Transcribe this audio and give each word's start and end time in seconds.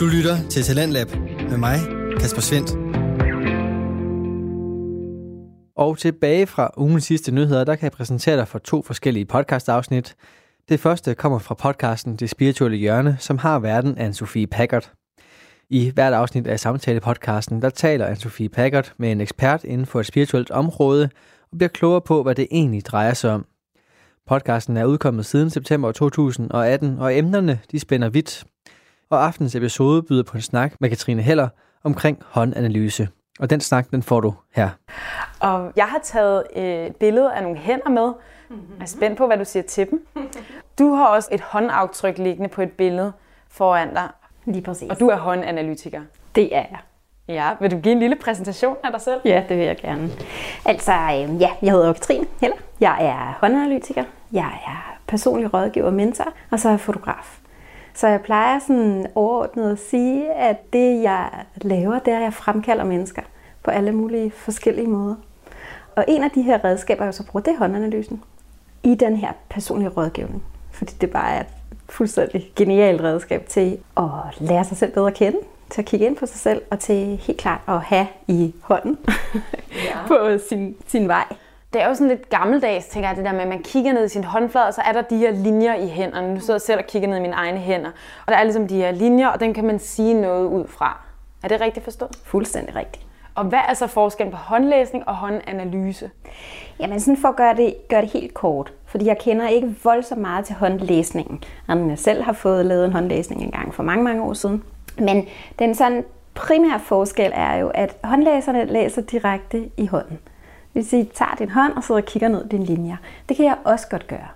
Du 0.00 0.06
lytter 0.06 0.48
til 0.50 0.62
Talentlab 0.62 1.06
med 1.50 1.56
mig, 1.56 1.78
Kasper 2.20 2.40
Svendt. 2.40 2.70
Og 5.76 5.98
tilbage 5.98 6.46
fra 6.46 6.70
ugens 6.76 7.04
sidste 7.04 7.32
nyheder, 7.32 7.64
der 7.64 7.76
kan 7.76 7.82
jeg 7.82 7.92
præsentere 7.92 8.36
dig 8.36 8.48
for 8.48 8.58
to 8.58 8.82
forskellige 8.82 9.24
podcast-afsnit. 9.24 10.16
Det 10.68 10.80
første 10.80 11.14
kommer 11.14 11.38
fra 11.38 11.54
podcasten 11.54 12.16
Det 12.16 12.30
Spirituelle 12.30 12.76
Hjørne, 12.76 13.16
som 13.18 13.38
har 13.38 13.58
verden 13.58 13.98
af 13.98 14.14
Sofie 14.14 14.46
Packard. 14.46 14.92
I 15.70 15.90
hvert 15.90 16.12
afsnit 16.12 16.46
af 16.46 16.60
samtale-podcasten, 16.60 17.62
der 17.62 17.70
taler 17.70 18.06
Anne-Sophie 18.06 18.48
Packard 18.48 18.92
med 18.98 19.12
en 19.12 19.20
ekspert 19.20 19.64
inden 19.64 19.86
for 19.86 20.00
et 20.00 20.06
spirituelt 20.06 20.50
område 20.50 21.10
og 21.52 21.58
bliver 21.58 21.68
klogere 21.68 22.00
på, 22.00 22.22
hvad 22.22 22.34
det 22.34 22.48
egentlig 22.50 22.86
drejer 22.86 23.14
sig 23.14 23.30
om. 23.30 23.46
Podcasten 24.26 24.76
er 24.76 24.84
udkommet 24.84 25.26
siden 25.26 25.50
september 25.50 25.92
2018, 25.92 26.98
og 26.98 27.18
emnerne 27.18 27.60
de 27.72 27.80
spænder 27.80 28.08
vidt. 28.08 28.44
Og 29.10 29.24
aftens 29.24 29.54
episode 29.54 30.02
byder 30.02 30.22
på 30.22 30.36
en 30.36 30.42
snak 30.42 30.72
med 30.80 30.88
Katrine 30.88 31.22
Heller 31.22 31.48
omkring 31.84 32.18
håndanalyse. 32.26 33.08
Og 33.40 33.50
den 33.50 33.60
snak, 33.60 33.90
den 33.90 34.02
får 34.02 34.20
du 34.20 34.34
her. 34.54 34.68
Og 35.40 35.72
jeg 35.76 35.84
har 35.84 36.00
taget 36.02 36.44
et 36.56 36.96
billede 36.96 37.32
af 37.32 37.42
nogle 37.42 37.58
hænder 37.58 37.88
med. 37.88 38.12
Jeg 38.50 38.56
er 38.82 38.86
spændt 38.86 39.18
på, 39.18 39.26
hvad 39.26 39.38
du 39.38 39.44
siger 39.44 39.62
til 39.62 39.90
dem. 39.90 40.06
Du 40.78 40.94
har 40.94 41.06
også 41.06 41.28
et 41.32 41.40
håndaftryk 41.40 42.18
liggende 42.18 42.48
på 42.48 42.62
et 42.62 42.72
billede 42.72 43.12
foran 43.48 43.94
dig. 43.94 44.08
Lige 44.44 44.62
præcis. 44.62 44.90
Og 44.90 45.00
du 45.00 45.08
er 45.08 45.16
håndanalytiker. 45.16 46.00
Det 46.34 46.56
er 46.56 46.64
jeg. 46.70 46.78
Ja, 47.28 47.50
vil 47.60 47.70
du 47.70 47.78
give 47.78 47.92
en 47.92 47.98
lille 47.98 48.16
præsentation 48.16 48.76
af 48.84 48.92
dig 48.92 49.00
selv? 49.00 49.20
Ja, 49.24 49.44
det 49.48 49.58
vil 49.58 49.66
jeg 49.66 49.76
gerne. 49.76 50.10
Altså, 50.64 50.92
øh, 50.92 51.40
ja, 51.40 51.50
jeg 51.62 51.72
hedder 51.72 51.92
Katrine 51.92 52.26
Heller. 52.40 52.56
Jeg 52.80 52.96
er 53.00 53.38
håndanalytiker. 53.40 54.04
Jeg 54.32 54.58
er 54.66 54.98
personlig 55.06 55.54
rådgiver 55.54 55.86
og 55.86 55.92
mentor, 55.92 56.32
og 56.50 56.60
så 56.60 56.68
er 56.68 56.72
jeg 56.72 56.80
fotograf. 56.80 57.39
Så 57.94 58.08
jeg 58.08 58.20
plejer 58.20 58.58
sådan 58.58 59.06
overordnet 59.14 59.72
at 59.72 59.78
sige, 59.78 60.32
at 60.32 60.72
det 60.72 61.02
jeg 61.02 61.30
laver, 61.56 61.98
det 61.98 62.12
er, 62.12 62.16
at 62.16 62.22
jeg 62.22 62.34
fremkalder 62.34 62.84
mennesker 62.84 63.22
på 63.62 63.70
alle 63.70 63.92
mulige 63.92 64.30
forskellige 64.30 64.86
måder. 64.86 65.14
Og 65.96 66.04
en 66.08 66.24
af 66.24 66.30
de 66.30 66.42
her 66.42 66.64
redskaber, 66.64 67.04
jeg 67.04 67.14
så 67.14 67.26
bruger, 67.26 67.42
det 67.42 67.54
er 67.54 67.58
håndanalysen 67.58 68.22
i 68.82 68.94
den 68.94 69.16
her 69.16 69.32
personlige 69.48 69.88
rådgivning. 69.88 70.44
Fordi 70.70 70.94
det 71.00 71.10
bare 71.10 71.34
er 71.34 71.40
et 71.40 71.46
fuldstændig 71.88 72.52
genialt 72.56 73.00
redskab 73.00 73.46
til 73.48 73.78
at 73.96 74.04
lære 74.40 74.64
sig 74.64 74.76
selv 74.76 74.92
bedre 74.92 75.06
at 75.06 75.14
kende, 75.14 75.38
til 75.70 75.82
at 75.82 75.86
kigge 75.86 76.06
ind 76.06 76.16
på 76.16 76.26
sig 76.26 76.40
selv, 76.40 76.62
og 76.70 76.78
til 76.78 77.16
helt 77.16 77.38
klart 77.38 77.60
at 77.68 77.80
have 77.80 78.06
i 78.28 78.54
hånden 78.60 78.98
ja. 79.70 80.06
på 80.08 80.38
sin, 80.48 80.76
sin 80.86 81.08
vej. 81.08 81.24
Det 81.72 81.82
er 81.82 81.88
jo 81.88 81.94
sådan 81.94 82.08
lidt 82.08 82.28
gammeldags, 82.28 82.86
tænker 82.86 83.08
jeg, 83.08 83.16
det 83.16 83.24
der 83.24 83.32
med, 83.32 83.40
at 83.40 83.48
man 83.48 83.62
kigger 83.62 83.92
ned 83.92 84.04
i 84.04 84.08
sin 84.08 84.24
håndflade, 84.24 84.66
og 84.66 84.74
så 84.74 84.80
er 84.80 84.92
der 84.92 85.02
de 85.02 85.16
her 85.16 85.30
linjer 85.30 85.74
i 85.74 85.88
hænderne. 85.88 86.34
Nu 86.34 86.40
sidder 86.40 86.54
jeg 86.54 86.60
selv 86.60 86.78
og 86.78 86.86
kigger 86.86 87.08
ned 87.08 87.16
i 87.16 87.20
mine 87.20 87.34
egne 87.34 87.58
hænder. 87.58 87.90
Og 88.26 88.32
der 88.32 88.36
er 88.36 88.42
ligesom 88.42 88.68
de 88.68 88.76
her 88.76 88.90
linjer, 88.90 89.28
og 89.28 89.40
den 89.40 89.54
kan 89.54 89.64
man 89.64 89.78
sige 89.78 90.14
noget 90.14 90.46
ud 90.46 90.66
fra. 90.68 91.00
Er 91.42 91.48
det 91.48 91.60
rigtigt 91.60 91.84
forstået? 91.84 92.16
Fuldstændig 92.24 92.76
rigtigt. 92.76 93.06
Og 93.34 93.44
hvad 93.44 93.58
er 93.68 93.74
så 93.74 93.86
forskellen 93.86 94.32
på 94.32 94.36
håndlæsning 94.36 95.08
og 95.08 95.14
håndanalyse? 95.14 96.10
Jamen 96.80 97.00
sådan 97.00 97.16
for 97.16 97.28
at 97.28 97.36
gøre 97.36 97.56
det, 97.56 97.74
gøre 97.88 98.00
det 98.00 98.10
helt 98.10 98.34
kort, 98.34 98.72
fordi 98.86 99.06
jeg 99.06 99.18
kender 99.18 99.48
ikke 99.48 99.76
voldsomt 99.84 100.20
meget 100.20 100.44
til 100.44 100.54
håndlæsningen. 100.54 101.44
Jeg 101.68 101.98
selv 101.98 102.22
har 102.22 102.32
fået 102.32 102.66
lavet 102.66 102.84
en 102.84 102.92
håndlæsning 102.92 103.42
en 103.42 103.50
gang 103.50 103.74
for 103.74 103.82
mange, 103.82 104.04
mange 104.04 104.22
år 104.22 104.32
siden. 104.32 104.62
Men 104.98 105.26
den 105.58 105.74
sådan 105.74 106.04
primære 106.34 106.80
forskel 106.80 107.32
er 107.34 107.54
jo, 107.56 107.68
at 107.68 107.96
håndlæserne 108.04 108.64
læser 108.64 109.02
direkte 109.02 109.70
i 109.76 109.86
hånden. 109.86 110.18
Vil 110.74 110.88
sige, 110.88 111.10
tager 111.14 111.34
din 111.38 111.50
hånd 111.50 111.72
og 111.72 111.84
sidder 111.84 112.00
og 112.00 112.06
kigger 112.06 112.28
ned 112.28 112.48
dine 112.48 112.64
linjer. 112.64 112.96
Det 113.28 113.36
kan 113.36 113.46
jeg 113.46 113.56
også 113.64 113.88
godt 113.88 114.06
gøre. 114.06 114.28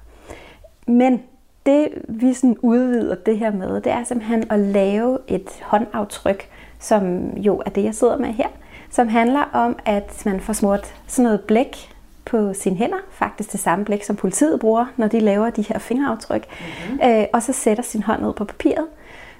Men 0.86 1.22
det 1.66 1.88
vi 2.08 2.34
sådan 2.34 2.56
udvider 2.60 3.14
det 3.14 3.38
her 3.38 3.52
med, 3.52 3.80
det 3.80 3.92
er 3.92 4.04
simpelthen 4.04 4.44
at 4.50 4.58
lave 4.58 5.18
et 5.28 5.48
håndaftryk, 5.62 6.48
som 6.78 7.30
jo 7.36 7.62
er 7.66 7.70
det, 7.70 7.84
jeg 7.84 7.94
sidder 7.94 8.18
med 8.18 8.28
her, 8.28 8.48
som 8.90 9.08
handler 9.08 9.42
om, 9.52 9.78
at 9.84 10.22
man 10.26 10.40
får 10.40 10.52
smurt 10.52 10.94
sådan 11.06 11.24
noget 11.24 11.40
blæk 11.40 11.94
på 12.24 12.54
sine 12.54 12.76
hænder, 12.76 12.96
faktisk 13.10 13.52
det 13.52 13.60
samme 13.60 13.84
blæk, 13.84 14.02
som 14.02 14.16
politiet 14.16 14.60
bruger, 14.60 14.86
når 14.96 15.08
de 15.08 15.20
laver 15.20 15.50
de 15.50 15.62
her 15.62 15.78
fingeraftryk, 15.78 16.46
mm-hmm. 16.50 17.00
øh, 17.08 17.24
og 17.32 17.42
så 17.42 17.52
sætter 17.52 17.82
sin 17.82 18.02
hånd 18.02 18.22
ned 18.22 18.32
på 18.32 18.44
papiret, 18.44 18.86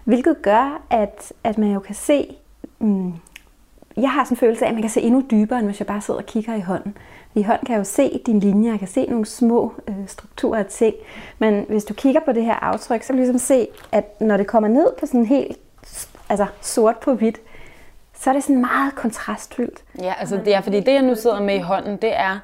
hvilket 0.05 0.43
gør, 0.43 0.83
at, 0.91 1.33
at 1.45 1.59
man 1.59 1.73
jo 1.73 1.81
kan 1.81 1.95
se, 1.95 2.37
mm, 2.79 3.13
jeg 3.97 4.11
har 4.11 4.25
sådan 4.25 4.35
en 4.35 4.39
følelse 4.39 4.65
af, 4.65 4.69
at 4.69 4.75
man 4.75 4.83
kan 4.83 4.91
se 4.91 5.01
endnu 5.01 5.25
dybere, 5.31 5.59
end 5.59 5.67
hvis 5.67 5.81
jeg 5.81 5.87
bare 5.87 6.01
sidder 6.01 6.21
og 6.21 6.27
kigger 6.27 6.55
i 6.55 6.61
hånden. 6.61 6.97
I 7.35 7.43
hånden 7.43 7.67
kan 7.67 7.73
jeg 7.73 7.79
jo 7.79 7.85
se 7.85 8.21
dine 8.27 8.41
linjer, 8.41 8.71
jeg 8.71 8.79
kan 8.79 8.89
se 8.89 9.07
nogle 9.07 9.27
små 9.27 9.73
øh, 9.89 9.95
strukturer 10.07 10.59
af 10.59 10.67
ting, 10.67 10.95
men 11.39 11.65
hvis 11.69 11.85
du 11.85 11.95
kigger 11.95 12.21
på 12.21 12.33
det 12.33 12.45
her 12.45 12.55
aftryk, 12.55 13.03
så 13.03 13.07
kan 13.07 13.17
du 13.17 13.23
ligesom 13.23 13.39
se, 13.39 13.69
at 13.93 14.21
når 14.21 14.37
det 14.37 14.47
kommer 14.47 14.69
ned 14.69 14.87
på 15.01 15.07
sådan 15.07 15.27
helt 15.27 15.59
altså 16.29 16.47
sort 16.61 16.97
på 16.97 17.15
hvidt, 17.15 17.41
så 18.15 18.31
er 18.31 18.35
det 18.35 18.43
sådan 18.43 18.61
meget 18.61 18.95
kontrastfyldt. 18.95 19.85
Ja, 20.01 20.15
altså 20.19 20.41
det 20.45 20.55
er, 20.55 20.61
fordi 20.61 20.81
det 20.81 20.93
jeg 20.93 21.03
nu 21.03 21.15
sidder 21.15 21.43
med 21.43 21.55
i 21.55 21.59
hånden, 21.59 21.97
det 21.97 22.17
er 22.17 22.39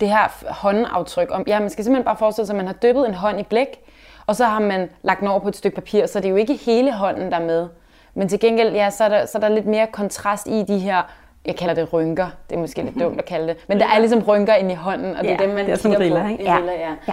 det 0.00 0.08
her 0.08 0.52
håndaftryk. 0.52 1.28
Ja, 1.46 1.60
man 1.60 1.70
skal 1.70 1.84
simpelthen 1.84 2.04
bare 2.04 2.16
forestille 2.16 2.46
sig, 2.46 2.54
at 2.54 2.56
man 2.56 2.66
har 2.66 2.74
dyppet 2.74 3.08
en 3.08 3.14
hånd 3.14 3.40
i 3.40 3.42
blæk, 3.42 3.80
og 4.26 4.36
så 4.36 4.44
har 4.44 4.60
man 4.60 4.88
lagt 5.02 5.20
den 5.20 5.28
over 5.28 5.40
på 5.40 5.48
et 5.48 5.56
stykke 5.56 5.74
papir, 5.74 6.06
så 6.06 6.18
det 6.18 6.26
er 6.26 6.30
jo 6.30 6.36
ikke 6.36 6.54
hele 6.54 6.92
hånden, 6.92 7.30
der 7.30 7.38
er 7.38 7.46
med. 7.46 7.68
Men 8.16 8.28
til 8.28 8.40
gengæld, 8.40 8.74
ja, 8.74 8.90
så 8.90 9.04
er 9.04 9.08
der, 9.08 9.26
så 9.26 9.38
er 9.38 9.40
der 9.40 9.48
lidt 9.48 9.66
mere 9.66 9.86
kontrast 9.86 10.46
i 10.46 10.64
de 10.68 10.78
her 10.78 11.02
jeg 11.46 11.56
kalder 11.56 11.74
det 11.74 11.92
rynker. 11.92 12.26
Det 12.50 12.56
er 12.56 12.60
måske 12.60 12.82
lidt 12.82 13.00
dumt 13.00 13.18
at 13.18 13.24
kalde 13.24 13.48
det. 13.48 13.56
Men 13.68 13.80
der 13.80 13.86
er 13.86 13.98
ligesom 13.98 14.22
rynker 14.22 14.54
ind 14.54 14.70
i 14.72 14.74
hånden, 14.74 15.16
og 15.16 15.24
det 15.24 15.30
ja, 15.30 15.34
er 15.34 15.38
dem, 15.38 15.48
man 15.48 15.66
det 15.66 15.72
er 15.72 15.76
kigger 15.76 15.98
riller, 15.98 16.22
på. 16.22 16.28
Ikke? 16.28 16.44
Ja. 16.44 16.56
Riller, 16.56 16.72
ja. 16.72 16.94
ja. 17.08 17.12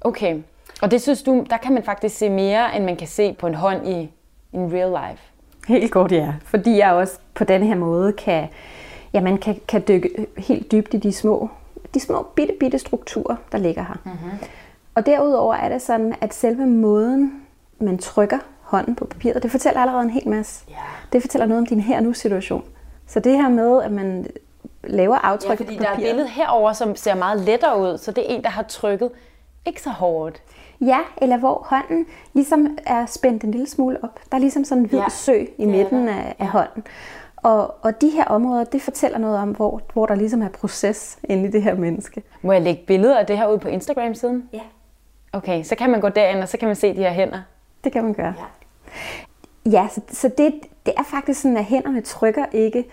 Okay. 0.00 0.36
Og 0.82 0.90
det 0.90 1.02
synes 1.02 1.22
du, 1.22 1.46
der 1.50 1.56
kan 1.56 1.74
man 1.74 1.82
faktisk 1.82 2.16
se 2.16 2.28
mere, 2.28 2.76
end 2.76 2.84
man 2.84 2.96
kan 2.96 3.06
se 3.06 3.32
på 3.32 3.46
en 3.46 3.54
hånd 3.54 3.88
i 3.88 4.10
en 4.52 4.72
real 4.72 4.90
life. 4.90 5.22
Helt 5.68 5.92
godt, 5.92 6.12
ja. 6.12 6.34
Fordi 6.44 6.78
jeg 6.78 6.92
også 6.92 7.18
på 7.34 7.44
den 7.44 7.62
her 7.62 7.74
måde 7.74 8.12
kan, 8.12 8.48
ja, 9.12 9.20
man 9.20 9.38
kan, 9.38 9.60
kan 9.68 9.84
dykke 9.88 10.26
helt 10.38 10.72
dybt 10.72 10.94
i 10.94 10.96
de 10.96 11.12
små, 11.12 11.48
de 11.94 12.00
små 12.00 12.26
bitte, 12.34 12.54
bitte 12.60 12.78
strukturer, 12.78 13.36
der 13.52 13.58
ligger 13.58 13.82
her. 13.82 13.96
Mm-hmm. 14.04 14.30
Og 14.94 15.06
derudover 15.06 15.54
er 15.54 15.68
det 15.68 15.82
sådan, 15.82 16.14
at 16.20 16.34
selve 16.34 16.66
måden, 16.66 17.42
man 17.78 17.98
trykker 17.98 18.38
hånden 18.70 18.94
på 18.94 19.04
papiret, 19.06 19.42
det 19.42 19.50
fortæller 19.50 19.80
allerede 19.80 20.02
en 20.02 20.10
hel 20.10 20.28
masse. 20.28 20.64
Yeah. 20.70 20.80
Det 21.12 21.20
fortæller 21.20 21.46
noget 21.46 21.60
om 21.60 21.66
din 21.66 21.80
her 21.80 22.00
nu 22.00 22.12
situation. 22.12 22.64
Så 23.06 23.20
det 23.20 23.32
her 23.32 23.48
med, 23.48 23.82
at 23.82 23.92
man 23.92 24.26
laver 24.84 25.16
aftryk 25.16 25.60
ja, 25.60 25.64
fordi 25.64 25.76
på 25.76 25.82
papiret. 25.82 25.98
der 25.98 26.04
er 26.04 26.08
et 26.08 26.14
billede 26.14 26.28
herover, 26.28 26.72
som 26.72 26.96
ser 26.96 27.14
meget 27.14 27.40
lettere 27.40 27.80
ud, 27.80 27.98
så 27.98 28.12
det 28.12 28.30
er 28.30 28.34
en, 28.36 28.42
der 28.42 28.48
har 28.48 28.62
trykket 28.62 29.10
ikke 29.66 29.82
så 29.82 29.90
hårdt. 29.90 30.42
Ja, 30.80 30.98
eller 31.22 31.36
hvor 31.36 31.66
hånden 31.70 32.06
ligesom 32.34 32.78
er 32.86 33.06
spændt 33.06 33.44
en 33.44 33.50
lille 33.50 33.66
smule 33.66 33.98
op. 34.04 34.20
Der 34.30 34.36
er 34.36 34.40
ligesom 34.40 34.64
sådan 34.64 34.82
en 34.82 34.88
hvid 34.88 34.98
ja. 34.98 35.08
sø 35.08 35.44
i 35.58 35.66
midten 35.66 36.08
af, 36.08 36.34
af 36.38 36.46
hånden. 36.46 36.84
Og, 37.36 37.74
og 37.84 38.00
de 38.00 38.10
her 38.10 38.24
områder, 38.24 38.64
det 38.64 38.82
fortæller 38.82 39.18
noget 39.18 39.38
om, 39.38 39.50
hvor, 39.50 39.80
hvor 39.92 40.06
der 40.06 40.14
ligesom 40.14 40.42
er 40.42 40.48
proces 40.48 41.18
inde 41.24 41.48
i 41.48 41.50
det 41.50 41.62
her 41.62 41.74
menneske. 41.74 42.22
Må 42.42 42.52
jeg 42.52 42.62
lægge 42.62 42.84
billeder 42.86 43.18
af 43.18 43.26
det 43.26 43.38
her 43.38 43.46
ud 43.46 43.58
på 43.58 43.68
Instagram-siden? 43.68 44.48
Ja. 44.52 44.60
Okay, 45.32 45.62
så 45.62 45.74
kan 45.74 45.90
man 45.90 46.00
gå 46.00 46.08
derind, 46.08 46.42
og 46.42 46.48
så 46.48 46.58
kan 46.58 46.68
man 46.68 46.76
se 46.76 46.96
de 46.96 47.00
her 47.00 47.10
hænder. 47.10 47.42
Det 47.84 47.92
kan 47.92 48.04
man 48.04 48.14
gøre. 48.14 48.34
Ja, 49.66 49.70
ja 49.70 49.88
så, 49.88 50.00
så 50.12 50.30
det, 50.38 50.54
det 50.86 50.94
er 50.96 51.02
faktisk 51.02 51.40
sådan, 51.40 51.56
at 51.56 51.64
hænderne 51.64 52.00
trykker 52.00 52.44
ikke 52.52 52.84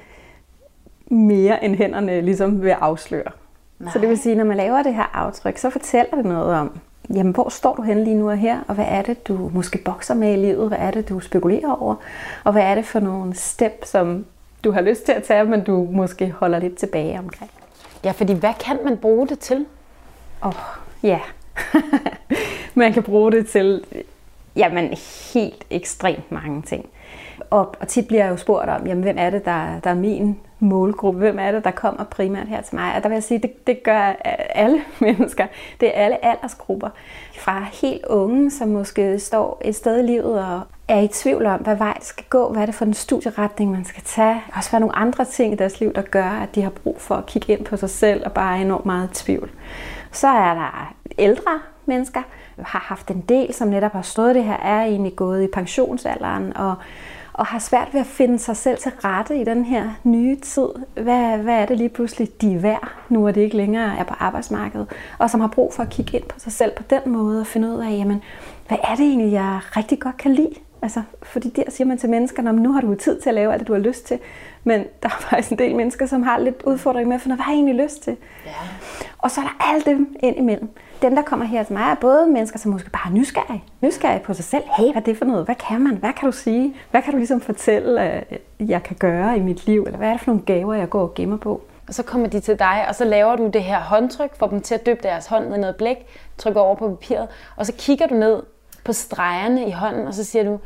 mere, 1.05 1.63
end 1.63 1.75
hænderne 1.75 2.21
ligesom 2.21 2.61
vil 2.61 2.69
afsløre. 2.69 3.31
Nej. 3.79 3.93
Så 3.93 3.99
det 3.99 4.09
vil 4.09 4.17
sige, 4.17 4.35
når 4.35 4.45
man 4.45 4.57
laver 4.57 4.83
det 4.83 4.95
her 4.95 5.15
aftryk, 5.15 5.57
så 5.57 5.69
fortæller 5.69 6.15
det 6.15 6.25
noget 6.25 6.55
om, 6.55 6.79
jamen 7.13 7.33
hvor 7.33 7.49
står 7.49 7.75
du 7.75 7.81
henne 7.81 8.03
lige 8.03 8.15
nu 8.15 8.29
og 8.29 8.37
her, 8.37 8.59
og 8.67 8.75
hvad 8.75 8.85
er 8.87 9.01
det, 9.01 9.27
du 9.27 9.51
måske 9.53 9.77
bokser 9.77 10.13
med 10.13 10.33
i 10.33 10.35
livet, 10.35 10.67
hvad 10.67 10.77
er 10.77 10.91
det, 10.91 11.09
du 11.09 11.19
spekulerer 11.19 11.81
over, 11.81 11.95
og 12.43 12.51
hvad 12.51 12.63
er 12.63 12.75
det 12.75 12.85
for 12.85 12.99
nogle 12.99 13.35
step, 13.35 13.85
som 13.85 14.25
du 14.63 14.71
har 14.71 14.81
lyst 14.81 15.05
til 15.05 15.11
at 15.11 15.23
tage, 15.23 15.43
men 15.43 15.63
du 15.63 15.87
måske 15.91 16.31
holder 16.31 16.59
lidt 16.59 16.75
tilbage 16.75 17.19
omkring. 17.19 17.51
Ja, 18.03 18.11
fordi 18.11 18.33
hvad 18.33 18.53
kan 18.59 18.79
man 18.83 18.97
bruge 18.97 19.27
det 19.27 19.39
til? 19.39 19.65
Åh, 20.43 20.47
oh, 20.47 20.53
ja. 21.03 21.19
man 22.75 22.93
kan 22.93 23.03
bruge 23.03 23.31
det 23.31 23.47
til, 23.47 23.83
jamen 24.57 24.93
helt 25.33 25.65
ekstremt 25.69 26.31
mange 26.31 26.61
ting. 26.61 26.89
Og, 27.49 27.75
og 27.79 27.87
tit 27.87 28.07
bliver 28.07 28.23
jeg 28.23 28.31
jo 28.31 28.37
spurgt 28.37 28.69
om, 28.69 28.87
jamen, 28.87 29.03
hvem 29.03 29.15
er 29.19 29.29
det, 29.29 29.45
der, 29.45 29.79
der 29.79 29.89
er 29.89 29.95
min 29.95 30.39
målgruppe? 30.59 31.19
Hvem 31.19 31.39
er 31.39 31.51
det, 31.51 31.63
der 31.63 31.71
kommer 31.71 32.03
primært 32.03 32.47
her 32.47 32.61
til 32.61 32.75
mig? 32.75 32.95
Og 32.95 33.03
der 33.03 33.09
vil 33.09 33.15
jeg 33.15 33.23
sige, 33.23 33.39
det, 33.39 33.67
det 33.67 33.83
gør 33.83 34.15
alle 34.49 34.81
mennesker. 34.99 35.47
Det 35.79 35.87
er 35.87 36.03
alle 36.03 36.25
aldersgrupper. 36.25 36.89
Fra 37.39 37.65
helt 37.81 38.05
unge, 38.05 38.51
som 38.51 38.67
måske 38.67 39.19
står 39.19 39.61
et 39.65 39.75
sted 39.75 40.03
i 40.03 40.07
livet 40.07 40.45
og 40.45 40.61
er 40.87 40.99
i 40.99 41.07
tvivl 41.07 41.45
om, 41.45 41.59
hvad 41.59 41.75
vej 41.75 41.93
det 41.93 42.05
skal 42.05 42.25
gå, 42.29 42.51
hvad 42.51 42.61
er 42.61 42.65
det 42.65 42.75
for 42.75 42.85
en 42.85 42.93
studieretning, 42.93 43.71
man 43.71 43.85
skal 43.85 44.03
tage. 44.03 44.41
Der 44.47 44.57
også 44.57 44.71
være 44.71 44.79
nogle 44.79 44.95
andre 44.95 45.25
ting 45.25 45.53
i 45.53 45.55
deres 45.55 45.79
liv, 45.79 45.93
der 45.93 46.01
gør, 46.01 46.29
at 46.29 46.55
de 46.55 46.61
har 46.61 46.69
brug 46.69 47.01
for 47.01 47.15
at 47.15 47.25
kigge 47.25 47.53
ind 47.53 47.65
på 47.65 47.77
sig 47.77 47.89
selv 47.89 48.25
og 48.25 48.31
bare 48.31 48.57
er 48.57 48.61
enormt 48.61 48.85
meget 48.85 49.09
i 49.11 49.23
tvivl. 49.23 49.49
Så 50.11 50.27
er 50.27 50.53
der 50.53 50.93
ældre 51.17 51.59
mennesker, 51.85 52.21
har 52.63 52.79
haft 52.79 53.11
en 53.11 53.21
del, 53.21 53.53
som 53.53 53.67
netop 53.67 53.91
har 53.91 54.01
stået 54.01 54.35
det 54.35 54.43
her, 54.43 54.57
er 54.57 54.83
egentlig 54.83 55.15
gået 55.15 55.43
i 55.43 55.47
pensionsalderen 55.47 56.57
og 56.57 56.75
og 57.37 57.45
har 57.45 57.59
svært 57.59 57.87
ved 57.93 58.01
at 58.01 58.07
finde 58.07 58.39
sig 58.39 58.57
selv 58.57 58.77
til 58.77 58.91
rette 58.91 59.41
i 59.41 59.43
den 59.43 59.65
her 59.65 59.89
nye 60.03 60.35
tid. 60.35 60.67
Hvad, 60.93 61.37
hvad 61.37 61.55
er 61.55 61.65
det 61.65 61.77
lige 61.77 61.89
pludselig, 61.89 62.41
de 62.41 62.53
er 62.53 62.59
værd, 62.59 62.91
nu 63.09 63.27
er 63.27 63.31
det 63.31 63.41
ikke 63.41 63.57
længere 63.57 63.97
er 63.97 64.03
på 64.03 64.13
arbejdsmarkedet, 64.19 64.87
og 65.17 65.29
som 65.29 65.41
har 65.41 65.47
brug 65.47 65.73
for 65.73 65.83
at 65.83 65.89
kigge 65.89 66.17
ind 66.17 66.23
på 66.23 66.39
sig 66.39 66.51
selv 66.51 66.71
på 66.77 66.83
den 66.89 67.01
måde 67.05 67.39
og 67.39 67.47
finde 67.47 67.67
ud 67.67 67.79
af, 67.79 67.91
jamen, 67.91 68.23
hvad 68.67 68.77
er 68.83 68.95
det 68.95 69.05
egentlig, 69.05 69.31
jeg 69.31 69.59
rigtig 69.77 69.99
godt 69.99 70.17
kan 70.17 70.33
lide 70.33 70.53
Altså, 70.81 71.01
fordi 71.23 71.49
der 71.49 71.63
siger 71.69 71.87
man 71.87 71.97
til 71.97 72.09
mennesker, 72.09 72.49
at 72.49 72.55
nu 72.55 72.71
har 72.71 72.81
du 72.81 72.95
tid 72.95 73.21
til 73.21 73.29
at 73.29 73.35
lave 73.35 73.53
alt 73.53 73.59
det, 73.59 73.67
du 73.67 73.73
har 73.73 73.79
lyst 73.79 74.05
til. 74.05 74.19
Men 74.63 74.79
der 75.03 75.09
er 75.09 75.21
faktisk 75.29 75.51
en 75.51 75.57
del 75.57 75.75
mennesker, 75.75 76.05
som 76.05 76.23
har 76.23 76.39
lidt 76.39 76.63
udfordring 76.63 77.07
med 77.07 77.15
at 77.15 77.21
finde, 77.21 77.35
hvad 77.35 77.43
har 77.43 77.51
jeg 77.51 77.57
egentlig 77.57 77.83
lyst 77.83 78.03
til? 78.03 78.17
Ja. 78.45 78.51
Og 79.17 79.31
så 79.31 79.41
er 79.41 79.45
der 79.45 79.65
alle 79.71 79.81
dem 79.85 80.15
ind 80.19 80.37
imellem. 80.37 80.69
Dem, 81.01 81.15
der 81.15 81.21
kommer 81.21 81.45
her 81.45 81.63
til 81.63 81.73
mig, 81.73 81.81
er 81.81 81.95
både 81.95 82.27
mennesker, 82.27 82.59
som 82.59 82.71
måske 82.71 82.89
bare 82.89 83.11
er 83.11 83.15
nysgerrige. 83.15 83.63
Nysgerrige 83.81 84.23
på 84.23 84.33
sig 84.33 84.45
selv. 84.45 84.63
Hey, 84.77 84.91
hvad 84.91 84.95
er 84.95 85.05
det 85.05 85.17
for 85.17 85.25
noget? 85.25 85.45
Hvad 85.45 85.55
kan 85.55 85.81
man? 85.81 85.95
Hvad 85.95 86.13
kan 86.13 86.25
du 86.25 86.31
sige? 86.31 86.75
Hvad 86.91 87.01
kan 87.01 87.11
du 87.11 87.17
ligesom 87.17 87.41
fortælle, 87.41 88.01
at 88.01 88.39
jeg 88.59 88.83
kan 88.83 88.95
gøre 88.99 89.37
i 89.37 89.39
mit 89.39 89.65
liv? 89.65 89.83
Eller 89.83 89.97
hvad 89.97 90.07
er 90.07 90.11
det 90.11 90.21
for 90.21 90.31
nogle 90.31 90.45
gaver, 90.45 90.73
jeg 90.73 90.89
går 90.89 91.01
og 91.01 91.13
gemmer 91.13 91.37
på? 91.37 91.61
Og 91.87 91.93
så 91.93 92.03
kommer 92.03 92.27
de 92.27 92.39
til 92.39 92.59
dig, 92.59 92.85
og 92.89 92.95
så 92.95 93.05
laver 93.05 93.35
du 93.35 93.47
det 93.47 93.63
her 93.63 93.79
håndtryk, 93.79 94.35
får 94.35 94.47
dem 94.47 94.61
til 94.61 94.75
at 94.75 94.85
dyppe 94.85 95.03
deres 95.03 95.27
hånd 95.27 95.47
med 95.47 95.57
noget 95.57 95.75
blæk, 95.75 95.97
trykker 96.37 96.61
over 96.61 96.75
på 96.75 96.89
papiret, 96.89 97.27
og 97.55 97.65
så 97.65 97.73
kigger 97.77 98.07
du 98.07 98.15
ned 98.15 98.43
på 98.87 98.93
stregerne 98.93 99.67
i 99.67 99.71
hånden, 99.71 100.07
og 100.07 100.13
så 100.13 100.23
siger 100.23 100.43
du, 100.43 100.59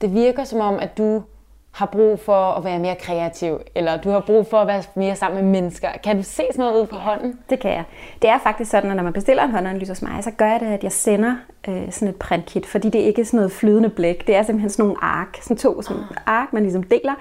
det 0.00 0.14
virker 0.14 0.44
som 0.44 0.60
om, 0.60 0.78
at 0.78 0.98
du 0.98 1.22
har 1.70 1.86
brug 1.86 2.18
for 2.18 2.52
at 2.52 2.64
være 2.64 2.78
mere 2.78 2.94
kreativ, 2.94 3.60
eller 3.74 3.96
du 3.96 4.10
har 4.10 4.20
brug 4.20 4.46
for 4.46 4.56
at 4.56 4.66
være 4.66 4.82
mere 4.94 5.16
sammen 5.16 5.44
med 5.44 5.60
mennesker. 5.60 5.88
Kan 6.04 6.16
du 6.16 6.22
se 6.22 6.42
sådan 6.50 6.64
noget 6.64 6.80
ud 6.82 6.86
på 6.86 6.96
hånden? 6.96 7.38
Det 7.50 7.60
kan 7.60 7.70
jeg. 7.70 7.84
Det 8.22 8.30
er 8.30 8.38
faktisk 8.38 8.70
sådan, 8.70 8.90
at 8.90 8.96
når 8.96 9.02
man 9.02 9.12
bestiller 9.12 9.42
en 9.44 9.50
håndanalyse 9.50 9.90
hos 9.90 10.02
mig, 10.02 10.24
så 10.24 10.30
gør 10.30 10.46
jeg 10.46 10.60
det, 10.60 10.66
at 10.66 10.84
jeg 10.84 10.92
sender 10.92 11.36
øh, 11.68 11.92
sådan 11.92 12.08
et 12.08 12.16
printkit, 12.16 12.66
fordi 12.66 12.90
det 12.90 12.98
ikke 12.98 13.20
er 13.20 13.24
sådan 13.24 13.36
noget 13.36 13.52
flydende 13.52 13.88
blæk. 13.88 14.26
Det 14.26 14.36
er 14.36 14.42
simpelthen 14.42 14.70
sådan 14.70 14.84
nogle 14.84 15.04
ark, 15.04 15.38
sådan 15.42 15.56
to 15.56 15.82
sådan 15.82 16.02
ah. 16.02 16.16
ark, 16.26 16.52
man 16.52 16.62
ligesom 16.62 16.82
deler, 16.82 17.14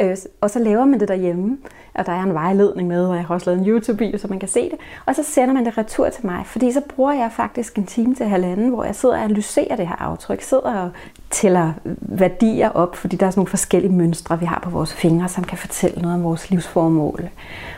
øh, 0.00 0.16
og 0.40 0.50
så 0.50 0.58
laver 0.58 0.84
man 0.84 1.00
det 1.00 1.08
derhjemme 1.08 1.58
og 1.94 2.06
der 2.06 2.12
er 2.12 2.22
en 2.22 2.34
vejledning 2.34 2.88
med, 2.88 3.06
og 3.06 3.16
jeg 3.16 3.24
har 3.24 3.34
også 3.34 3.50
lavet 3.50 3.60
en 3.60 3.68
YouTube-video, 3.68 4.18
så 4.18 4.28
man 4.28 4.38
kan 4.38 4.48
se 4.48 4.70
det. 4.70 4.78
Og 5.06 5.14
så 5.14 5.22
sender 5.22 5.54
man 5.54 5.64
det 5.64 5.78
retur 5.78 6.08
til 6.08 6.26
mig, 6.26 6.46
fordi 6.46 6.72
så 6.72 6.80
bruger 6.80 7.12
jeg 7.12 7.30
faktisk 7.32 7.78
en 7.78 7.86
time 7.86 8.14
til 8.14 8.26
halvanden, 8.26 8.68
hvor 8.68 8.84
jeg 8.84 8.94
sidder 8.94 9.14
og 9.14 9.24
analyserer 9.24 9.76
det 9.76 9.88
her 9.88 10.02
aftryk, 10.02 10.42
sidder 10.42 10.82
og 10.82 10.90
tæller 11.30 11.72
værdier 12.00 12.70
op, 12.70 12.96
fordi 12.96 13.16
der 13.16 13.26
er 13.26 13.30
sådan 13.30 13.38
nogle 13.38 13.50
forskellige 13.50 13.92
mønstre, 13.92 14.40
vi 14.40 14.46
har 14.46 14.60
på 14.62 14.70
vores 14.70 14.94
fingre, 14.94 15.28
som 15.28 15.44
kan 15.44 15.58
fortælle 15.58 16.02
noget 16.02 16.14
om 16.14 16.24
vores 16.24 16.50
livsformål. 16.50 17.28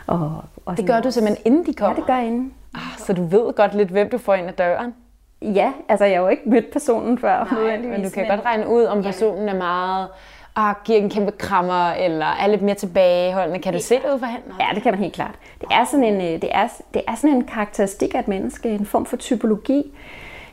Og, 0.07 0.43
og 0.65 0.77
det 0.77 0.87
gør 0.87 0.99
du 0.99 1.11
simpelthen 1.11 1.53
inden 1.53 1.65
de 1.65 1.73
kommer? 1.73 1.95
Ja, 1.95 1.95
det 1.95 2.07
gør 2.07 2.15
jeg 2.15 2.27
inden. 2.27 2.53
Ah, 2.75 2.81
så 2.97 3.13
du 3.13 3.25
ved 3.25 3.53
godt 3.53 3.73
lidt, 3.73 3.89
hvem 3.89 4.09
du 4.09 4.17
får 4.17 4.33
ind 4.33 4.47
ad 4.47 4.53
døren? 4.53 4.93
Ja, 5.41 5.71
altså 5.89 6.05
jeg 6.05 6.17
har 6.17 6.23
jo 6.23 6.27
ikke 6.29 6.49
mødt 6.49 6.71
personen 6.71 7.17
før. 7.17 7.47
Nej, 7.51 7.77
men 7.77 8.03
du 8.03 8.09
kan 8.09 8.23
men... 8.23 8.31
godt 8.31 8.45
regne 8.45 8.69
ud, 8.69 8.83
om 8.83 9.03
personen 9.03 9.49
er 9.49 9.57
meget 9.57 10.07
og 10.57 10.75
giver 10.83 10.99
en 10.99 11.09
kæmpe 11.09 11.31
krammer, 11.31 11.91
eller 11.91 12.25
er 12.25 12.47
lidt 12.47 12.61
mere 12.61 12.75
tilbageholdende. 12.75 13.59
Kan 13.59 13.73
du 13.73 13.79
se 13.79 13.95
det 13.95 14.13
ud 14.13 14.19
for 14.19 14.25
hende? 14.25 14.45
Ja, 14.59 14.75
det 14.75 14.83
kan 14.83 14.93
man 14.93 14.99
helt 14.99 15.13
klart. 15.13 15.35
Det 15.61 15.67
er 15.71 15.85
sådan 15.85 16.03
en, 16.03 16.21
øh, 16.21 16.41
det 16.41 16.49
er, 16.51 16.67
det 16.93 17.01
er 17.07 17.15
sådan 17.15 17.29
en 17.29 17.43
karakteristik 17.43 18.15
af 18.15 18.19
et 18.19 18.27
menneske, 18.27 18.69
en 18.69 18.85
form 18.85 19.05
for 19.05 19.17
typologi, 19.17 19.91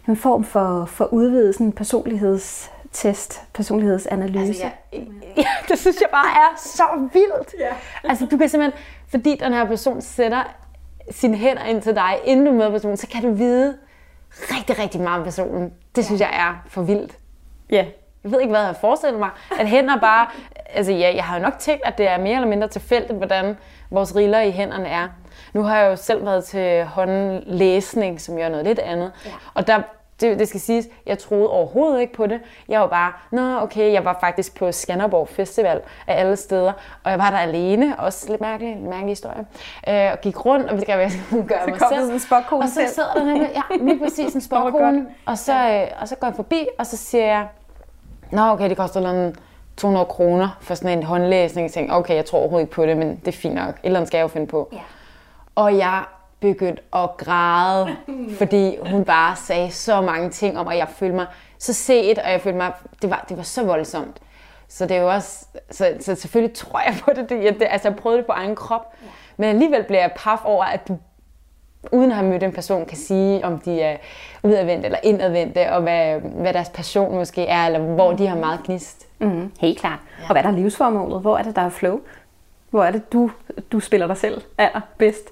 en 0.08 0.16
form 0.16 0.44
for, 0.44 0.84
for 0.84 1.04
udvidet 1.04 1.54
sådan 1.54 1.72
personlighedstest, 1.72 3.42
personlighedsanalyse. 3.54 4.46
Altså, 4.46 4.70
ja, 4.92 4.98
ja, 5.42 5.46
det 5.68 5.78
synes 5.78 6.00
jeg 6.00 6.08
bare 6.10 6.26
er 6.26 6.56
så 6.56 7.08
vildt. 7.12 7.54
Ja. 7.60 7.74
Altså, 8.08 8.26
du 8.26 8.36
kan 8.36 8.48
simpelthen, 8.48 8.80
fordi 9.08 9.36
den 9.36 9.52
her 9.52 9.64
person 9.64 10.02
sætter 10.02 10.54
sine 11.10 11.36
hænder 11.36 11.64
ind 11.64 11.82
til 11.82 11.94
dig, 11.94 12.18
inden 12.24 12.46
du 12.46 12.52
møder 12.52 12.70
personen, 12.70 12.96
så 12.96 13.06
kan 13.06 13.22
du 13.22 13.32
vide 13.32 13.76
rigtig, 14.30 14.78
rigtig 14.78 15.00
meget 15.00 15.18
om 15.18 15.24
personen. 15.24 15.72
Det 15.96 16.04
synes 16.04 16.20
ja. 16.20 16.28
jeg 16.28 16.48
er 16.48 16.62
for 16.68 16.82
vildt. 16.82 17.18
Ja, 17.70 17.84
jeg 18.24 18.32
ved 18.32 18.40
ikke, 18.40 18.50
hvad 18.50 18.60
jeg 18.60 18.66
har 18.66 18.74
forestillet 18.74 19.20
mig. 19.20 19.30
At 19.60 19.68
hænder 19.68 19.96
bare... 20.00 20.26
Altså 20.74 20.92
ja, 20.92 21.12
jeg 21.14 21.24
har 21.24 21.36
jo 21.36 21.42
nok 21.42 21.58
tænkt, 21.58 21.82
at 21.84 21.98
det 21.98 22.08
er 22.08 22.18
mere 22.18 22.34
eller 22.34 22.48
mindre 22.48 22.68
tilfældigt, 22.68 23.18
hvordan 23.18 23.56
vores 23.90 24.16
riller 24.16 24.40
i 24.40 24.50
hænderne 24.50 24.88
er. 24.88 25.08
Nu 25.52 25.62
har 25.62 25.78
jeg 25.78 25.90
jo 25.90 25.96
selv 25.96 26.26
været 26.26 26.44
til 26.44 26.84
håndlæsning, 26.84 28.20
som 28.20 28.36
gør 28.36 28.48
noget 28.48 28.66
lidt 28.66 28.78
andet. 28.78 29.12
Ja. 29.26 29.30
Og 29.54 29.66
der, 29.66 29.82
det, 30.20 30.38
det 30.38 30.48
skal 30.48 30.60
siges, 30.60 30.88
jeg 31.06 31.18
troede 31.18 31.50
overhovedet 31.50 32.00
ikke 32.00 32.12
på 32.12 32.26
det. 32.26 32.40
Jeg 32.68 32.80
var 32.80 32.86
bare, 32.86 33.12
nå 33.30 33.58
okay, 33.60 33.92
jeg 33.92 34.04
var 34.04 34.16
faktisk 34.20 34.58
på 34.58 34.72
Skanderborg 34.72 35.28
Festival 35.28 35.80
af 36.06 36.20
alle 36.20 36.36
steder, 36.36 36.72
og 37.04 37.10
jeg 37.10 37.18
var 37.18 37.30
der 37.30 37.38
alene, 37.38 37.98
også 37.98 38.26
lidt 38.28 38.40
mærkelig, 38.40 38.72
en 38.72 38.90
mærkelig 38.90 39.08
historie, 39.08 39.46
øh, 39.88 40.12
og 40.12 40.20
gik 40.20 40.46
rundt, 40.46 40.70
og 40.70 40.76
vi 40.76 40.80
skal 40.80 40.96
gøre 40.98 41.10
så 41.64 41.70
mig 41.70 41.78
kom 41.78 41.88
selv. 41.92 42.00
Sådan 42.00 42.12
en 42.14 42.20
og 42.62 42.68
så 42.68 42.80
sidder 42.94 43.12
der 43.14 43.24
nemlig, 43.24 43.50
ja, 43.54 43.76
lige 43.84 43.98
præcis 43.98 44.34
en 44.34 44.40
spokkone, 44.50 45.06
og, 45.26 45.38
så, 45.38 45.52
øh, 45.52 46.00
og 46.00 46.08
så 46.08 46.16
går 46.16 46.26
jeg 46.26 46.36
forbi, 46.36 46.66
og 46.78 46.86
så 46.86 46.96
siger 46.96 47.26
jeg, 47.26 47.46
Nå, 48.34 48.42
okay, 48.42 48.68
det 48.68 48.76
koster 48.76 49.00
noget 49.00 49.38
200 49.76 50.06
kroner 50.06 50.58
for 50.60 50.74
sådan 50.74 50.98
en 50.98 51.04
håndlæsning. 51.04 51.64
Jeg 51.64 51.72
tænkte, 51.72 51.92
okay, 51.92 52.14
jeg 52.14 52.24
tror 52.24 52.38
overhovedet 52.38 52.64
ikke 52.66 52.74
på 52.74 52.86
det, 52.86 52.96
men 52.96 53.16
det 53.16 53.28
er 53.28 53.32
fint 53.32 53.54
nok. 53.54 53.68
Et 53.68 53.80
eller 53.82 53.98
andet 53.98 54.08
skal 54.08 54.18
jeg 54.18 54.22
jo 54.22 54.28
finde 54.28 54.46
på. 54.46 54.68
Ja. 54.72 54.78
Og 55.54 55.76
jeg 55.76 56.04
begyndte 56.40 56.82
at 56.94 57.16
græde, 57.16 57.96
fordi 58.38 58.76
hun 58.90 59.04
bare 59.04 59.36
sagde 59.36 59.70
så 59.70 60.00
mange 60.00 60.30
ting 60.30 60.58
om, 60.58 60.68
at 60.68 60.78
jeg 60.78 60.88
følte 60.88 61.16
mig 61.16 61.26
så 61.58 61.72
set, 61.72 62.18
og 62.18 62.30
jeg 62.30 62.40
følte 62.40 62.58
mig, 62.58 62.72
det 63.02 63.10
var, 63.10 63.24
det 63.28 63.36
var 63.36 63.42
så 63.42 63.64
voldsomt. 63.64 64.20
Så 64.68 64.86
det 64.86 64.96
er 64.96 65.00
jo 65.00 65.10
også, 65.10 65.46
så, 65.70 65.94
så 66.00 66.14
selvfølgelig 66.14 66.56
tror 66.56 66.80
jeg 66.80 66.96
på 67.04 67.10
det. 67.16 67.28
det, 67.28 67.60
det 67.60 67.66
altså 67.70 67.88
jeg 67.88 67.96
prøvede 67.96 68.18
det 68.18 68.26
på 68.26 68.32
egen 68.32 68.56
krop, 68.56 68.94
ja. 69.02 69.08
men 69.36 69.48
alligevel 69.48 69.84
blev 69.84 69.98
jeg 69.98 70.12
paf 70.16 70.38
over, 70.44 70.64
at 70.64 70.88
du 70.88 70.98
uden 71.92 72.10
at 72.10 72.16
have 72.16 72.28
mødt 72.28 72.42
en 72.42 72.52
person, 72.52 72.86
kan 72.86 72.96
sige, 72.96 73.44
om 73.44 73.58
de 73.58 73.80
er 73.80 73.96
udadvendte 74.42 74.84
eller 74.84 74.98
indadvendte, 75.02 75.72
og 75.72 75.82
hvad, 75.82 76.20
hvad 76.20 76.52
deres 76.52 76.68
passion 76.68 77.14
måske 77.14 77.46
er, 77.46 77.66
eller 77.66 77.78
hvor 77.78 78.12
de 78.12 78.26
har 78.26 78.36
meget 78.36 78.60
gnist. 78.64 79.06
Mm, 79.18 79.52
helt 79.60 79.78
klart. 79.78 79.98
Ja. 80.18 80.24
Og 80.24 80.32
hvad 80.32 80.42
der 80.42 80.48
er 80.48 80.52
livsformålet? 80.52 81.20
Hvor 81.20 81.38
er 81.38 81.42
det, 81.42 81.56
der 81.56 81.62
er 81.62 81.68
flow? 81.68 82.00
Hvor 82.70 82.84
er 82.84 82.90
det, 82.90 83.12
du, 83.12 83.30
du 83.72 83.80
spiller 83.80 84.06
dig 84.06 84.16
selv 84.16 84.42
allerbedst? 84.58 85.30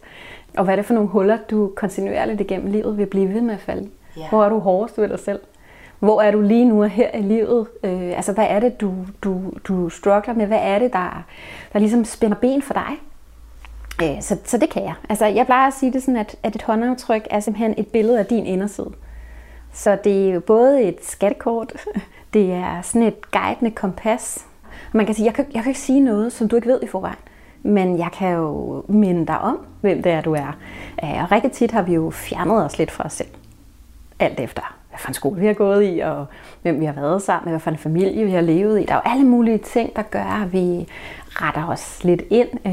Og 0.56 0.64
hvad 0.64 0.74
er 0.74 0.76
det 0.76 0.86
for 0.86 0.94
nogle 0.94 1.08
huller, 1.08 1.38
du 1.50 1.72
kontinuerligt 1.76 2.40
igennem 2.40 2.72
livet 2.72 2.98
vil 2.98 3.06
blive 3.06 3.34
ved 3.34 3.40
med 3.40 3.54
at 3.54 3.60
falde 3.60 3.88
ja. 4.16 4.28
Hvor 4.28 4.44
er 4.44 4.48
du 4.48 4.58
hårdest 4.58 4.98
ved 4.98 5.08
dig 5.08 5.18
selv? 5.18 5.40
Hvor 5.98 6.22
er 6.22 6.30
du 6.30 6.40
lige 6.40 6.64
nu 6.64 6.82
her 6.82 7.10
i 7.14 7.22
livet? 7.22 7.66
Øh, 7.84 8.16
altså, 8.16 8.32
hvad 8.32 8.46
er 8.48 8.60
det, 8.60 8.80
du, 8.80 8.94
du, 9.22 9.52
du 9.68 9.88
struggler 9.88 10.34
med? 10.34 10.46
Hvad 10.46 10.60
er 10.62 10.78
det, 10.78 10.92
der, 10.92 11.24
der 11.72 11.78
ligesom 11.78 12.04
spænder 12.04 12.36
ben 12.36 12.62
for 12.62 12.74
dig? 12.74 12.98
Øh, 14.02 14.22
så, 14.22 14.36
så 14.44 14.58
det 14.58 14.70
kan 14.70 14.82
jeg. 14.82 14.94
Altså, 15.08 15.26
jeg 15.26 15.46
plejer 15.46 15.66
at 15.66 15.74
sige 15.74 15.92
det 15.92 16.02
sådan, 16.02 16.20
at, 16.20 16.36
at 16.42 16.54
et 16.54 16.62
håndaftryk 16.62 17.26
er 17.30 17.40
simpelthen 17.40 17.74
et 17.76 17.86
billede 17.86 18.18
af 18.18 18.26
din 18.26 18.46
inderside. 18.46 18.90
Så 19.72 19.98
det 20.04 20.28
er 20.28 20.34
jo 20.34 20.40
både 20.40 20.82
et 20.82 21.04
skattekort, 21.04 21.72
det 22.34 22.52
er 22.52 22.82
sådan 22.82 23.02
et 23.02 23.30
guidende 23.30 23.70
kompas. 23.70 24.46
Man 24.92 25.06
kan 25.06 25.14
sige, 25.14 25.26
jeg 25.26 25.34
kan, 25.34 25.46
jeg 25.54 25.62
kan 25.62 25.70
ikke 25.70 25.80
sige 25.80 26.00
noget, 26.00 26.32
som 26.32 26.48
du 26.48 26.56
ikke 26.56 26.68
ved 26.68 26.80
i 26.82 26.86
forvejen. 26.86 27.18
Men 27.62 27.98
jeg 27.98 28.08
kan 28.12 28.32
jo 28.32 28.84
minde 28.88 29.26
dig 29.26 29.38
om, 29.38 29.58
hvem 29.80 30.02
det 30.02 30.12
er, 30.12 30.20
du 30.20 30.32
er. 30.32 30.58
Og 30.96 31.32
rigtig 31.32 31.52
tit 31.52 31.70
har 31.70 31.82
vi 31.82 31.94
jo 31.94 32.10
fjernet 32.10 32.64
os 32.64 32.78
lidt 32.78 32.90
fra 32.90 33.04
os 33.04 33.12
selv. 33.12 33.28
Alt 34.18 34.40
efter, 34.40 34.76
hvad 34.88 34.98
for 34.98 35.08
en 35.08 35.14
skole 35.14 35.40
vi 35.40 35.46
har 35.46 35.54
gået 35.54 35.96
i, 35.96 36.00
og 36.00 36.26
hvem 36.62 36.80
vi 36.80 36.84
har 36.84 36.92
været 36.92 37.22
sammen 37.22 37.44
med, 37.44 37.52
hvad 37.52 37.60
for 37.60 37.70
en 37.70 37.78
familie 37.78 38.24
vi 38.24 38.30
har 38.30 38.40
levet 38.40 38.80
i. 38.80 38.84
Der 38.84 38.94
er 38.94 39.00
jo 39.04 39.10
alle 39.12 39.24
mulige 39.24 39.58
ting, 39.58 39.96
der 39.96 40.02
gør, 40.02 40.42
at 40.42 40.52
vi 40.52 40.88
retter 41.34 41.66
os 41.66 42.04
lidt 42.04 42.22
ind. 42.30 42.48
Øh, 42.66 42.72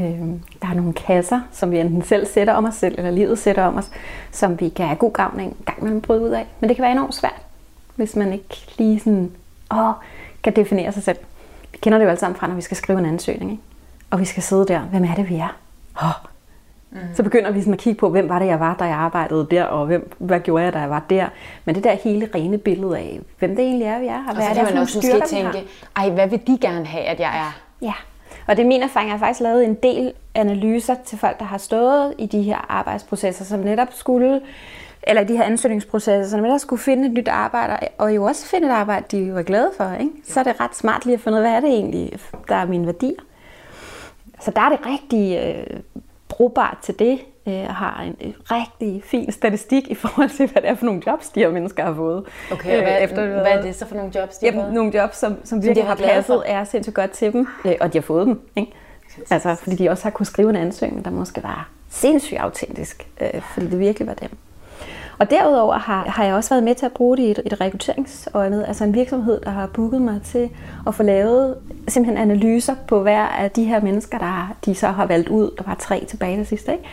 der 0.62 0.68
er 0.68 0.74
nogle 0.74 0.92
kasser, 0.92 1.40
som 1.52 1.70
vi 1.70 1.78
enten 1.78 2.02
selv 2.02 2.26
sætter 2.26 2.54
om 2.54 2.64
os 2.64 2.74
selv, 2.74 2.94
eller 2.98 3.10
livet 3.10 3.38
sætter 3.38 3.64
om 3.64 3.76
os, 3.76 3.90
som 4.30 4.60
vi 4.60 4.68
kan 4.68 4.86
have 4.86 4.96
god 4.96 5.12
gavn 5.12 5.40
af 5.40 5.44
en 5.44 5.56
gang 5.66 5.82
mellem 5.82 6.00
bryde 6.00 6.22
ud 6.22 6.30
af. 6.30 6.46
Men 6.60 6.68
det 6.68 6.76
kan 6.76 6.82
være 6.82 6.92
enormt 6.92 7.14
svært, 7.14 7.42
hvis 7.96 8.16
man 8.16 8.32
ikke 8.32 8.66
lige 8.78 8.98
sådan, 8.98 9.30
åh, 9.74 9.92
kan 10.42 10.56
definere 10.56 10.92
sig 10.92 11.02
selv. 11.02 11.18
Vi 11.72 11.78
kender 11.82 11.98
det 11.98 12.04
jo 12.04 12.10
alle 12.10 12.20
sammen 12.20 12.38
fra, 12.38 12.46
når 12.46 12.54
vi 12.54 12.60
skal 12.60 12.76
skrive 12.76 12.98
en 12.98 13.06
ansøgning. 13.06 13.50
Ikke? 13.50 13.62
Og 14.10 14.20
vi 14.20 14.24
skal 14.24 14.42
sidde 14.42 14.66
der. 14.66 14.80
Hvem 14.80 15.04
er 15.04 15.14
det, 15.14 15.28
vi 15.28 15.36
er? 15.36 15.56
Oh. 16.02 16.30
Mm. 16.90 16.98
Så 17.14 17.22
begynder 17.22 17.50
vi 17.50 17.60
sådan 17.60 17.72
at 17.72 17.78
kigge 17.78 17.98
på, 17.98 18.08
hvem 18.08 18.28
var 18.28 18.38
det, 18.38 18.46
jeg 18.46 18.60
var, 18.60 18.74
da 18.74 18.84
jeg 18.84 18.96
arbejdede 18.96 19.46
der, 19.50 19.64
og 19.64 19.86
hvem, 19.86 20.12
hvad 20.18 20.40
gjorde 20.40 20.64
jeg, 20.64 20.72
da 20.72 20.78
jeg 20.78 20.90
var 20.90 21.02
der. 21.10 21.26
Men 21.64 21.74
det 21.74 21.84
der 21.84 21.96
hele 22.04 22.28
rene 22.34 22.58
billede 22.58 22.98
af, 22.98 23.20
hvem 23.38 23.56
det 23.56 23.64
egentlig 23.64 23.86
er, 23.86 23.98
vi 23.98 24.06
er, 24.06 24.16
og 24.16 24.22
hvad 24.22 24.36
og 24.36 24.42
så 24.42 24.60
er 24.60 24.64
det, 24.64 24.74
man 24.74 24.82
også 24.82 24.98
måske 24.98 25.22
tænke, 25.26 25.64
ej, 25.96 26.10
hvad 26.10 26.28
vil 26.28 26.40
de 26.46 26.58
gerne 26.60 26.86
have, 26.86 27.04
at 27.04 27.20
jeg 27.20 27.38
er? 27.38 27.60
Ja, 27.82 27.92
og 28.50 28.56
det 28.56 28.62
er 28.62 28.66
min 28.66 28.82
erfaring, 28.82 29.08
jeg 29.08 29.18
har 29.18 29.26
faktisk 29.26 29.40
lavet 29.40 29.64
en 29.64 29.74
del 29.74 30.12
analyser 30.34 30.94
til 31.04 31.18
folk, 31.18 31.38
der 31.38 31.44
har 31.44 31.58
stået 31.58 32.14
i 32.18 32.26
de 32.26 32.42
her 32.42 32.66
arbejdsprocesser, 32.68 33.44
som 33.44 33.60
netop 33.60 33.88
skulle 33.90 34.40
eller 35.02 35.24
de 35.24 35.36
her 35.36 35.42
ansøgningsprocesser, 35.42 36.30
som 36.30 36.40
netop 36.40 36.60
skulle 36.60 36.82
finde 36.82 37.06
et 37.06 37.12
nyt 37.12 37.28
arbejde, 37.28 37.88
og 37.98 38.14
jo 38.14 38.24
også 38.24 38.46
finde 38.46 38.68
et 38.68 38.72
arbejde, 38.72 39.16
de 39.16 39.34
var 39.34 39.42
glade 39.42 39.70
for, 39.76 39.92
ikke? 40.00 40.12
så 40.24 40.40
er 40.40 40.44
det 40.44 40.60
ret 40.60 40.76
smart 40.76 41.04
lige 41.04 41.14
at 41.14 41.20
finde 41.20 41.38
ud 41.38 41.42
af, 41.42 41.50
hvad 41.50 41.56
er 41.56 41.60
det 41.60 41.70
egentlig, 41.70 42.12
der 42.48 42.54
er 42.54 42.66
mine 42.66 42.86
værdier. 42.86 43.20
Så 44.40 44.50
der 44.50 44.60
er 44.60 44.68
det 44.68 44.86
rigtig 44.86 45.38
øh, 45.38 45.80
brugbart 46.28 46.78
til 46.82 46.98
det, 46.98 47.20
øh, 47.46 47.64
har 47.68 48.02
en 48.02 48.16
øh, 48.24 48.32
rigtig 48.44 49.02
fin 49.04 49.32
statistik 49.32 49.88
i 49.88 49.94
forhold 49.94 50.30
til, 50.30 50.46
hvad 50.46 50.62
det 50.62 50.70
er 50.70 50.74
for 50.74 50.86
nogle 50.86 51.02
jobs, 51.06 51.28
de 51.28 51.40
her 51.40 51.50
mennesker 51.50 51.84
har 51.84 51.94
fået. 51.94 52.24
Okay, 52.52 52.76
øh, 52.76 52.82
hvad, 52.82 53.02
efter, 53.02 53.26
hvad 53.26 53.46
er 53.46 53.62
det 53.62 53.74
så 53.74 53.86
for 53.86 53.94
nogle 53.94 54.12
jobs, 54.14 54.38
de 54.38 54.46
har 54.46 54.62
fået? 54.62 54.72
Nogle 54.72 54.96
jobs, 54.98 55.16
som, 55.16 55.36
som 55.44 55.62
virkelig 55.62 55.86
har 55.86 55.94
passet, 55.94 56.42
er 56.46 56.64
sindssygt 56.64 56.94
godt 56.94 57.10
til 57.10 57.32
dem, 57.32 57.48
øh, 57.64 57.72
og 57.80 57.92
de 57.92 57.98
har 57.98 58.02
fået 58.02 58.26
dem. 58.26 58.40
Ikke? 58.56 58.72
Altså, 59.30 59.54
fordi 59.54 59.76
de 59.76 59.90
også 59.90 60.02
har 60.02 60.10
kunnet 60.10 60.26
skrive 60.26 60.50
en 60.50 60.56
ansøgning, 60.56 61.04
der 61.04 61.10
måske 61.10 61.42
var 61.42 61.68
sindssygt 61.90 62.40
autentisk, 62.40 63.06
øh, 63.20 63.40
fordi 63.40 63.66
det 63.66 63.78
virkelig 63.78 64.08
var 64.08 64.14
dem. 64.14 64.30
Og 65.18 65.30
derudover 65.30 65.78
har, 65.78 66.04
har 66.04 66.24
jeg 66.24 66.34
også 66.34 66.50
været 66.50 66.62
med 66.62 66.74
til 66.74 66.86
at 66.86 66.92
bruge 66.92 67.16
det 67.16 67.22
i 67.22 67.30
et, 67.30 67.40
et 67.46 67.60
rekrutteringsøjemed, 67.60 68.64
altså 68.64 68.84
en 68.84 68.94
virksomhed, 68.94 69.40
der 69.40 69.50
har 69.50 69.66
booket 69.66 70.02
mig 70.02 70.20
til 70.24 70.50
at 70.86 70.94
få 70.94 71.02
lavet 71.02 71.56
simpelthen 71.88 72.30
analyser 72.30 72.74
på 72.88 73.02
hver 73.02 73.26
af 73.26 73.50
de 73.50 73.64
her 73.64 73.80
mennesker, 73.80 74.18
der 74.18 74.56
de 74.64 74.74
så 74.74 74.88
har 74.88 75.06
valgt 75.06 75.28
ud. 75.28 75.50
Der 75.58 75.64
var 75.66 75.74
tre 75.74 76.04
tilbage 76.04 76.36
til 76.36 76.46
sidste, 76.46 76.72
ikke? 76.72 76.84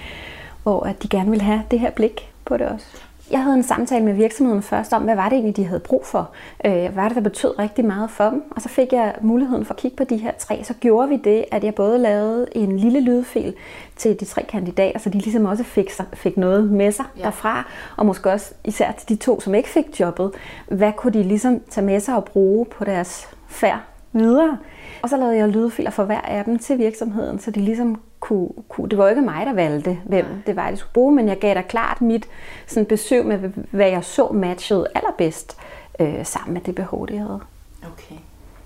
Hvor 0.67 0.83
at 0.83 1.03
de 1.03 1.07
gerne 1.07 1.31
vil 1.31 1.41
have 1.41 1.63
det 1.71 1.79
her 1.79 1.91
blik 1.91 2.33
på 2.45 2.57
det 2.57 2.67
også. 2.67 2.85
Jeg 3.31 3.43
havde 3.43 3.55
en 3.55 3.63
samtale 3.63 4.05
med 4.05 4.13
virksomheden 4.13 4.61
først 4.61 4.93
om, 4.93 5.03
hvad 5.03 5.15
var 5.15 5.29
det 5.29 5.33
egentlig, 5.33 5.57
de 5.57 5.65
havde 5.65 5.79
brug 5.79 6.05
for? 6.05 6.29
Øh, 6.65 6.71
hvad 6.71 6.89
var 6.93 7.07
det, 7.07 7.15
der 7.15 7.21
betød 7.21 7.59
rigtig 7.59 7.85
meget 7.85 8.09
for 8.09 8.29
dem? 8.29 8.43
Og 8.51 8.61
så 8.61 8.69
fik 8.69 8.93
jeg 8.93 9.15
muligheden 9.21 9.65
for 9.65 9.73
at 9.73 9.79
kigge 9.79 9.97
på 9.97 10.03
de 10.03 10.17
her 10.17 10.31
tre. 10.39 10.63
Så 10.63 10.73
gjorde 10.73 11.09
vi 11.09 11.17
det, 11.23 11.45
at 11.51 11.63
jeg 11.63 11.75
både 11.75 11.97
lavede 11.97 12.47
en 12.51 12.77
lille 12.79 12.99
lydfil 12.99 13.53
til 13.95 14.19
de 14.19 14.25
tre 14.25 14.43
kandidater, 14.49 14.99
så 14.99 15.09
de 15.09 15.17
ligesom 15.17 15.45
også 15.45 15.63
fik, 15.63 15.91
fik 16.13 16.37
noget 16.37 16.71
med 16.71 16.91
sig 16.91 17.05
ja. 17.17 17.23
derfra. 17.23 17.67
Og 17.97 18.05
måske 18.05 18.31
også 18.31 18.53
især 18.63 18.91
til 18.91 19.09
de 19.09 19.15
to, 19.15 19.39
som 19.39 19.55
ikke 19.55 19.69
fik 19.69 19.99
jobbet. 19.99 20.31
Hvad 20.67 20.91
kunne 20.93 21.13
de 21.13 21.23
ligesom 21.23 21.59
tage 21.69 21.85
med 21.85 21.99
sig 21.99 22.15
og 22.15 22.25
bruge 22.25 22.65
på 22.65 22.85
deres 22.85 23.29
færd 23.47 23.79
videre? 24.13 24.57
Og 25.01 25.09
så 25.09 25.17
lavede 25.17 25.37
jeg 25.37 25.49
lydfiler 25.49 25.91
for 25.91 26.03
hver 26.03 26.21
af 26.21 26.45
dem 26.45 26.59
til 26.59 26.77
virksomheden, 26.77 27.39
så 27.39 27.51
de 27.51 27.59
ligesom 27.59 27.99
kunne, 28.27 28.49
kunne 28.69 28.89
det 28.89 28.97
var 28.97 29.03
jo 29.03 29.09
ikke 29.09 29.21
mig, 29.21 29.45
der 29.45 29.53
valgte, 29.53 29.97
hvem 30.05 30.25
Nej. 30.25 30.33
det 30.47 30.55
var, 30.55 30.71
de 30.71 30.77
skulle 30.77 30.93
bruge, 30.93 31.15
men 31.15 31.27
jeg 31.27 31.37
gav 31.37 31.55
da 31.55 31.61
klart 31.61 32.01
mit 32.01 32.25
sådan 32.67 32.85
besøg 32.85 33.25
med, 33.25 33.37
hvad 33.71 33.89
jeg 33.89 34.03
så 34.03 34.27
matchede 34.27 34.87
allerbedst 34.95 35.57
øh, 35.99 36.25
sammen 36.25 36.53
med 36.53 36.61
det 36.61 36.75
behov, 36.75 37.07
de 37.07 37.17
havde. 37.17 37.39
Okay. 37.81 38.15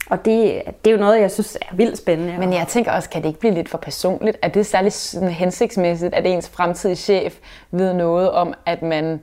Og 0.09 0.25
det, 0.25 0.61
det 0.85 0.91
er 0.91 0.95
jo 0.95 0.99
noget, 1.01 1.21
jeg 1.21 1.31
synes 1.31 1.57
er 1.61 1.75
vildt 1.75 1.97
spændende. 1.97 2.37
Men 2.37 2.53
jeg 2.53 2.67
tænker 2.67 2.91
også, 2.91 3.09
kan 3.09 3.21
det 3.21 3.27
ikke 3.27 3.39
blive 3.39 3.53
lidt 3.53 3.69
for 3.69 3.77
personligt? 3.77 4.37
Er 4.41 4.47
det 4.47 4.65
særligt 4.65 4.93
sådan 4.93 5.29
hensigtsmæssigt, 5.29 6.13
at 6.13 6.25
ens 6.25 6.49
fremtidige 6.49 6.95
chef 6.95 7.37
ved 7.71 7.93
noget 7.93 8.31
om, 8.31 8.53
at 8.65 8.81
man 8.81 9.19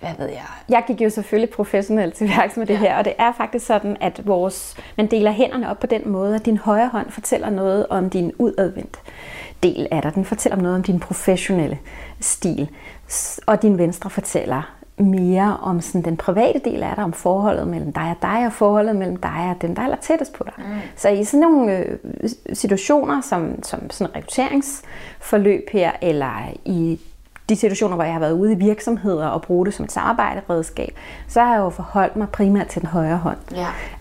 hvad 0.00 0.10
ved 0.18 0.26
jeg? 0.26 0.44
Jeg 0.68 0.84
gik 0.86 1.00
jo 1.00 1.10
selvfølgelig 1.10 1.54
professionelt 1.54 2.14
til 2.14 2.28
værks 2.28 2.56
med 2.56 2.66
det 2.66 2.74
ja. 2.74 2.78
her, 2.78 2.96
og 2.96 3.04
det 3.04 3.12
er 3.18 3.32
faktisk 3.32 3.66
sådan, 3.66 3.96
at 4.00 4.26
vores, 4.26 4.76
man 4.96 5.06
deler 5.06 5.30
hænderne 5.30 5.70
op 5.70 5.80
på 5.80 5.86
den 5.86 6.08
måde, 6.08 6.34
at 6.34 6.46
din 6.46 6.56
højre 6.56 6.88
hånd 6.88 7.10
fortæller 7.10 7.50
noget 7.50 7.86
om 7.90 8.10
din 8.10 8.32
udadvendt 8.38 8.98
del 9.62 9.86
af 9.90 10.02
dig. 10.02 10.14
Den 10.14 10.24
fortæller 10.24 10.56
noget 10.56 10.76
om 10.76 10.82
din 10.82 11.00
professionelle 11.00 11.78
stil, 12.20 12.68
og 13.46 13.62
din 13.62 13.78
venstre 13.78 14.10
fortæller 14.10 14.78
mere 14.98 15.56
om 15.62 15.80
sådan 15.80 16.02
den 16.02 16.16
private 16.16 16.60
del 16.64 16.82
af 16.82 16.94
dig, 16.96 17.04
om 17.04 17.12
forholdet 17.12 17.68
mellem 17.68 17.92
dig 17.92 18.10
og 18.10 18.16
dig, 18.22 18.46
og 18.46 18.52
forholdet 18.52 18.96
mellem 18.96 19.16
dig 19.16 19.54
og 19.56 19.62
den, 19.62 19.76
der 19.76 19.82
er 19.82 19.96
tættest 20.00 20.32
på 20.32 20.44
dig. 20.44 20.54
Mm. 20.58 20.74
Så 20.96 21.08
i 21.08 21.24
sådan 21.24 21.40
nogle 21.40 21.76
øh, 21.76 21.98
situationer, 22.52 23.20
som, 23.20 23.62
som 23.62 23.90
sådan 23.90 24.16
rekrutteringsforløb 24.16 25.68
her, 25.72 25.92
eller 26.02 26.52
i 26.64 27.00
de 27.48 27.56
situationer, 27.56 27.94
hvor 27.94 28.04
jeg 28.04 28.12
har 28.12 28.20
været 28.20 28.32
ude 28.32 28.52
i 28.52 28.54
virksomheder 28.54 29.26
og 29.26 29.42
bruge 29.42 29.66
det 29.66 29.74
som 29.74 29.84
et 29.84 29.92
samarbejderedskab, 29.92 30.96
så 31.28 31.40
har 31.40 31.52
jeg 31.52 31.60
jo 31.60 31.70
forholdt 31.70 32.16
mig 32.16 32.28
primært 32.28 32.66
til 32.66 32.80
den 32.80 32.88
højre 32.88 33.16
hånd. 33.16 33.38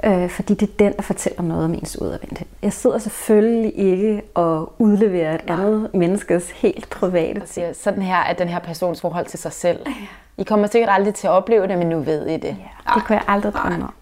Ja. 0.03 0.23
Øh, 0.23 0.29
fordi 0.29 0.53
det 0.53 0.69
er 0.69 0.73
den, 0.79 0.93
der 0.95 1.01
fortæller 1.01 1.41
noget 1.41 1.65
om 1.65 1.73
ens 1.73 2.01
udadvendthed. 2.01 2.47
Jeg 2.61 2.73
sidder 2.73 2.97
selvfølgelig 2.97 3.79
ikke 3.79 4.21
og 4.35 4.73
udleverer 4.79 5.35
et 5.35 5.47
Nej. 5.47 5.55
andet 5.59 5.89
menneskes 5.93 6.51
helt 6.51 6.89
private 6.89 7.41
og 7.41 7.47
siger, 7.47 7.73
Sådan 7.73 8.01
her 8.01 8.17
er 8.17 8.33
den 8.33 8.47
her 8.47 8.59
persons 8.59 9.01
forhold 9.01 9.25
til 9.25 9.39
sig 9.39 9.53
selv. 9.53 9.79
Ja. 9.85 9.91
I 10.37 10.43
kommer 10.43 10.67
sikkert 10.67 10.89
aldrig 10.93 11.13
til 11.13 11.27
at 11.27 11.31
opleve 11.31 11.67
det, 11.67 11.77
men 11.77 11.87
nu 11.87 11.99
ved 11.99 12.27
I 12.27 12.37
det. 12.37 12.43
Ja, 12.43 12.93
det 12.95 13.03
kunne 13.05 13.15
jeg 13.15 13.23
aldrig 13.27 13.53
drømme 13.53 13.83
om. 13.83 13.93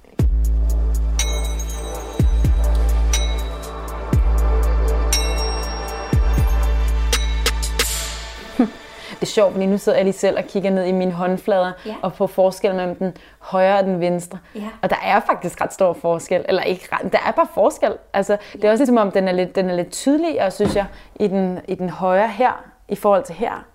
Det 9.15 9.21
er 9.21 9.25
sjovt, 9.25 9.51
fordi 9.51 9.65
nu 9.65 9.77
sidder 9.77 9.97
jeg 9.97 10.05
lige 10.05 10.13
selv 10.13 10.37
og 10.37 10.43
kigger 10.43 10.69
ned 10.69 10.85
i 10.85 10.91
mine 10.91 11.11
håndflader 11.11 11.71
ja. 11.85 11.95
og 12.01 12.13
på 12.13 12.27
forskellen 12.27 12.77
mellem 12.77 12.95
den 12.95 13.13
højre 13.39 13.77
og 13.77 13.83
den 13.83 13.99
venstre. 13.99 14.37
Ja. 14.55 14.69
Og 14.81 14.89
der 14.89 14.95
er 15.03 15.19
faktisk 15.19 15.61
ret 15.61 15.73
stor 15.73 15.93
forskel. 15.93 16.45
Eller 16.49 16.61
ikke 16.61 16.87
ret, 16.91 17.13
der 17.13 17.19
er 17.27 17.31
bare 17.31 17.47
forskel. 17.53 17.93
Altså, 18.13 18.37
det 18.53 18.63
er 18.63 18.71
også 18.71 18.81
ligesom 18.81 18.97
om, 18.97 19.11
den 19.11 19.27
er 19.27 19.31
lidt, 19.31 19.55
den 19.55 19.69
er 19.69 19.75
lidt 19.75 19.91
tydeligere, 19.91 20.51
synes 20.51 20.75
jeg, 20.75 20.85
i 21.15 21.27
den, 21.27 21.59
i 21.67 21.75
den 21.75 21.89
højre 21.89 22.27
her, 22.27 22.65
i 22.89 22.95
forhold 22.95 23.23
til 23.23 23.35
her. 23.35 23.65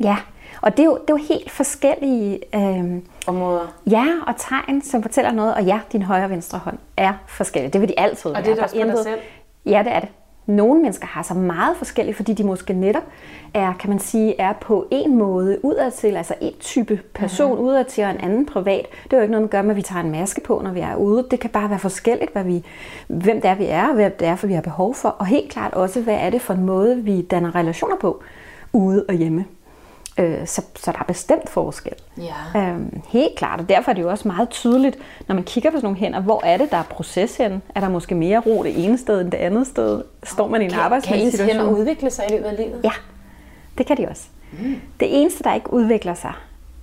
Ja, 0.00 0.16
og 0.62 0.76
det 0.76 0.82
er 0.82 0.86
jo, 0.86 0.92
det 0.92 1.10
er 1.10 1.14
jo 1.14 1.24
helt 1.28 1.50
forskellige 1.50 2.40
øh, 2.54 3.02
områder. 3.26 3.74
Ja, 3.90 4.06
og 4.26 4.34
tegn, 4.38 4.82
som 4.82 5.02
fortæller 5.02 5.32
noget. 5.32 5.54
Og 5.54 5.64
ja, 5.64 5.80
din 5.92 6.02
højre 6.02 6.24
og 6.24 6.30
venstre 6.30 6.58
hånd 6.58 6.78
er 6.96 7.12
forskellige. 7.26 7.72
Det 7.72 7.80
vil 7.80 7.88
de 7.88 8.00
altid 8.00 8.30
være. 8.30 8.40
Og 8.40 8.44
det 8.44 8.50
er 8.50 8.54
det 8.54 8.64
også 8.64 8.76
for 8.76 8.84
dig 8.84 8.98
selv? 9.02 9.20
Ja, 9.66 9.82
det 9.84 9.92
er 9.92 10.00
det. 10.00 10.08
Nogle 10.50 10.82
mennesker 10.82 11.06
har 11.06 11.22
så 11.22 11.34
meget 11.34 11.76
forskellige, 11.76 12.14
fordi 12.14 12.32
de 12.32 12.44
måske 12.44 12.72
netop 12.72 13.02
er, 13.54 13.72
kan 13.80 13.90
man 13.90 13.98
sige, 13.98 14.40
er 14.40 14.52
på 14.52 14.86
en 14.90 15.18
måde 15.18 15.64
udadtil, 15.64 16.16
altså 16.16 16.34
en 16.40 16.52
type 16.60 17.00
person 17.14 17.50
mm-hmm. 17.50 17.66
udadtil 17.66 18.04
og 18.04 18.10
en 18.10 18.20
anden 18.20 18.46
privat. 18.46 18.86
Det 19.04 19.12
er 19.12 19.16
jo 19.16 19.22
ikke 19.22 19.32
noget, 19.32 19.42
man 19.42 19.48
gør 19.48 19.62
med, 19.62 19.70
at 19.70 19.76
vi 19.76 19.82
tager 19.82 20.04
en 20.04 20.10
maske 20.10 20.40
på, 20.40 20.60
når 20.64 20.72
vi 20.72 20.80
er 20.80 20.96
ude. 20.96 21.26
Det 21.30 21.40
kan 21.40 21.50
bare 21.50 21.70
være 21.70 21.78
forskelligt, 21.78 22.32
hvad 22.32 22.44
vi, 22.44 22.64
hvem 23.06 23.40
det 23.40 23.50
er, 23.50 23.54
vi 23.54 23.66
er, 23.66 23.88
og 23.88 23.94
hvad 23.94 24.10
det 24.10 24.28
er, 24.28 24.36
for 24.36 24.46
vi 24.46 24.52
har 24.52 24.62
behov 24.62 24.94
for. 24.94 25.08
Og 25.08 25.26
helt 25.26 25.50
klart 25.50 25.74
også, 25.74 26.00
hvad 26.00 26.14
er 26.14 26.30
det 26.30 26.40
for 26.40 26.54
en 26.54 26.64
måde, 26.64 26.96
vi 26.96 27.22
danner 27.22 27.54
relationer 27.54 27.96
på, 27.96 28.22
ude 28.72 29.04
og 29.08 29.14
hjemme. 29.14 29.44
Øh, 30.18 30.46
så, 30.46 30.62
så 30.76 30.92
der 30.92 30.98
er 30.98 31.04
bestemt 31.04 31.48
forskel. 31.48 31.92
Ja. 32.18 32.60
Øhm, 32.60 33.02
helt 33.08 33.36
klart, 33.36 33.60
og 33.60 33.68
derfor 33.68 33.90
er 33.90 33.94
det 33.94 34.02
jo 34.02 34.10
også 34.10 34.28
meget 34.28 34.50
tydeligt, 34.50 34.98
når 35.28 35.34
man 35.34 35.44
kigger 35.44 35.70
på 35.70 35.76
sådan 35.76 35.86
nogle 35.86 35.98
hænder, 35.98 36.20
hvor 36.20 36.40
er 36.44 36.56
det, 36.56 36.70
der 36.70 36.76
er 36.76 36.82
proces 36.82 37.36
hen? 37.36 37.62
Er 37.74 37.80
der 37.80 37.88
måske 37.88 38.14
mere 38.14 38.38
ro 38.38 38.62
det 38.62 38.84
ene 38.84 38.98
sted 38.98 39.20
end 39.20 39.30
det 39.32 39.38
andet 39.38 39.66
sted? 39.66 40.02
Står 40.22 40.48
man 40.48 40.62
i 40.62 40.64
en 40.64 40.74
arbejdsmæssig 40.74 41.30
situation? 41.30 41.48
Kan 41.48 41.60
ens 41.60 41.68
hænder 41.68 41.80
udvikle 41.80 42.10
sig 42.10 42.24
i 42.28 42.32
løbet 42.32 42.44
af 42.44 42.56
livet? 42.56 42.80
Ja, 42.84 42.92
det 43.78 43.86
kan 43.86 43.96
de 43.96 44.08
også. 44.08 44.26
Mm. 44.52 44.74
Det 45.00 45.20
eneste, 45.20 45.44
der 45.44 45.54
ikke 45.54 45.72
udvikler 45.72 46.14
sig, 46.14 46.32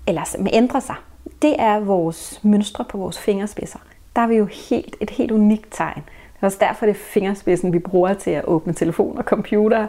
eller 0.08 0.36
ændrer 0.54 0.80
sig, 0.80 0.96
det 1.42 1.56
er 1.60 1.80
vores 1.80 2.40
mønstre 2.44 2.86
på 2.90 2.98
vores 2.98 3.20
fingerspidser. 3.20 3.80
Der 4.16 4.22
er 4.22 4.28
vi 4.28 4.36
jo 4.36 4.46
helt, 4.46 4.96
et 5.02 5.10
helt 5.10 5.32
unikt 5.32 5.68
tegn. 5.72 6.04
Det 6.06 6.42
er 6.42 6.46
også 6.46 6.58
derfor, 6.62 6.86
det 6.86 6.94
er 6.94 7.00
fingerspidsen, 7.00 7.74
vi 7.74 7.80
bruger 7.80 8.14
til 8.14 8.32
at 8.32 8.46
åbne 8.46 8.74
telefon 8.74 9.18
og 9.18 9.24
computer. 9.24 9.88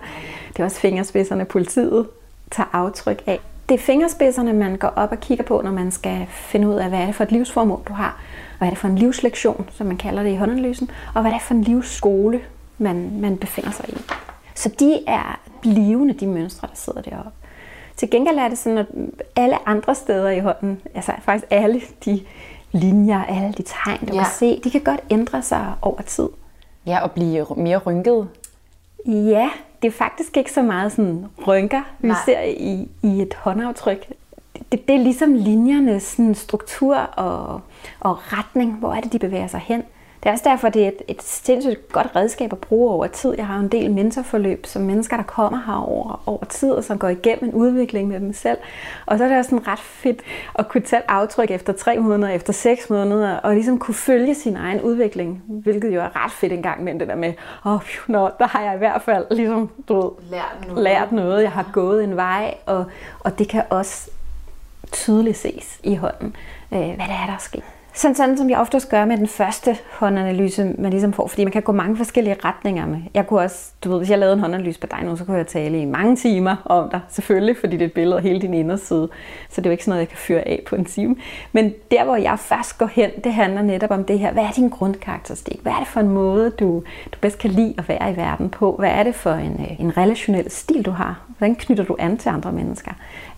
Det 0.48 0.60
er 0.60 0.64
også 0.64 0.80
fingerspidserne, 0.80 1.44
politiet 1.44 2.06
tager 2.50 2.68
aftryk 2.72 3.22
af. 3.26 3.40
Det 3.68 3.74
er 3.74 3.78
fingerspidserne, 3.78 4.52
man 4.52 4.76
går 4.76 4.88
op 4.88 5.12
og 5.12 5.20
kigger 5.20 5.44
på, 5.44 5.60
når 5.64 5.70
man 5.70 5.90
skal 5.90 6.26
finde 6.30 6.68
ud 6.68 6.74
af, 6.74 6.88
hvad 6.88 6.98
er 6.98 7.06
det 7.06 7.14
for 7.14 7.24
et 7.24 7.32
livsformål, 7.32 7.80
du 7.88 7.92
har. 7.92 8.20
Hvad 8.58 8.68
er 8.68 8.70
det 8.70 8.78
for 8.78 8.88
en 8.88 8.98
livslektion, 8.98 9.68
som 9.72 9.86
man 9.86 9.96
kalder 9.96 10.22
det 10.22 10.30
i 10.30 10.34
håndanalysen. 10.34 10.90
Og 11.14 11.20
hvad 11.20 11.30
er 11.30 11.36
det 11.36 11.42
for 11.42 11.54
en 11.54 11.62
livsskole, 11.62 12.40
man, 12.78 13.20
man 13.20 13.36
befinder 13.36 13.70
sig 13.70 13.88
i. 13.88 13.96
Så 14.54 14.68
de 14.78 15.00
er 15.06 15.40
blivende, 15.60 16.14
de 16.14 16.26
mønstre, 16.26 16.68
der 16.68 16.74
sidder 16.74 17.00
deroppe. 17.00 17.30
Til 17.96 18.10
gengæld 18.10 18.38
er 18.38 18.48
det 18.48 18.58
sådan, 18.58 18.78
at 18.78 18.86
alle 19.36 19.68
andre 19.68 19.94
steder 19.94 20.30
i 20.30 20.40
hånden, 20.40 20.80
altså 20.94 21.12
faktisk 21.22 21.46
alle 21.50 21.80
de 22.04 22.20
linjer, 22.72 23.24
alle 23.24 23.52
de 23.52 23.62
tegn, 23.62 24.06
du 24.06 24.14
ja. 24.14 24.22
kan 24.22 24.32
se, 24.32 24.60
de 24.64 24.70
kan 24.70 24.80
godt 24.80 25.00
ændre 25.10 25.42
sig 25.42 25.72
over 25.82 26.02
tid. 26.02 26.28
Ja, 26.86 27.02
og 27.02 27.10
blive 27.10 27.46
mere 27.56 27.78
rynket. 27.78 28.28
Ja, 29.06 29.50
det 29.82 29.88
er 29.88 29.92
faktisk 29.92 30.36
ikke 30.36 30.52
så 30.52 30.62
meget 30.62 30.92
sådan 30.92 31.26
rynker, 31.46 31.82
vi 31.98 32.08
Nej. 32.08 32.16
ser 32.24 32.40
i, 32.42 32.88
i 33.02 33.22
et 33.22 33.34
håndaftryk. 33.34 34.06
Det, 34.72 34.88
det 34.88 34.96
er 34.96 34.98
ligesom 35.02 35.34
linjernes 35.34 36.02
sådan 36.02 36.34
struktur 36.34 36.96
og, 36.96 37.60
og 38.00 38.32
retning. 38.32 38.72
Hvor 38.72 38.92
er 38.92 39.00
det, 39.00 39.12
de 39.12 39.18
bevæger 39.18 39.46
sig 39.46 39.60
hen? 39.60 39.82
Det 40.22 40.28
er 40.28 40.32
også 40.32 40.44
derfor, 40.48 40.68
det 40.68 40.84
er 40.84 40.88
et, 40.88 41.02
et 41.08 41.22
sindssygt 41.22 41.92
godt 41.92 42.16
redskab 42.16 42.52
at 42.52 42.58
bruge 42.58 42.92
over 42.92 43.06
tid. 43.06 43.34
Jeg 43.36 43.46
har 43.46 43.58
en 43.58 43.68
del 43.68 43.90
mentorforløb, 43.90 44.66
som 44.66 44.82
mennesker, 44.82 45.16
der 45.16 45.24
kommer 45.24 45.62
her 45.66 45.86
over, 45.86 46.22
over 46.26 46.44
tid, 46.44 46.70
og 46.70 46.84
som 46.84 46.98
går 46.98 47.08
igennem 47.08 47.48
en 47.48 47.54
udvikling 47.54 48.08
med 48.08 48.20
dem 48.20 48.32
selv. 48.32 48.58
Og 49.06 49.18
så 49.18 49.24
er 49.24 49.28
det 49.28 49.38
også 49.38 49.50
sådan 49.50 49.66
ret 49.66 49.78
fedt 49.78 50.22
at 50.54 50.68
kunne 50.68 50.80
tage 50.80 51.00
et 51.00 51.04
aftryk 51.08 51.50
efter 51.50 51.72
tre 51.72 51.98
måneder, 51.98 52.32
efter 52.32 52.52
seks 52.52 52.90
måneder, 52.90 53.36
og 53.36 53.54
ligesom 53.54 53.78
kunne 53.78 53.94
følge 53.94 54.34
sin 54.34 54.56
egen 54.56 54.80
udvikling, 54.80 55.42
hvilket 55.46 55.94
jo 55.94 56.00
er 56.00 56.24
ret 56.24 56.32
fedt 56.32 56.52
en 56.52 56.62
gang 56.62 56.84
med 56.84 56.98
det 56.98 57.08
der 57.08 57.16
med, 57.16 57.32
åh, 57.66 57.72
oh, 57.72 57.80
nå, 58.06 58.30
der 58.38 58.46
har 58.46 58.62
jeg 58.62 58.74
i 58.74 58.78
hvert 58.78 59.02
fald 59.02 59.26
ligesom, 59.30 59.70
du 59.88 59.94
ved, 59.94 60.10
lært, 60.30 60.68
noget. 60.68 60.84
lært 60.84 61.12
noget, 61.12 61.42
jeg 61.42 61.52
har 61.52 61.70
gået 61.72 62.04
en 62.04 62.16
vej, 62.16 62.54
og, 62.66 62.84
og 63.20 63.38
det 63.38 63.48
kan 63.48 63.62
også 63.70 64.10
tydeligt 64.92 65.36
ses 65.36 65.80
i 65.82 65.94
hånden, 65.94 66.36
øh, 66.72 66.78
hvad 66.78 66.88
det 66.88 67.16
er, 67.22 67.26
der 67.26 67.32
er 67.32 67.38
sket. 67.38 67.64
Sådan, 67.98 68.14
sådan 68.14 68.36
som 68.36 68.50
jeg 68.50 68.58
ofte 68.58 68.80
gør 68.90 69.04
med 69.04 69.16
den 69.16 69.26
første 69.26 69.76
håndanalyse, 69.92 70.74
man 70.78 70.90
ligesom 70.90 71.12
får, 71.12 71.26
fordi 71.26 71.44
man 71.44 71.52
kan 71.52 71.62
gå 71.62 71.72
mange 71.72 71.96
forskellige 71.96 72.36
retninger 72.44 72.86
med. 72.86 72.98
Jeg 73.14 73.26
kunne 73.26 73.40
også, 73.40 73.72
du 73.84 73.90
ved, 73.90 73.98
hvis 73.98 74.10
jeg 74.10 74.18
lavede 74.18 74.34
en 74.34 74.40
håndanalyse 74.40 74.80
på 74.80 74.86
dig 74.86 75.04
nu, 75.04 75.16
så 75.16 75.24
kunne 75.24 75.36
jeg 75.36 75.46
tale 75.46 75.80
i 75.80 75.84
mange 75.84 76.16
timer 76.16 76.56
om 76.64 76.90
dig, 76.90 77.00
selvfølgelig, 77.08 77.56
fordi 77.60 77.76
det 77.76 77.82
er 77.82 77.86
et 77.86 77.92
billede 77.92 78.16
af 78.16 78.22
hele 78.22 78.40
din 78.40 78.54
inderside. 78.54 79.08
Så 79.50 79.60
det 79.60 79.66
er 79.66 79.70
jo 79.70 79.72
ikke 79.72 79.84
sådan 79.84 79.90
noget, 79.90 80.00
jeg 80.00 80.08
kan 80.08 80.18
fyre 80.18 80.40
af 80.40 80.62
på 80.66 80.76
en 80.76 80.84
time. 80.84 81.16
Men 81.52 81.74
der, 81.90 82.04
hvor 82.04 82.16
jeg 82.16 82.38
først 82.38 82.78
går 82.78 82.86
hen, 82.86 83.10
det 83.24 83.32
handler 83.32 83.62
netop 83.62 83.90
om 83.90 84.04
det 84.04 84.18
her. 84.18 84.32
Hvad 84.32 84.44
er 84.44 84.52
din 84.52 84.68
grundkarakteristik? 84.68 85.58
Hvad 85.62 85.72
er 85.72 85.78
det 85.78 85.88
for 85.88 86.00
en 86.00 86.08
måde, 86.08 86.50
du, 86.50 86.82
du 87.12 87.18
bedst 87.20 87.38
kan 87.38 87.50
lide 87.50 87.74
at 87.78 87.88
være 87.88 88.12
i 88.12 88.16
verden 88.16 88.50
på? 88.50 88.76
Hvad 88.78 88.90
er 88.90 89.02
det 89.02 89.14
for 89.14 89.32
en, 89.32 89.56
øh, 89.60 89.80
en 89.80 89.96
relationel 89.96 90.50
stil, 90.50 90.82
du 90.82 90.90
har? 90.90 91.20
Hvordan 91.38 91.54
knytter 91.56 91.84
du 91.84 91.96
an 91.98 92.18
til 92.18 92.28
andre 92.28 92.52
mennesker? 92.52 92.92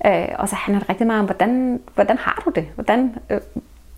Øh, 0.06 0.28
og 0.38 0.48
så 0.48 0.54
handler 0.54 0.80
det 0.80 0.88
rigtig 0.88 1.06
meget 1.06 1.20
om, 1.20 1.26
hvordan, 1.26 1.80
hvordan 1.94 2.18
har 2.18 2.42
du 2.44 2.50
det? 2.50 2.66
Hvordan 2.74 3.14
øh, 3.30 3.40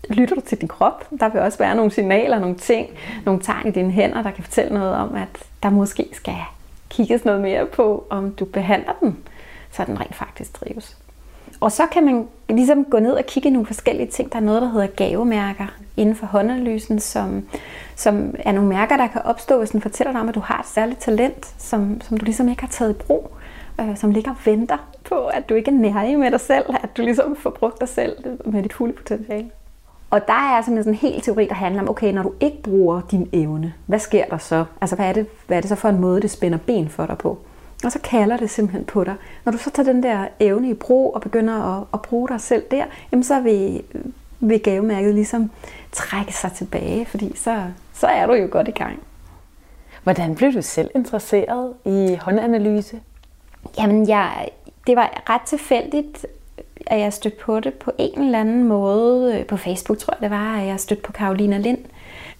lytter 0.09 0.35
du 0.35 0.41
til 0.41 0.57
din 0.61 0.67
krop. 0.67 1.07
Der 1.19 1.29
vil 1.29 1.41
også 1.41 1.57
være 1.57 1.75
nogle 1.75 1.91
signaler, 1.91 2.39
nogle 2.39 2.55
ting, 2.55 2.89
nogle 3.25 3.41
tegn 3.41 3.67
i 3.67 3.71
dine 3.71 3.91
hænder, 3.91 4.21
der 4.23 4.31
kan 4.31 4.43
fortælle 4.43 4.73
noget 4.73 4.93
om, 4.93 5.15
at 5.15 5.43
der 5.63 5.69
måske 5.69 6.09
skal 6.13 6.35
kigges 6.89 7.25
noget 7.25 7.41
mere 7.41 7.65
på, 7.65 8.07
om 8.09 8.31
du 8.31 8.45
behandler 8.45 8.93
den, 9.01 9.17
så 9.71 9.83
den 9.85 9.99
rent 9.99 10.15
faktisk 10.15 10.53
trives. 10.53 10.97
Og 11.59 11.71
så 11.71 11.85
kan 11.85 12.05
man 12.05 12.27
ligesom 12.49 12.85
gå 12.85 12.99
ned 12.99 13.11
og 13.11 13.25
kigge 13.25 13.49
i 13.49 13.51
nogle 13.51 13.65
forskellige 13.65 14.07
ting. 14.07 14.31
Der 14.31 14.37
er 14.37 14.43
noget, 14.43 14.61
der 14.61 14.69
hedder 14.69 14.87
gavemærker 14.87 15.67
inden 15.97 16.15
for 16.15 16.25
håndanalysen, 16.25 16.99
som, 16.99 17.47
som 17.95 18.35
er 18.39 18.51
nogle 18.51 18.69
mærker, 18.69 18.97
der 18.97 19.07
kan 19.07 19.21
opstå, 19.21 19.57
hvis 19.59 19.69
den 19.69 19.81
fortæller 19.81 20.11
dig 20.11 20.21
om, 20.21 20.29
at 20.29 20.35
du 20.35 20.39
har 20.39 20.59
et 20.59 20.67
særligt 20.67 20.99
talent, 20.99 21.55
som, 21.57 22.01
som 22.01 22.17
du 22.17 22.25
ligesom 22.25 22.49
ikke 22.49 22.61
har 22.61 22.69
taget 22.69 22.91
i 22.91 22.93
brug, 22.93 23.31
øh, 23.81 23.97
som 23.97 24.11
ligger 24.11 24.31
og 24.31 24.37
venter 24.45 24.77
på, 25.03 25.25
at 25.25 25.49
du 25.49 25.53
ikke 25.53 25.71
er 25.71 25.75
nærige 25.75 26.17
med 26.17 26.31
dig 26.31 26.41
selv, 26.41 26.65
at 26.83 26.97
du 26.97 27.01
ligesom 27.01 27.35
får 27.35 27.49
brugt 27.49 27.79
dig 27.79 27.89
selv 27.89 28.15
med 28.45 28.63
dit 28.63 28.73
fulde 28.73 28.93
potentiale. 28.93 29.49
Og 30.13 30.27
der 30.27 30.57
er 30.57 30.61
simpelthen 30.61 30.95
sådan 30.95 31.09
en 31.09 31.13
helt 31.13 31.23
teori, 31.23 31.47
der 31.47 31.53
handler 31.53 31.81
om, 31.81 31.89
okay, 31.89 32.13
når 32.13 32.23
du 32.23 32.33
ikke 32.39 32.61
bruger 32.63 33.01
din 33.11 33.29
evne, 33.33 33.73
hvad 33.85 33.99
sker 33.99 34.25
der 34.25 34.37
så? 34.37 34.65
Altså, 34.81 34.95
hvad 34.95 35.05
er 35.05 35.13
det, 35.13 35.27
hvad 35.47 35.57
er 35.57 35.61
det 35.61 35.69
så 35.69 35.75
for 35.75 35.89
en 35.89 36.01
måde, 36.01 36.21
det 36.21 36.31
spænder 36.31 36.57
ben 36.57 36.89
for 36.89 37.05
dig 37.05 37.17
på? 37.17 37.37
Og 37.83 37.91
så 37.91 37.99
kalder 37.99 38.37
det 38.37 38.49
simpelthen 38.49 38.85
på 38.85 39.03
dig. 39.03 39.15
Når 39.45 39.51
du 39.51 39.57
så 39.57 39.69
tager 39.69 39.93
den 39.93 40.03
der 40.03 40.27
evne 40.39 40.69
i 40.69 40.73
brug 40.73 41.15
og 41.15 41.21
begynder 41.21 41.77
at, 41.77 41.83
at 41.93 42.01
bruge 42.01 42.27
dig 42.27 42.41
selv 42.41 42.63
der, 42.71 42.85
jamen 43.11 43.23
så 43.23 43.39
vil, 43.39 43.83
vil 44.39 44.59
gavemærket 44.59 45.13
ligesom 45.15 45.51
trække 45.91 46.33
sig 46.33 46.51
tilbage, 46.51 47.05
fordi 47.05 47.37
så, 47.37 47.63
så 47.93 48.07
er 48.07 48.25
du 48.25 48.33
jo 48.33 48.47
godt 48.51 48.67
i 48.67 48.71
gang. 48.71 48.99
Hvordan 50.03 50.35
blev 50.35 50.53
du 50.53 50.61
selv 50.61 50.89
interesseret 50.95 51.73
i 51.85 52.17
håndanalyse? 52.21 52.99
Jamen, 53.77 54.07
jeg, 54.07 54.49
det 54.87 54.95
var 54.95 55.23
ret 55.29 55.41
tilfældigt, 55.41 56.25
at 56.87 56.99
jeg 56.99 57.13
stødte 57.13 57.37
på 57.37 57.59
det 57.59 57.73
på 57.73 57.91
en 57.97 58.21
eller 58.21 58.39
anden 58.39 58.63
måde. 58.63 59.39
Øh, 59.39 59.45
på 59.45 59.57
Facebook 59.57 59.97
tror 59.97 60.13
jeg 60.13 60.21
det 60.21 60.37
var, 60.37 60.57
at 60.57 60.67
jeg 60.67 60.79
stødte 60.79 61.01
på 61.01 61.11
Karolina 61.11 61.57
Lind, 61.57 61.77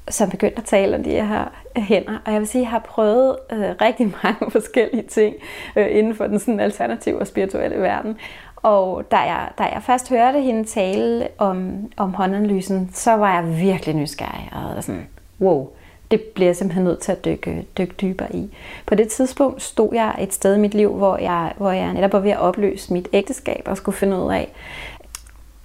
som 0.10 0.30
begyndte 0.30 0.58
at 0.58 0.64
tale 0.64 0.96
om 0.96 1.04
de 1.04 1.10
her 1.10 1.52
hænder. 1.76 2.18
Og 2.26 2.32
jeg 2.32 2.40
vil 2.40 2.48
sige, 2.48 2.62
at 2.62 2.64
jeg 2.64 2.72
har 2.72 2.80
prøvet 2.80 3.38
øh, 3.52 3.60
rigtig 3.82 4.14
mange 4.24 4.52
forskellige 4.52 5.04
ting 5.04 5.36
øh, 5.76 5.88
inden 5.90 6.16
for 6.16 6.28
den 6.28 6.40
sådan 6.40 6.60
alternative 6.60 7.20
og 7.20 7.28
spirituelle 7.28 7.78
verden. 7.78 8.18
Og 8.56 9.12
da 9.12 9.18
jeg, 9.18 9.50
da 9.58 9.64
jeg 9.64 9.84
først 9.84 10.10
hørte 10.10 10.42
hende 10.42 10.64
tale 10.64 11.28
om, 11.38 11.76
om 11.98 12.14
håndanalysen, 12.14 12.90
så 12.94 13.12
var 13.12 13.36
jeg 13.36 13.60
virkelig 13.60 13.96
nysgerrig. 13.96 14.52
Og 14.54 14.84
sådan, 14.84 15.08
wow, 15.42 15.70
det 16.14 16.22
bliver 16.22 16.48
jeg 16.48 16.56
simpelthen 16.56 16.84
nødt 16.84 17.00
til 17.00 17.12
at 17.12 17.26
dykke, 17.26 17.66
dykke 17.78 17.94
dybere 18.02 18.36
i. 18.36 18.56
På 18.86 18.96
det 18.96 19.08
tidspunkt 19.08 19.62
stod 19.62 19.90
jeg 19.94 20.16
et 20.20 20.34
sted 20.34 20.56
i 20.56 20.60
mit 20.60 20.74
liv, 20.74 20.94
hvor 20.94 21.18
jeg, 21.18 21.54
hvor 21.58 21.72
jeg 21.72 21.94
netop 21.94 22.14
var 22.14 22.20
ved 22.20 22.32
at 22.32 22.40
opløse 22.40 22.94
mit 22.94 23.08
ægteskab 23.14 23.64
og 23.66 23.78
skulle 23.78 23.98
finde 23.98 24.18
ud 24.18 24.32
af, 24.34 24.52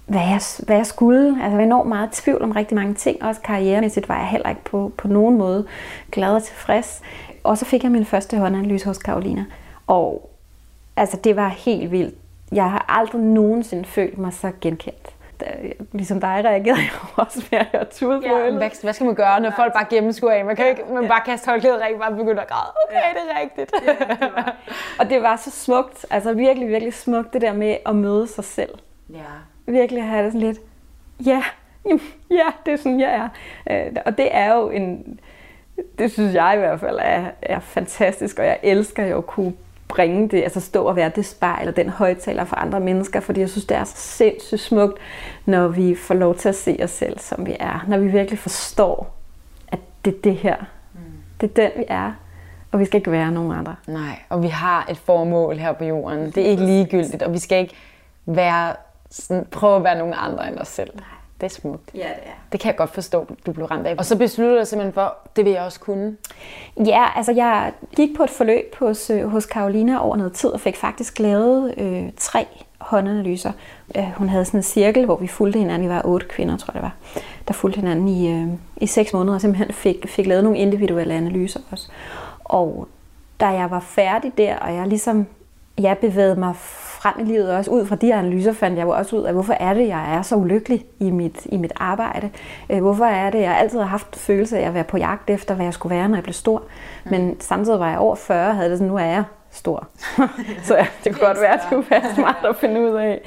hvad 0.05 0.21
jeg, 0.21 0.41
hvad 0.59 0.75
jeg 0.75 0.85
skulle. 0.85 1.27
Altså 1.27 1.43
jeg 1.43 1.57
var 1.57 1.63
enormt 1.63 1.89
meget 1.89 2.11
tvivl 2.11 2.41
om 2.41 2.51
rigtig 2.51 2.75
mange 2.75 2.93
ting. 2.93 3.23
Også 3.23 3.41
karrieremæssigt 3.41 4.09
var 4.09 4.17
jeg 4.17 4.27
heller 4.27 4.49
ikke 4.49 4.63
på, 4.63 4.91
på 4.97 5.07
nogen 5.07 5.37
måde 5.37 5.65
glad 6.11 6.35
og 6.35 6.43
tilfreds. 6.43 7.01
Og 7.43 7.57
så 7.57 7.65
fik 7.65 7.83
jeg 7.83 7.91
min 7.91 8.05
første 8.05 8.37
håndanalyse 8.37 8.85
hos 8.85 8.97
Karolina. 8.97 9.45
Og 9.87 10.29
altså 10.95 11.17
det 11.23 11.35
var 11.35 11.47
helt 11.47 11.91
vildt. 11.91 12.15
Jeg 12.51 12.71
har 12.71 12.85
aldrig 12.87 13.21
nogensinde 13.21 13.85
følt 13.85 14.17
mig 14.17 14.33
så 14.33 14.51
genkendt 14.61 15.09
ligesom 15.91 16.21
dig 16.21 16.41
reagerede 16.45 16.79
jeg 16.81 16.89
også 17.15 17.45
med 17.51 17.59
at 17.59 17.65
høre 17.65 17.85
tude 17.85 18.21
ja, 18.23 18.51
hvad, 18.51 18.83
hvad 18.83 18.93
skal 18.93 19.05
man 19.05 19.15
gøre, 19.15 19.39
når 19.39 19.51
folk 19.55 19.73
bare 19.73 19.85
gennemskuer 19.89 20.31
af? 20.31 20.45
Man 20.45 20.55
kan 20.55 20.67
ikke 20.67 20.83
man 20.93 21.07
bare 21.07 21.21
kaste 21.25 21.49
håndklædet 21.49 21.81
rigtig 21.81 21.99
bare 21.99 22.15
begynde 22.15 22.41
at 22.41 22.47
græde. 22.47 22.71
Okay, 22.89 22.95
ja. 22.95 23.09
det 23.09 23.31
er 23.31 23.41
rigtigt. 23.41 23.71
Ja, 23.85 24.15
det 24.15 24.33
var. 24.35 24.55
Og 24.99 25.09
det 25.09 25.21
var 25.21 25.35
så 25.35 25.51
smukt, 25.51 26.05
altså 26.09 26.33
virkelig, 26.33 26.67
virkelig 26.67 26.93
smukt, 26.93 27.33
det 27.33 27.41
der 27.41 27.53
med 27.53 27.77
at 27.85 27.95
møde 27.95 28.27
sig 28.27 28.43
selv. 28.43 28.79
Ja. 29.09 29.25
Virkelig 29.65 30.03
have 30.03 30.23
det 30.25 30.33
sådan 30.33 30.47
lidt, 30.47 30.59
ja, 31.25 31.43
ja, 32.31 32.47
det 32.65 32.73
er 32.73 32.77
sådan, 32.77 32.99
jeg 32.99 33.13
er. 33.13 33.29
Øh, 33.87 33.95
og 34.05 34.17
det 34.17 34.27
er 34.31 34.55
jo 34.55 34.69
en, 34.69 35.19
det 35.97 36.11
synes 36.11 36.33
jeg 36.33 36.53
i 36.55 36.59
hvert 36.59 36.79
fald 36.79 36.99
er, 37.01 37.25
er 37.41 37.59
fantastisk, 37.59 38.39
og 38.39 38.45
jeg 38.45 38.59
elsker 38.63 39.05
jo 39.05 39.17
at 39.17 39.27
kunne 39.27 39.53
bringe 39.89 40.29
det, 40.29 40.43
altså 40.43 40.59
stå 40.59 40.83
og 40.83 40.95
være 40.95 41.11
det 41.15 41.25
spejl 41.25 41.67
og 41.67 41.75
den 41.75 41.89
højtaler 41.89 42.45
for 42.45 42.55
andre 42.55 42.79
mennesker, 42.79 43.19
fordi 43.19 43.39
jeg 43.39 43.49
synes, 43.49 43.65
det 43.65 43.77
er 43.77 43.83
så 43.83 43.97
sindssygt 43.97 44.61
smukt, 44.61 44.99
når 45.45 45.67
vi 45.67 45.95
får 45.95 46.15
lov 46.15 46.35
til 46.35 46.49
at 46.49 46.55
se 46.55 46.79
os 46.83 46.91
selv, 46.91 47.19
som 47.19 47.45
vi 47.45 47.55
er. 47.59 47.85
Når 47.87 47.97
vi 47.97 48.07
virkelig 48.07 48.39
forstår, 48.39 49.15
at 49.67 49.79
det 50.05 50.15
er 50.15 50.21
det 50.23 50.35
her. 50.35 50.55
Mm. 50.93 50.99
Det 51.41 51.49
er 51.49 51.53
den, 51.53 51.71
vi 51.77 51.85
er. 51.87 52.11
Og 52.71 52.79
vi 52.79 52.85
skal 52.85 52.97
ikke 52.97 53.11
være 53.11 53.31
nogen 53.31 53.51
andre. 53.51 53.75
Nej, 53.87 54.19
og 54.29 54.43
vi 54.43 54.47
har 54.47 54.87
et 54.89 54.97
formål 54.97 55.57
her 55.57 55.71
på 55.71 55.83
jorden. 55.83 56.31
Det 56.31 56.37
er 56.37 56.49
ikke 56.49 56.65
ligegyldigt, 56.65 57.23
og 57.23 57.33
vi 57.33 57.39
skal 57.39 57.57
ikke 57.59 57.75
være 58.25 58.75
sådan, 59.09 59.45
prøve 59.51 59.75
at 59.75 59.83
være 59.83 59.97
nogen 59.97 60.13
andre 60.17 60.47
end 60.47 60.59
os 60.59 60.67
selv. 60.67 60.89
Nej. 60.95 61.18
Det 61.41 61.45
er 61.45 61.49
smukt. 61.49 61.91
Ja, 61.93 61.99
det 61.99 62.05
er. 62.05 62.31
Det 62.51 62.59
kan 62.59 62.67
jeg 62.67 62.77
godt 62.77 62.89
forstå, 62.89 63.27
du 63.45 63.51
blev 63.51 63.65
ramt 63.65 63.87
af. 63.87 63.95
Og 63.97 64.05
så 64.05 64.17
besluttede 64.17 64.55
du 64.55 64.59
dig 64.59 64.67
simpelthen 64.67 64.93
for, 64.93 65.15
det 65.35 65.45
vil 65.45 65.53
jeg 65.53 65.61
også 65.61 65.79
kunne. 65.79 66.17
Ja, 66.85 67.05
altså 67.15 67.31
jeg 67.31 67.73
gik 67.95 68.17
på 68.17 68.23
et 68.23 68.29
forløb 68.29 68.75
hos, 68.79 69.09
øh, 69.09 69.27
hos 69.27 69.45
Karolina 69.45 69.97
over 70.03 70.15
noget 70.15 70.33
tid, 70.33 70.49
og 70.49 70.59
fik 70.59 70.75
faktisk 70.75 71.19
lavet 71.19 71.73
øh, 71.77 72.09
tre 72.17 72.47
håndanalyser. 72.77 73.51
Øh, 73.97 74.11
hun 74.17 74.29
havde 74.29 74.45
sådan 74.45 74.59
en 74.59 74.63
cirkel, 74.63 75.05
hvor 75.05 75.15
vi 75.15 75.27
fulgte 75.27 75.59
hinanden. 75.59 75.89
Vi 75.89 75.93
var 75.93 76.01
otte 76.05 76.27
kvinder, 76.27 76.57
tror 76.57 76.71
jeg 76.73 76.81
det 76.81 76.91
var, 77.15 77.21
der 77.47 77.53
fulgte 77.53 77.79
hinanden 77.79 78.07
i, 78.07 78.31
øh, 78.31 78.47
i 78.77 78.87
seks 78.87 79.13
måneder, 79.13 79.35
og 79.35 79.41
simpelthen 79.41 79.73
fik, 79.73 80.05
fik 80.07 80.25
lavet 80.25 80.43
nogle 80.43 80.59
individuelle 80.59 81.13
analyser 81.13 81.59
også. 81.71 81.91
Og 82.43 82.87
da 83.39 83.47
jeg 83.47 83.71
var 83.71 83.79
færdig 83.79 84.31
der, 84.37 84.55
og 84.55 84.75
jeg 84.75 84.87
ligesom 84.87 85.27
jeg 85.79 85.97
bevægede 85.97 86.39
mig 86.39 86.55
frem 87.01 87.13
i 87.19 87.23
livet, 87.23 87.51
også 87.55 87.71
ud 87.71 87.85
fra 87.85 87.95
de 87.95 88.13
analyser 88.13 88.53
fandt 88.53 88.77
jeg 88.77 88.85
jo 88.85 88.89
også 88.89 89.15
ud 89.15 89.23
af, 89.23 89.33
hvorfor 89.33 89.53
er 89.53 89.73
det, 89.73 89.87
jeg 89.87 90.15
er 90.15 90.21
så 90.21 90.35
ulykkelig 90.35 90.85
i 90.99 91.11
mit, 91.11 91.45
i 91.45 91.57
mit 91.57 91.73
arbejde. 91.75 92.29
Øh, 92.69 92.81
hvorfor 92.81 93.05
er 93.05 93.29
det, 93.29 93.41
jeg 93.41 93.57
altid 93.57 93.79
har 93.79 93.85
haft 93.85 94.15
følelse 94.15 94.57
af 94.57 94.67
at 94.67 94.73
være 94.73 94.83
på 94.83 94.97
jagt 94.97 95.29
efter, 95.29 95.55
hvad 95.55 95.65
jeg 95.65 95.73
skulle 95.73 95.95
være, 95.95 96.09
når 96.09 96.15
jeg 96.15 96.23
blev 96.23 96.33
stor. 96.33 96.63
Mm. 97.03 97.11
Men 97.11 97.41
samtidig 97.41 97.79
var 97.79 97.89
jeg 97.89 97.99
over 97.99 98.15
40, 98.15 98.47
og 98.47 98.55
havde 98.55 98.69
det 98.69 98.77
sådan, 98.77 98.91
nu 98.91 98.97
er 98.97 99.05
jeg 99.05 99.23
stor. 99.51 99.87
så 100.67 100.75
ja, 100.75 100.87
det 101.03 101.13
kunne 101.13 101.27
godt 101.27 101.41
være, 101.41 101.53
at 101.53 101.59
det 101.61 101.69
kunne 101.69 101.85
være 101.89 102.15
smart 102.15 102.45
at 102.49 102.55
finde 102.55 102.81
ud 102.81 102.95
af, 102.95 103.21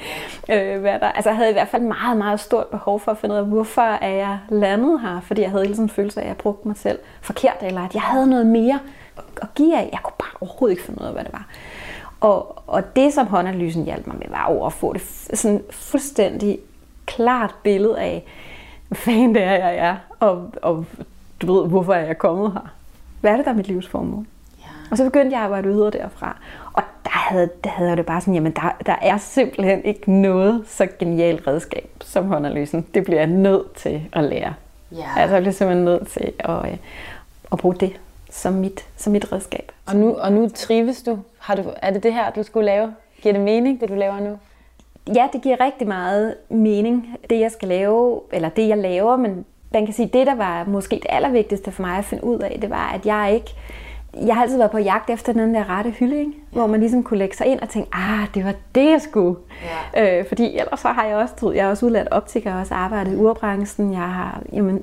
øh, 0.49 0.81
hvad 0.81 0.99
der... 0.99 1.11
Altså 1.11 1.29
jeg 1.29 1.37
havde 1.37 1.49
i 1.49 1.53
hvert 1.53 1.67
fald 1.67 1.81
meget, 1.81 2.17
meget 2.17 2.39
stort 2.39 2.67
behov 2.67 2.99
for 2.99 3.11
at 3.11 3.17
finde 3.17 3.35
ud 3.35 3.39
af, 3.39 3.45
hvorfor 3.45 3.81
er 3.81 4.09
jeg 4.09 4.39
landet 4.49 5.01
her? 5.01 5.21
Fordi 5.21 5.41
jeg 5.41 5.49
havde 5.49 5.63
hele 5.63 5.75
sådan 5.75 5.85
en 5.85 5.89
følelse 5.89 6.19
af, 6.19 6.23
at 6.23 6.27
jeg 6.27 6.37
brugte 6.37 6.67
mig 6.67 6.77
selv 6.77 6.99
forkert, 7.21 7.57
eller 7.61 7.81
at 7.81 7.93
jeg 7.93 8.01
havde 8.01 8.29
noget 8.29 8.45
mere 8.45 8.79
at 9.41 9.47
give 9.55 9.77
af. 9.77 9.89
Jeg 9.91 9.99
kunne 10.03 10.15
bare 10.19 10.37
overhovedet 10.41 10.73
ikke 10.73 10.83
finde 10.83 11.01
ud 11.01 11.07
af, 11.07 11.13
hvad 11.13 11.23
det 11.23 11.33
var. 11.33 11.45
Og, 12.23 12.63
og 12.67 12.95
det, 12.95 13.13
som 13.13 13.27
håndanalysen 13.27 13.85
hjalp 13.85 14.07
mig 14.07 14.15
med, 14.17 14.27
var 14.29 14.45
over 14.45 14.65
at 14.65 14.73
få 14.73 14.93
det 14.93 15.01
sådan 15.33 15.63
fuldstændig 15.69 16.59
klart 17.05 17.55
billede 17.63 17.99
af, 17.99 18.23
hvad 18.87 18.95
fanden 18.95 19.35
det 19.35 19.43
er, 19.43 19.53
jeg 19.53 19.77
er, 19.77 19.95
og, 20.19 20.49
og 20.61 20.85
du 21.41 21.53
ved, 21.53 21.69
hvorfor 21.69 21.93
er 21.93 22.05
jeg 22.05 22.17
kommet 22.17 22.53
her? 22.53 22.73
Hvad 23.21 23.31
er 23.31 23.35
det, 23.35 23.45
der 23.45 23.51
er 23.51 23.55
mit 23.55 23.67
livsformål? 23.67 24.25
Ja. 24.59 24.65
Og 24.91 24.97
så 24.97 25.03
begyndte 25.03 25.31
jeg 25.31 25.39
at 25.39 25.45
arbejde 25.45 25.67
videre 25.67 25.91
derfra. 25.91 26.37
Og 26.73 26.83
der 27.03 27.11
havde, 27.11 27.49
der 27.63 27.69
havde 27.69 27.89
jeg 27.89 27.97
det 27.97 28.05
bare 28.05 28.21
sådan, 28.21 28.33
jamen 28.33 28.51
der, 28.51 28.75
der 28.85 28.95
er 29.01 29.17
simpelthen 29.17 29.85
ikke 29.85 30.11
noget 30.11 30.63
så 30.67 30.87
genialt 30.99 31.47
redskab 31.47 31.89
som 32.01 32.25
håndanalysen. 32.25 32.85
Det 32.93 33.03
bliver 33.03 33.19
jeg 33.19 33.29
nødt 33.29 33.73
til 33.75 34.01
at 34.13 34.23
lære. 34.23 34.53
Ja. 34.91 35.07
Altså 35.17 35.35
jeg 35.35 35.41
bliver 35.43 35.53
simpelthen 35.53 35.85
nødt 35.85 36.07
til 36.07 36.31
at, 36.39 36.71
øh, 36.71 36.77
at 37.51 37.57
bruge 37.57 37.75
det 37.75 37.99
som 38.33 38.53
mit, 38.53 38.85
som 38.97 39.13
mit 39.13 39.31
redskab. 39.31 39.71
Og 39.85 39.95
nu, 39.95 40.13
og 40.13 40.33
nu 40.33 40.49
trives 40.55 41.03
du? 41.03 41.19
Har 41.39 41.55
du? 41.55 41.63
Er 41.81 41.91
det 41.91 42.03
det 42.03 42.13
her, 42.13 42.31
du 42.31 42.43
skulle 42.43 42.65
lave? 42.65 42.93
Giver 43.21 43.33
det 43.33 43.43
mening, 43.43 43.81
det 43.81 43.89
du 43.89 43.95
laver 43.95 44.19
nu? 44.19 44.37
Ja, 45.15 45.27
det 45.33 45.41
giver 45.41 45.59
rigtig 45.59 45.87
meget 45.87 46.35
mening, 46.49 47.17
det 47.29 47.39
jeg 47.39 47.51
skal 47.51 47.67
lave, 47.67 48.21
eller 48.31 48.49
det 48.49 48.67
jeg 48.67 48.77
laver, 48.77 49.15
men 49.15 49.45
man 49.71 49.85
kan 49.85 49.93
sige, 49.93 50.09
det 50.13 50.27
der 50.27 50.35
var 50.35 50.65
måske 50.65 50.95
det 50.95 51.05
allervigtigste 51.09 51.71
for 51.71 51.81
mig 51.81 51.97
at 51.97 52.05
finde 52.05 52.23
ud 52.23 52.39
af, 52.39 52.57
det 52.61 52.69
var, 52.69 52.91
at 52.93 53.05
jeg 53.05 53.31
ikke 53.33 53.55
jeg 54.25 54.35
har 54.35 54.41
altid 54.41 54.57
været 54.57 54.71
på 54.71 54.77
jagt 54.77 55.09
efter 55.09 55.33
den 55.33 55.55
der 55.55 55.69
rette 55.69 55.89
hylde, 55.89 56.19
ikke? 56.19 56.31
Ja. 56.31 56.57
hvor 56.57 56.67
man 56.67 56.79
ligesom 56.79 57.03
kunne 57.03 57.17
lægge 57.17 57.35
sig 57.35 57.47
ind 57.47 57.59
og 57.59 57.69
tænke, 57.69 57.89
ah, 57.91 58.27
det 58.33 58.45
var 58.45 58.53
det, 58.75 58.91
jeg 58.91 59.01
skulle. 59.01 59.39
Ja. 59.95 60.19
Øh, 60.19 60.27
fordi 60.27 60.57
ellers 60.57 60.79
så 60.79 60.87
har 60.87 61.05
jeg 61.05 61.15
også, 61.15 61.51
jeg 61.51 61.65
er 61.65 61.69
også 61.69 61.85
udlært 61.85 62.07
optiker 62.11 62.53
og 62.53 62.59
også 62.59 62.73
arbejdet 62.73 63.13
i 63.13 63.15
urbranchen. 63.15 63.93
Jeg 63.93 64.01
har 64.01 64.41
jamen, 64.53 64.81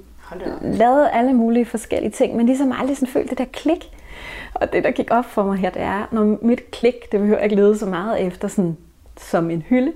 lavet 0.62 1.08
alle 1.12 1.32
mulige 1.32 1.64
forskellige 1.64 2.10
ting, 2.10 2.36
men 2.36 2.46
ligesom 2.46 2.72
aldrig 2.72 2.96
sådan 2.96 3.12
følt 3.12 3.30
det 3.30 3.38
der 3.38 3.44
klik. 3.52 3.90
Og 4.54 4.72
det, 4.72 4.84
der 4.84 4.90
gik 4.90 5.08
op 5.10 5.24
for 5.24 5.42
mig 5.42 5.58
her, 5.58 5.70
det 5.70 5.82
er, 5.82 6.08
når 6.12 6.38
mit 6.42 6.70
klik, 6.70 7.12
det 7.12 7.20
behøver 7.20 7.38
ikke 7.38 7.56
lede 7.56 7.78
så 7.78 7.86
meget 7.86 8.26
efter 8.26 8.48
sådan, 8.48 8.76
som 9.16 9.50
en 9.50 9.62
hylde, 9.62 9.92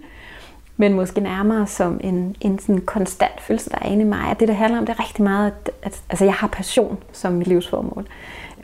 men 0.77 0.93
måske 0.93 1.21
nærmere 1.21 1.67
som 1.67 2.01
en, 2.05 2.37
en 2.41 2.59
sådan 2.59 2.81
konstant 2.81 3.41
følelse, 3.41 3.71
der 3.71 3.79
er 3.81 3.87
inde 3.87 4.03
i 4.03 4.09
mig. 4.09 4.31
At 4.31 4.41
det, 4.41 4.49
der 4.49 4.55
handler 4.55 4.79
om, 4.79 4.87
det 4.87 4.95
er 4.99 5.01
rigtig 5.01 5.25
meget, 5.25 5.47
at, 5.47 5.71
at 5.83 6.03
altså, 6.11 6.25
jeg 6.25 6.35
har 6.35 6.47
passion 6.47 6.99
som 7.13 7.33
mit 7.33 7.47
livsformål. 7.47 8.07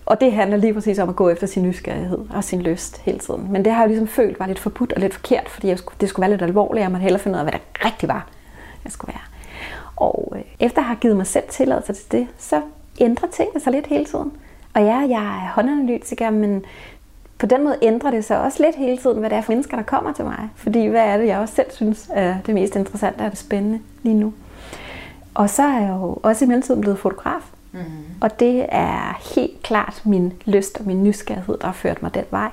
Og 0.06 0.20
det 0.20 0.32
handler 0.32 0.56
lige 0.56 0.74
præcis 0.74 0.98
om 0.98 1.08
at 1.08 1.16
gå 1.16 1.28
efter 1.28 1.46
sin 1.46 1.62
nysgerrighed 1.62 2.18
og 2.30 2.44
sin 2.44 2.62
lyst 2.62 3.00
hele 3.00 3.18
tiden. 3.18 3.52
Men 3.52 3.64
det 3.64 3.72
har 3.72 3.80
jeg 3.80 3.88
jo 3.88 3.88
ligesom 3.88 4.08
følt 4.08 4.40
var 4.40 4.46
lidt 4.46 4.58
forbudt 4.58 4.92
og 4.92 5.00
lidt 5.00 5.14
forkert, 5.14 5.48
fordi 5.48 5.68
jeg 5.68 5.78
skulle, 5.78 5.96
det 6.00 6.08
skulle 6.08 6.22
være 6.22 6.30
lidt 6.30 6.42
alvorligt, 6.42 6.86
og 6.86 6.92
man 6.92 7.00
hellere 7.00 7.22
finde 7.22 7.36
ud 7.36 7.38
af, 7.38 7.44
hvad 7.44 7.52
det 7.52 7.84
rigtig 7.84 8.08
var, 8.08 8.26
jeg 8.84 8.92
skulle 8.92 9.14
være. 9.14 9.29
Og 10.00 10.32
øh, 10.36 10.42
efter 10.60 10.78
at 10.78 10.84
have 10.84 10.98
givet 11.00 11.16
mig 11.16 11.26
selv 11.26 11.44
tilladelse 11.48 11.92
til 11.92 12.12
det, 12.12 12.28
så 12.38 12.62
ændrer 13.00 13.28
tingene 13.28 13.60
sig 13.60 13.72
lidt 13.72 13.86
hele 13.86 14.04
tiden. 14.04 14.32
Og 14.74 14.82
ja, 14.82 14.96
jeg 14.96 15.24
er 15.24 15.52
håndanalytiker, 15.54 16.30
men 16.30 16.64
på 17.38 17.46
den 17.46 17.64
måde 17.64 17.76
ændrer 17.82 18.10
det 18.10 18.24
sig 18.24 18.40
også 18.40 18.62
lidt 18.62 18.76
hele 18.76 18.96
tiden, 18.96 19.18
hvad 19.18 19.30
det 19.30 19.38
er 19.38 19.42
for 19.42 19.52
mennesker, 19.52 19.76
der 19.76 19.82
kommer 19.82 20.12
til 20.12 20.24
mig. 20.24 20.50
Fordi 20.56 20.86
hvad 20.86 21.04
er 21.04 21.16
det, 21.16 21.26
jeg 21.26 21.38
også 21.38 21.54
selv 21.54 21.70
synes 21.70 22.10
er 22.12 22.34
det 22.46 22.54
mest 22.54 22.76
interessante 22.76 23.22
og 23.22 23.30
det 23.30 23.38
spændende 23.38 23.80
lige 24.02 24.14
nu. 24.14 24.32
Og 25.34 25.50
så 25.50 25.62
er 25.62 25.80
jeg 25.80 25.88
jo 25.88 26.18
også 26.22 26.44
i 26.44 26.48
mellemtiden 26.48 26.80
blevet 26.80 26.98
fotograf. 26.98 27.42
Mm-hmm. 27.72 28.04
Og 28.20 28.40
det 28.40 28.66
er 28.68 29.34
helt 29.34 29.62
klart 29.62 30.02
min 30.04 30.32
lyst 30.44 30.80
og 30.80 30.86
min 30.86 31.04
nysgerrighed, 31.04 31.58
der 31.58 31.66
har 31.66 31.72
ført 31.72 32.02
mig 32.02 32.14
den 32.14 32.24
vej. 32.30 32.50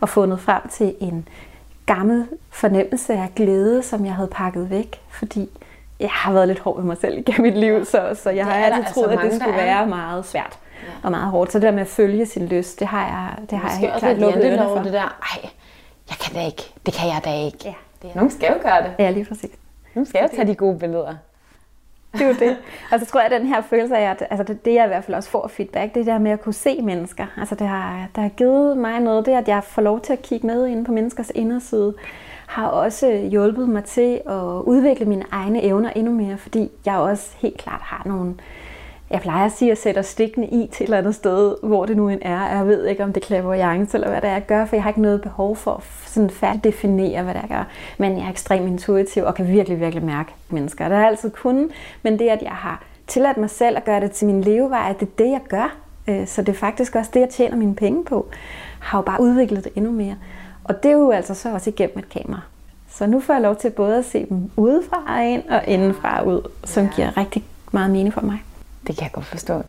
Og 0.00 0.08
fundet 0.08 0.40
frem 0.40 0.62
til 0.70 0.94
en 1.00 1.28
gammel 1.86 2.26
fornemmelse 2.50 3.12
af 3.12 3.32
glæde, 3.36 3.82
som 3.82 4.04
jeg 4.04 4.14
havde 4.14 4.28
pakket 4.32 4.70
væk. 4.70 5.00
Fordi 5.08 5.48
jeg 6.00 6.10
har 6.10 6.32
været 6.32 6.48
lidt 6.48 6.58
hård 6.58 6.76
ved 6.76 6.84
mig 6.84 6.96
selv 6.96 7.18
igennem 7.28 7.42
mit 7.42 7.58
liv, 7.58 7.84
så, 7.84 8.10
så 8.22 8.30
jeg 8.30 8.44
har 8.44 8.52
altid 8.54 8.78
altså 8.78 8.94
troet, 8.94 9.12
at 9.12 9.18
det 9.22 9.40
skulle 9.40 9.56
være 9.56 9.86
meget 9.86 10.26
svært 10.26 10.58
ja. 10.82 10.88
og 11.02 11.10
meget 11.10 11.30
hårdt. 11.30 11.52
Så 11.52 11.58
det 11.58 11.62
der 11.66 11.72
med 11.72 11.80
at 11.80 11.86
følge 11.86 12.26
sin 12.26 12.46
lyst, 12.46 12.80
det 12.80 12.86
har 12.86 13.06
jeg, 13.06 13.48
det 13.50 13.58
har 13.58 13.68
jeg 13.68 13.78
helt 13.78 13.92
klart 13.98 14.18
lukket 14.18 14.44
ørerne 14.44 14.68
for. 14.68 14.82
Det 14.82 14.92
der, 14.92 15.18
ej, 15.34 15.50
jeg 16.08 16.16
kan 16.24 16.34
da 16.34 16.46
ikke, 16.46 16.62
det 16.86 16.94
kan 16.94 17.08
jeg 17.08 17.20
da 17.24 17.44
ikke. 17.44 17.58
Ja. 17.64 17.74
Det 18.02 18.10
er, 18.10 18.14
nogen 18.14 18.30
skal 18.30 18.52
jo 18.56 18.62
gøre 18.62 18.82
det. 18.82 18.92
Ja, 18.98 19.10
lige 19.10 19.24
præcis. 19.24 19.50
Nogen 19.94 20.06
skal 20.06 20.20
jo 20.22 20.36
tage 20.36 20.48
de 20.48 20.54
gode 20.54 20.78
billeder. 20.78 21.14
Det 22.12 22.22
er 22.22 22.28
jo 22.28 22.34
det. 22.34 22.56
Og 22.92 23.00
så 23.00 23.06
tror 23.06 23.20
jeg, 23.20 23.32
at 23.32 23.40
den 23.40 23.48
her 23.48 23.62
følelse 23.62 23.96
af, 23.96 24.10
at 24.10 24.26
altså 24.30 24.44
det, 24.44 24.64
det 24.64 24.74
jeg 24.74 24.84
i 24.84 24.88
hvert 24.88 25.04
fald 25.04 25.16
også 25.16 25.30
får 25.30 25.48
feedback, 25.48 25.94
det 25.94 26.06
der 26.06 26.18
med 26.18 26.30
at 26.30 26.40
kunne 26.40 26.52
se 26.52 26.82
mennesker. 26.82 27.26
Altså 27.36 27.54
det 27.54 27.68
har, 27.68 28.08
det 28.14 28.22
har 28.22 28.30
givet 28.30 28.76
mig 28.76 29.00
noget, 29.00 29.26
det 29.26 29.32
at 29.32 29.48
jeg 29.48 29.64
får 29.64 29.82
lov 29.82 30.00
til 30.00 30.12
at 30.12 30.22
kigge 30.22 30.46
med 30.46 30.66
ind 30.66 30.86
på 30.86 30.92
menneskers 30.92 31.32
inderside, 31.34 31.94
har 32.46 32.66
også 32.66 33.28
hjulpet 33.30 33.68
mig 33.68 33.84
til 33.84 34.20
at 34.28 34.62
udvikle 34.64 35.06
mine 35.06 35.24
egne 35.30 35.62
evner 35.62 35.90
endnu 35.90 36.12
mere, 36.12 36.38
fordi 36.38 36.70
jeg 36.86 36.96
også 36.96 37.30
helt 37.38 37.56
klart 37.58 37.80
har 37.80 38.02
nogle, 38.06 38.34
jeg 39.10 39.20
plejer 39.20 39.44
at 39.44 39.52
sige, 39.52 39.70
at 39.70 39.78
sætter 39.78 40.02
stikkene 40.02 40.46
i 40.46 40.68
til 40.72 40.84
et 40.84 40.86
eller 40.86 40.98
andet 40.98 41.14
sted, 41.14 41.54
hvor 41.62 41.86
det 41.86 41.96
nu 41.96 42.08
end 42.08 42.20
er. 42.22 42.56
Jeg 42.56 42.66
ved 42.66 42.86
ikke, 42.86 43.04
om 43.04 43.12
det 43.12 43.22
er 43.22 43.26
clairvoyance 43.26 43.96
eller 43.96 44.08
hvad 44.08 44.20
det 44.20 44.28
er, 44.28 44.32
jeg 44.32 44.46
gør, 44.46 44.64
for 44.64 44.76
jeg 44.76 44.82
har 44.82 44.90
ikke 44.90 45.02
noget 45.02 45.22
behov 45.22 45.56
for 45.56 45.72
at 45.72 45.82
sådan 46.06 46.30
færdigt 46.30 46.64
definere, 46.64 47.22
hvad 47.22 47.34
det 47.34 47.38
er, 47.38 47.46
jeg 47.48 47.56
gør. 47.58 47.64
Men 47.98 48.18
jeg 48.18 48.26
er 48.26 48.30
ekstremt 48.30 48.68
intuitiv 48.68 49.24
og 49.24 49.34
kan 49.34 49.48
virkelig, 49.48 49.80
virkelig 49.80 50.04
mærke 50.04 50.32
mennesker. 50.48 50.84
Det 50.84 50.94
har 50.94 51.02
jeg 51.02 51.10
altid 51.10 51.30
kunnet, 51.30 51.68
men 52.02 52.18
det, 52.18 52.28
at 52.28 52.42
jeg 52.42 52.50
har 52.50 52.82
tilladt 53.06 53.36
mig 53.36 53.50
selv 53.50 53.76
at 53.76 53.84
gøre 53.84 54.00
det 54.00 54.10
til 54.10 54.26
min 54.26 54.40
levevej, 54.40 54.90
at 54.90 55.00
det 55.00 55.06
er 55.06 55.24
det, 55.24 55.30
jeg 55.30 55.40
gør. 55.48 55.76
Øh, 56.08 56.26
så 56.26 56.42
det 56.42 56.48
er 56.48 56.56
faktisk 56.56 56.94
også 56.94 57.10
det, 57.14 57.20
jeg 57.20 57.28
tjener 57.28 57.56
mine 57.56 57.74
penge 57.74 58.04
på. 58.04 58.26
Har 58.80 58.98
jo 58.98 59.02
bare 59.02 59.20
udviklet 59.20 59.64
det 59.64 59.72
endnu 59.76 59.92
mere. 59.92 60.16
Og 60.64 60.82
det 60.82 60.88
er 60.88 60.92
jo 60.92 61.10
altså 61.10 61.34
så 61.34 61.52
også 61.52 61.70
igennem 61.70 61.98
et 61.98 62.08
kamera. 62.08 62.40
Så 62.90 63.06
nu 63.06 63.20
får 63.20 63.32
jeg 63.34 63.42
lov 63.42 63.56
til 63.56 63.70
både 63.70 63.98
at 63.98 64.04
se 64.04 64.26
dem 64.28 64.50
udefra 64.56 65.02
og 65.16 65.24
ind 65.24 65.48
og 65.48 65.64
indenfra 65.66 66.20
og 66.20 66.26
ud, 66.26 66.50
som 66.64 66.88
giver 66.96 67.16
rigtig 67.16 67.44
meget 67.72 67.90
mening 67.90 68.14
for 68.14 68.20
mig. 68.20 68.42
Det 68.86 68.96
kan 68.96 69.02
jeg 69.04 69.12
godt 69.12 69.26
forstå. 69.26 69.62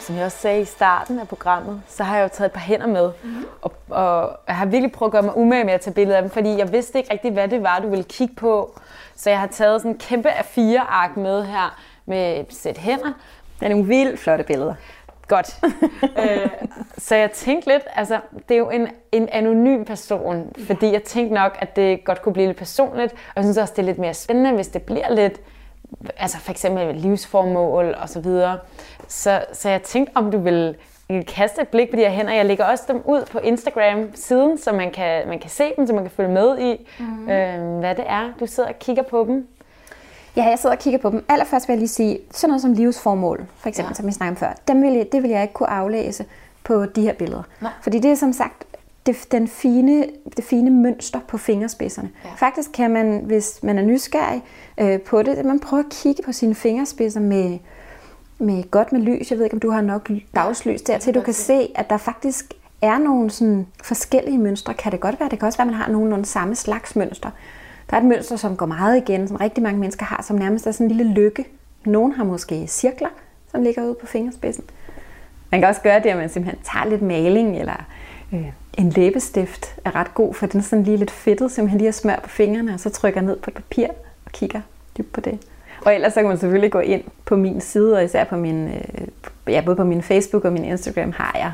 Som 0.00 0.16
jeg 0.16 0.24
også 0.24 0.38
sagde 0.38 0.60
i 0.60 0.64
starten 0.64 1.18
af 1.18 1.28
programmet, 1.28 1.82
så 1.88 2.04
har 2.04 2.16
jeg 2.16 2.22
jo 2.22 2.28
taget 2.28 2.48
et 2.48 2.52
par 2.52 2.60
hænder 2.60 2.86
med. 2.86 3.10
Mm-hmm. 3.22 3.44
Og, 3.62 3.72
og 3.88 4.38
jeg 4.48 4.56
har 4.56 4.66
virkelig 4.66 4.92
prøvet 4.92 5.08
at 5.08 5.12
gøre 5.12 5.22
mig 5.22 5.36
umage 5.36 5.64
med 5.64 5.72
at 5.72 5.80
tage 5.80 5.94
billeder 5.94 6.16
af 6.16 6.22
dem, 6.22 6.30
fordi 6.30 6.58
jeg 6.58 6.72
vidste 6.72 6.98
ikke 6.98 7.12
rigtig, 7.12 7.32
hvad 7.32 7.48
det 7.48 7.62
var, 7.62 7.78
du 7.78 7.88
ville 7.88 8.04
kigge 8.04 8.34
på. 8.34 8.80
Så 9.16 9.30
jeg 9.30 9.40
har 9.40 9.46
taget 9.46 9.80
sådan 9.80 9.90
en 9.90 9.98
kæmpe 9.98 10.28
A4-ark 10.28 11.16
med 11.16 11.44
her 11.44 11.78
med 12.10 12.40
et 12.40 12.54
sæt 12.54 12.78
hænder. 12.78 13.12
Det 13.60 13.66
er 13.66 13.68
nogle 13.68 13.86
vildt 13.86 14.18
flotte 14.18 14.44
billeder. 14.44 14.74
Godt. 15.28 15.60
øh, 16.22 16.48
så 16.98 17.14
jeg 17.14 17.30
tænkte 17.30 17.68
lidt, 17.68 17.82
altså 17.94 18.20
det 18.48 18.54
er 18.54 18.58
jo 18.58 18.70
en, 18.70 18.88
en 19.12 19.28
anonym 19.32 19.84
person, 19.84 20.52
fordi 20.66 20.92
jeg 20.92 21.02
tænkte 21.02 21.34
nok, 21.34 21.56
at 21.58 21.76
det 21.76 22.04
godt 22.04 22.22
kunne 22.22 22.32
blive 22.32 22.46
lidt 22.46 22.58
personligt, 22.58 23.12
og 23.12 23.32
jeg 23.36 23.44
synes 23.44 23.56
også, 23.56 23.72
det 23.76 23.82
er 23.82 23.86
lidt 23.86 23.98
mere 23.98 24.14
spændende, 24.14 24.52
hvis 24.52 24.68
det 24.68 24.82
bliver 24.82 25.14
lidt, 25.14 25.40
altså 26.16 26.38
for 26.38 26.50
eksempel 26.50 26.94
livsformål 26.94 27.94
og 28.02 28.08
så 28.08 28.20
videre. 28.20 28.58
Så, 29.08 29.44
så 29.52 29.68
jeg 29.68 29.82
tænkte, 29.82 30.12
om 30.14 30.30
du 30.30 30.38
vil 30.38 30.76
kaste 31.28 31.62
et 31.62 31.68
blik 31.68 31.90
på 31.90 31.96
de 31.96 32.00
her 32.00 32.10
hænder. 32.10 32.32
Jeg 32.32 32.46
lægger 32.46 32.64
også 32.64 32.84
dem 32.88 33.02
ud 33.04 33.24
på 33.32 33.38
Instagram-siden, 33.38 34.58
så 34.58 34.72
man 34.72 34.90
kan, 34.90 35.28
man 35.28 35.38
kan 35.38 35.50
se 35.50 35.64
dem, 35.76 35.86
så 35.86 35.92
man 35.92 36.04
kan 36.04 36.10
følge 36.10 36.30
med 36.30 36.58
i, 36.58 36.88
mm. 36.98 37.30
øh, 37.30 37.78
hvad 37.78 37.94
det 37.94 38.04
er, 38.06 38.32
du 38.40 38.46
sidder 38.46 38.68
og 38.68 38.78
kigger 38.78 39.02
på 39.02 39.24
dem. 39.28 39.48
Ja, 40.36 40.44
jeg 40.44 40.58
sidder 40.58 40.76
og 40.76 40.82
kigger 40.82 40.98
på 40.98 41.10
dem. 41.10 41.24
Allerførst 41.28 41.68
vil 41.68 41.72
jeg 41.72 41.78
lige 41.78 41.88
sige, 41.88 42.18
sådan 42.30 42.50
noget 42.50 42.62
som 42.62 42.72
livsformål, 42.72 43.46
for 43.56 43.68
eksempel, 43.68 43.90
ja. 43.90 43.94
som 43.94 44.06
vi 44.06 44.12
snakkede 44.12 44.32
om 44.32 44.36
før, 44.36 44.52
dem 44.68 44.82
vil 44.82 44.92
jeg, 44.92 45.06
det 45.12 45.22
vil 45.22 45.30
jeg 45.30 45.42
ikke 45.42 45.54
kunne 45.54 45.70
aflæse 45.70 46.24
på 46.64 46.86
de 46.86 47.02
her 47.02 47.12
billeder. 47.12 47.42
Nej. 47.60 47.72
Fordi 47.82 47.98
det 47.98 48.10
er 48.10 48.14
som 48.14 48.32
sagt 48.32 48.64
det, 49.06 49.26
den 49.32 49.48
fine, 49.48 50.04
det 50.36 50.44
fine 50.44 50.70
mønster 50.70 51.20
på 51.28 51.38
fingerspidserne. 51.38 52.10
Ja. 52.24 52.30
Faktisk 52.36 52.70
kan 52.72 52.90
man, 52.90 53.22
hvis 53.26 53.58
man 53.62 53.78
er 53.78 53.82
nysgerrig 53.82 54.42
øh, 54.78 55.00
på 55.00 55.22
det, 55.22 55.44
man 55.44 55.60
prøver 55.60 55.82
at 55.82 55.90
kigge 55.90 56.22
på 56.22 56.32
sine 56.32 56.54
fingerspidser 56.54 57.20
med, 57.20 57.58
med 58.38 58.70
godt 58.70 58.92
med 58.92 59.00
lys. 59.00 59.30
Jeg 59.30 59.38
ved 59.38 59.44
ikke, 59.44 59.54
om 59.54 59.60
du 59.60 59.70
har 59.70 59.80
nok 59.80 60.10
dagslys 60.34 60.82
der, 60.82 60.98
til 60.98 61.14
du 61.14 61.20
kan 61.20 61.34
se, 61.34 61.72
at 61.74 61.90
der 61.90 61.96
faktisk 61.96 62.54
er 62.82 62.98
nogle 62.98 63.30
sådan 63.30 63.66
forskellige 63.84 64.38
mønstre. 64.38 64.74
Kan 64.74 64.92
det 64.92 65.00
godt 65.00 65.20
være? 65.20 65.28
Det 65.28 65.38
kan 65.38 65.46
også 65.46 65.58
være, 65.58 65.68
at 65.68 65.72
man 65.72 65.80
har 65.80 65.92
nogenlunde 65.92 66.26
samme 66.26 66.54
slags 66.54 66.96
mønster. 66.96 67.30
Der 67.90 67.96
er 67.96 68.00
et 68.00 68.06
mønster, 68.06 68.36
som 68.36 68.56
går 68.56 68.66
meget 68.66 68.96
igen, 68.96 69.28
som 69.28 69.36
rigtig 69.36 69.62
mange 69.62 69.80
mennesker 69.80 70.04
har, 70.04 70.22
som 70.22 70.36
nærmest 70.36 70.66
er 70.66 70.72
sådan 70.72 70.90
en 70.90 70.96
lille 70.96 71.12
lykke. 71.12 71.44
Nogle 71.84 72.14
har 72.14 72.24
måske 72.24 72.66
cirkler, 72.66 73.08
som 73.50 73.62
ligger 73.62 73.84
ude 73.84 73.94
på 74.00 74.06
fingerspidsen. 74.06 74.64
Man 75.50 75.60
kan 75.60 75.68
også 75.68 75.80
gøre 75.82 76.00
det, 76.00 76.10
at 76.10 76.16
man 76.16 76.28
simpelthen 76.28 76.64
tager 76.64 76.84
lidt 76.84 77.02
maling, 77.02 77.58
eller 77.58 77.84
øh, 78.32 78.46
en 78.78 78.90
læbestift 78.90 79.74
er 79.84 79.94
ret 79.96 80.14
god, 80.14 80.34
for 80.34 80.46
den 80.46 80.60
er 80.60 80.64
sådan 80.64 80.84
lige 80.84 80.96
lidt 80.96 81.10
fedtet, 81.10 81.50
simpelthen 81.50 81.78
lige 81.78 81.88
at 81.88 81.94
smøre 81.94 82.18
på 82.22 82.28
fingrene, 82.28 82.74
og 82.74 82.80
så 82.80 82.90
trykker 82.90 83.20
ned 83.20 83.36
på 83.36 83.50
et 83.50 83.54
papir 83.54 83.86
og 84.24 84.32
kigger 84.32 84.60
dybt 84.98 85.12
på 85.12 85.20
det. 85.20 85.38
Og 85.84 85.94
ellers 85.94 86.12
så 86.12 86.20
kan 86.20 86.28
man 86.28 86.38
selvfølgelig 86.38 86.72
gå 86.72 86.80
ind 86.80 87.02
på 87.24 87.36
min 87.36 87.60
side, 87.60 87.96
og 87.96 88.04
især 88.04 88.24
på 88.24 88.36
min, 88.36 88.68
øh, 88.68 89.08
ja, 89.48 89.62
både 89.64 89.76
på 89.76 89.84
min 89.84 90.02
Facebook 90.02 90.44
og 90.44 90.52
min 90.52 90.64
Instagram 90.64 91.12
har 91.12 91.36
jeg 91.38 91.52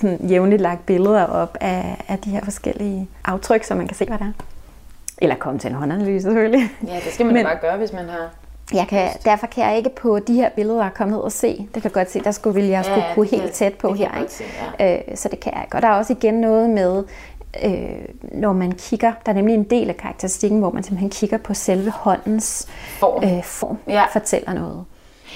sådan 0.00 0.26
jævnligt 0.28 0.62
lagt 0.62 0.86
billeder 0.86 1.24
op 1.24 1.56
af, 1.60 2.04
af 2.08 2.18
de 2.18 2.30
her 2.30 2.44
forskellige 2.44 3.08
aftryk, 3.24 3.64
så 3.64 3.74
man 3.74 3.86
kan 3.86 3.96
se, 3.96 4.04
hvad 4.04 4.18
der 4.18 4.24
er. 4.24 4.32
Eller 5.20 5.36
komme 5.36 5.58
til 5.58 5.70
en 5.70 5.76
håndanalyse 5.76 6.22
selvfølgelig. 6.22 6.70
Ja, 6.86 6.94
det 6.94 7.12
skal 7.12 7.26
man 7.26 7.34
Men, 7.34 7.44
bare 7.44 7.58
gøre, 7.60 7.76
hvis 7.76 7.92
man 7.92 8.08
har... 8.08 8.30
Jeg 8.74 8.86
kan, 8.88 9.08
derfor 9.24 9.46
kan 9.46 9.64
jeg 9.64 9.76
ikke 9.76 9.90
på 9.90 10.18
de 10.18 10.34
her 10.34 10.48
billeder 10.48 10.88
komme 10.88 11.14
ned 11.14 11.20
og 11.20 11.32
se. 11.32 11.68
Det 11.74 11.82
kan 11.82 11.90
godt 11.90 12.10
se, 12.10 12.20
der 12.20 12.30
skulle, 12.30 12.54
ville 12.54 12.70
jeg 12.70 12.84
skulle 12.84 13.04
ja, 13.06 13.14
kunne 13.14 13.26
helt 13.26 13.52
tæt 13.52 13.74
på 13.74 13.92
her. 13.94 14.18
Ikke? 14.20 14.32
Se, 14.32 14.44
ja. 14.78 14.96
øh, 14.96 15.16
så 15.16 15.28
det 15.28 15.40
kan 15.40 15.52
jeg 15.54 15.62
ikke. 15.64 15.76
Og 15.76 15.82
der 15.82 15.88
er 15.88 15.92
også 15.92 16.12
igen 16.12 16.34
noget 16.34 16.70
med, 16.70 17.04
øh, 17.64 18.04
når 18.22 18.52
man 18.52 18.72
kigger, 18.72 19.12
der 19.26 19.32
er 19.32 19.36
nemlig 19.36 19.54
en 19.54 19.64
del 19.64 19.88
af 19.88 19.96
karakteristikken, 19.96 20.58
hvor 20.58 20.70
man 20.70 20.82
simpelthen 20.82 21.10
kigger 21.10 21.38
på 21.38 21.54
selve 21.54 21.90
håndens 21.90 22.68
form, 22.98 23.24
øh, 23.24 23.42
form 23.44 23.78
ja. 23.88 24.04
fortæller 24.12 24.52
noget. 24.52 24.84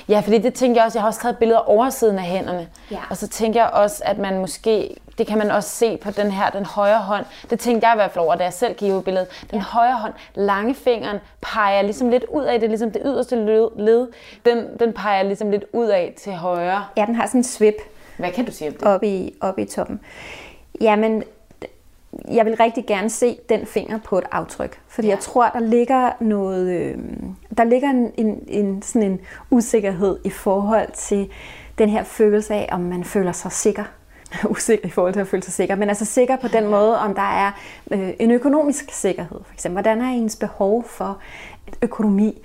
Ja, 0.08 0.20
fordi 0.20 0.38
det 0.38 0.54
tænker 0.54 0.80
jeg 0.80 0.86
også, 0.86 0.98
jeg 0.98 1.02
har 1.02 1.08
også 1.08 1.20
taget 1.20 1.38
billeder 1.38 1.68
oversiden 1.68 2.18
af 2.18 2.24
hænderne. 2.24 2.68
Ja. 2.90 2.98
Og 3.10 3.16
så 3.16 3.28
tænker 3.28 3.60
jeg 3.60 3.70
også, 3.70 4.02
at 4.06 4.18
man 4.18 4.38
måske, 4.38 4.96
det 5.18 5.26
kan 5.26 5.38
man 5.38 5.50
også 5.50 5.68
se 5.68 5.96
på 5.96 6.10
den 6.10 6.30
her, 6.30 6.50
den 6.50 6.64
højre 6.64 6.98
hånd. 6.98 7.24
Det 7.50 7.60
tænkte 7.60 7.86
jeg 7.86 7.94
i 7.94 7.98
hvert 7.98 8.10
fald 8.10 8.24
over, 8.24 8.34
da 8.34 8.44
jeg 8.44 8.52
selv 8.52 8.74
gik 8.74 9.04
billedet. 9.04 9.28
Den 9.50 9.58
ja. 9.58 9.64
højre 9.64 9.96
hånd, 9.96 10.12
langefingeren, 10.34 11.18
peger 11.40 11.82
ligesom 11.82 12.08
lidt 12.10 12.24
ud 12.24 12.42
af 12.42 12.60
det, 12.60 12.68
ligesom 12.68 12.90
det 12.90 13.02
yderste 13.04 13.36
led. 13.76 14.08
Den, 14.44 14.66
den 14.80 14.92
peger 14.92 15.22
ligesom 15.22 15.50
lidt 15.50 15.64
ud 15.72 15.86
af 15.86 16.14
til 16.22 16.32
højre. 16.32 16.84
Ja, 16.96 17.04
den 17.06 17.14
har 17.14 17.26
sådan 17.26 17.40
en 17.40 17.44
svip. 17.44 17.74
Hvad 18.16 18.30
kan 18.30 18.44
du 18.44 18.52
sige 18.52 18.68
om 18.68 18.74
det? 18.74 18.82
Oppe 18.82 19.06
i, 19.06 19.34
oppe 19.40 19.62
i 19.62 19.64
toppen. 19.64 20.00
Jamen, 20.80 21.22
jeg 22.28 22.44
vil 22.44 22.56
rigtig 22.56 22.86
gerne 22.86 23.10
se 23.10 23.38
den 23.48 23.66
finger 23.66 23.98
på 23.98 24.18
et 24.18 24.24
aftryk, 24.32 24.80
fordi 24.88 25.08
ja. 25.08 25.14
jeg 25.14 25.20
tror, 25.20 25.48
der 25.48 25.60
ligger 25.60 26.10
noget, 26.20 26.80
øh, 26.80 26.98
der 27.58 27.64
ligger 27.64 27.90
en, 27.90 28.12
en, 28.16 28.44
en, 28.48 28.82
sådan 28.82 29.10
en 29.10 29.20
usikkerhed 29.50 30.18
i 30.24 30.30
forhold 30.30 30.88
til 30.94 31.30
den 31.78 31.88
her 31.88 32.02
følelse 32.02 32.54
af, 32.54 32.68
om 32.72 32.80
man 32.80 33.04
føler 33.04 33.32
sig 33.32 33.52
sikker. 33.52 33.84
usikker 34.50 34.86
i 34.86 34.90
forhold 34.90 35.12
til 35.12 35.20
at 35.20 35.28
føle 35.28 35.42
sig 35.42 35.52
sikker, 35.52 35.74
men 35.74 35.88
altså 35.88 36.04
sikker 36.04 36.36
på 36.36 36.48
den 36.48 36.68
måde, 36.68 36.98
om 36.98 37.14
der 37.14 37.22
er 37.22 37.52
øh, 37.90 38.10
en 38.18 38.30
økonomisk 38.30 38.90
sikkerhed, 38.90 39.38
for 39.44 39.52
eksempel. 39.54 39.74
Hvordan 39.74 40.00
er 40.00 40.08
ens 40.08 40.36
behov 40.36 40.84
for 40.84 41.18
økonomi? 41.82 42.42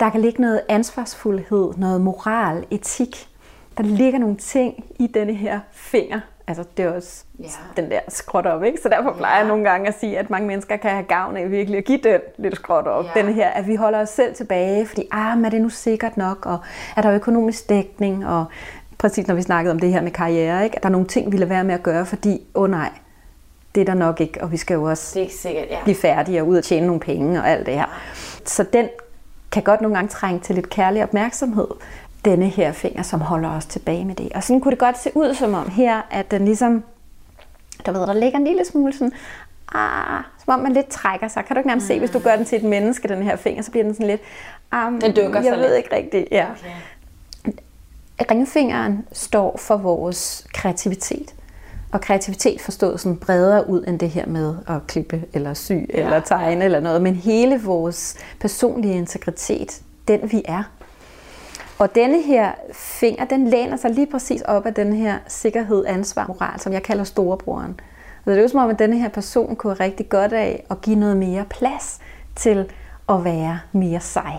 Der 0.00 0.10
kan 0.10 0.20
ligge 0.20 0.42
noget 0.42 0.60
ansvarsfuldhed, 0.68 1.72
noget 1.76 2.00
moral, 2.00 2.64
etik. 2.70 3.28
Der 3.76 3.82
ligger 3.82 4.18
nogle 4.18 4.36
ting 4.36 4.84
i 4.98 5.06
denne 5.06 5.34
her 5.34 5.60
finger, 5.72 6.20
altså 6.48 6.64
det 6.76 6.84
er 6.84 6.92
også 6.92 7.24
ja. 7.38 7.48
den 7.76 7.90
der 7.90 8.00
skråt 8.08 8.46
op, 8.46 8.64
ikke? 8.64 8.78
Så 8.82 8.88
derfor 8.88 9.12
plejer 9.12 9.34
ja. 9.34 9.38
jeg 9.38 9.48
nogle 9.48 9.70
gange 9.70 9.88
at 9.88 9.94
sige, 10.00 10.18
at 10.18 10.30
mange 10.30 10.48
mennesker 10.48 10.76
kan 10.76 10.90
have 10.90 11.02
gavn 11.02 11.36
af 11.36 11.50
virkelig 11.50 11.78
at 11.78 11.84
give 11.84 11.98
den 11.98 12.20
lidt 12.38 12.56
skråt 12.56 12.86
op. 12.86 13.04
Ja. 13.04 13.22
Den 13.22 13.34
her, 13.34 13.48
at 13.48 13.66
vi 13.66 13.74
holder 13.74 14.00
os 14.00 14.08
selv 14.08 14.34
tilbage, 14.34 14.86
fordi 14.86 15.08
ah, 15.10 15.36
men 15.36 15.44
er 15.44 15.50
det 15.50 15.62
nu 15.62 15.68
sikkert 15.68 16.16
nok, 16.16 16.46
og 16.46 16.58
er 16.96 17.02
der 17.02 17.12
økonomisk 17.12 17.68
dækning, 17.68 18.26
og 18.26 18.44
præcis 18.98 19.26
når 19.26 19.34
vi 19.34 19.42
snakkede 19.42 19.72
om 19.72 19.78
det 19.78 19.92
her 19.92 20.00
med 20.00 20.10
karriere, 20.10 20.64
ikke? 20.64 20.76
at 20.76 20.82
der 20.82 20.88
er 20.88 20.92
nogle 20.92 21.06
ting, 21.06 21.32
vi 21.32 21.36
lader 21.36 21.48
være 21.48 21.64
med 21.64 21.74
at 21.74 21.82
gøre, 21.82 22.06
fordi, 22.06 22.40
åh 22.54 22.62
oh, 22.62 22.70
nej, 22.70 22.90
det 23.74 23.80
er 23.80 23.84
der 23.84 23.94
nok 23.94 24.20
ikke, 24.20 24.42
og 24.42 24.52
vi 24.52 24.56
skal 24.56 24.74
jo 24.74 24.82
også 24.82 25.10
det 25.14 25.20
er 25.20 25.24
ikke 25.24 25.34
sikkert, 25.34 25.66
ja. 25.70 25.82
blive 25.84 25.96
færdige 25.96 26.40
og 26.40 26.48
ud 26.48 26.56
og 26.56 26.64
tjene 26.64 26.86
nogle 26.86 27.00
penge 27.00 27.40
og 27.40 27.48
alt 27.48 27.66
det 27.66 27.74
her. 27.74 28.00
Så 28.44 28.62
den 28.72 28.88
kan 29.52 29.62
godt 29.62 29.80
nogle 29.80 29.96
gange 29.96 30.08
trænge 30.08 30.40
til 30.40 30.54
lidt 30.54 30.70
kærlig 30.70 31.02
opmærksomhed 31.02 31.66
denne 32.26 32.48
her 32.48 32.72
finger, 32.72 33.02
som 33.02 33.20
holder 33.20 33.48
os 33.48 33.66
tilbage 33.66 34.04
med 34.04 34.14
det. 34.14 34.32
Og 34.34 34.42
sådan 34.42 34.60
kunne 34.60 34.70
det 34.70 34.78
godt 34.78 34.98
se 34.98 35.10
ud 35.14 35.34
som 35.34 35.54
om 35.54 35.70
her, 35.70 36.02
at 36.10 36.30
den 36.30 36.44
ligesom, 36.44 36.84
der 37.86 37.92
ved, 37.92 38.00
der 38.00 38.12
ligger 38.12 38.38
en 38.38 38.44
lille 38.44 38.64
smule 38.64 38.92
sådan, 38.92 39.12
ah, 39.74 40.22
som 40.44 40.54
om 40.54 40.60
man 40.60 40.72
lidt 40.72 40.88
trækker 40.88 41.28
sig. 41.28 41.44
Kan 41.44 41.56
du 41.56 41.60
ikke 41.60 41.68
nærmest 41.68 41.84
mm. 41.84 41.88
se, 41.88 41.98
hvis 41.98 42.10
du 42.10 42.18
gør 42.18 42.36
den 42.36 42.44
til 42.44 42.58
et 42.58 42.64
menneske, 42.64 43.08
den 43.08 43.22
her 43.22 43.36
finger, 43.36 43.62
så 43.62 43.70
bliver 43.70 43.84
den 43.84 43.94
sådan 43.94 44.06
lidt, 44.06 44.20
um, 44.72 45.00
den 45.00 45.16
dykker 45.16 45.40
jeg 45.40 45.52
ved 45.52 45.62
lidt. 45.62 45.76
ikke 45.76 45.96
rigtigt. 45.96 46.28
Ja. 46.30 46.46
Okay. 46.50 46.70
Ringfingeren 48.30 49.06
står 49.12 49.56
for 49.58 49.76
vores 49.76 50.46
kreativitet. 50.54 51.34
Og 51.92 52.00
kreativitet 52.00 52.60
forstået 52.60 53.00
sådan 53.00 53.16
bredere 53.16 53.68
ud 53.68 53.84
end 53.88 53.98
det 53.98 54.10
her 54.10 54.26
med 54.26 54.54
at 54.68 54.86
klippe 54.86 55.22
eller 55.32 55.54
sy 55.54 55.72
ja. 55.72 55.84
eller 55.88 56.20
tegne 56.20 56.64
eller 56.64 56.80
noget. 56.80 57.02
Men 57.02 57.14
hele 57.14 57.62
vores 57.62 58.16
personlige 58.40 58.94
integritet, 58.94 59.80
den 60.08 60.32
vi 60.32 60.42
er, 60.44 60.62
og 61.78 61.94
denne 61.94 62.22
her 62.22 62.52
finger, 62.72 63.24
den 63.24 63.48
læner 63.48 63.76
sig 63.76 63.90
lige 63.90 64.06
præcis 64.06 64.42
op 64.42 64.66
af 64.66 64.74
den 64.74 64.92
her 64.92 65.18
sikkerhed, 65.28 65.84
ansvar, 65.86 66.26
moral, 66.28 66.60
som 66.60 66.72
jeg 66.72 66.82
kalder 66.82 67.04
storebroren. 67.04 67.80
Så 68.24 68.30
det 68.30 68.38
er 68.38 68.42
jo 68.42 68.48
som 68.48 68.60
om, 68.60 68.70
at 68.70 68.78
denne 68.78 68.98
her 68.98 69.08
person 69.08 69.56
kunne 69.56 69.74
rigtig 69.74 70.08
godt 70.08 70.32
af 70.32 70.64
at 70.70 70.80
give 70.80 70.96
noget 70.96 71.16
mere 71.16 71.44
plads 71.50 71.98
til 72.36 72.72
at 73.08 73.24
være 73.24 73.60
mere 73.72 74.00
sej. 74.00 74.32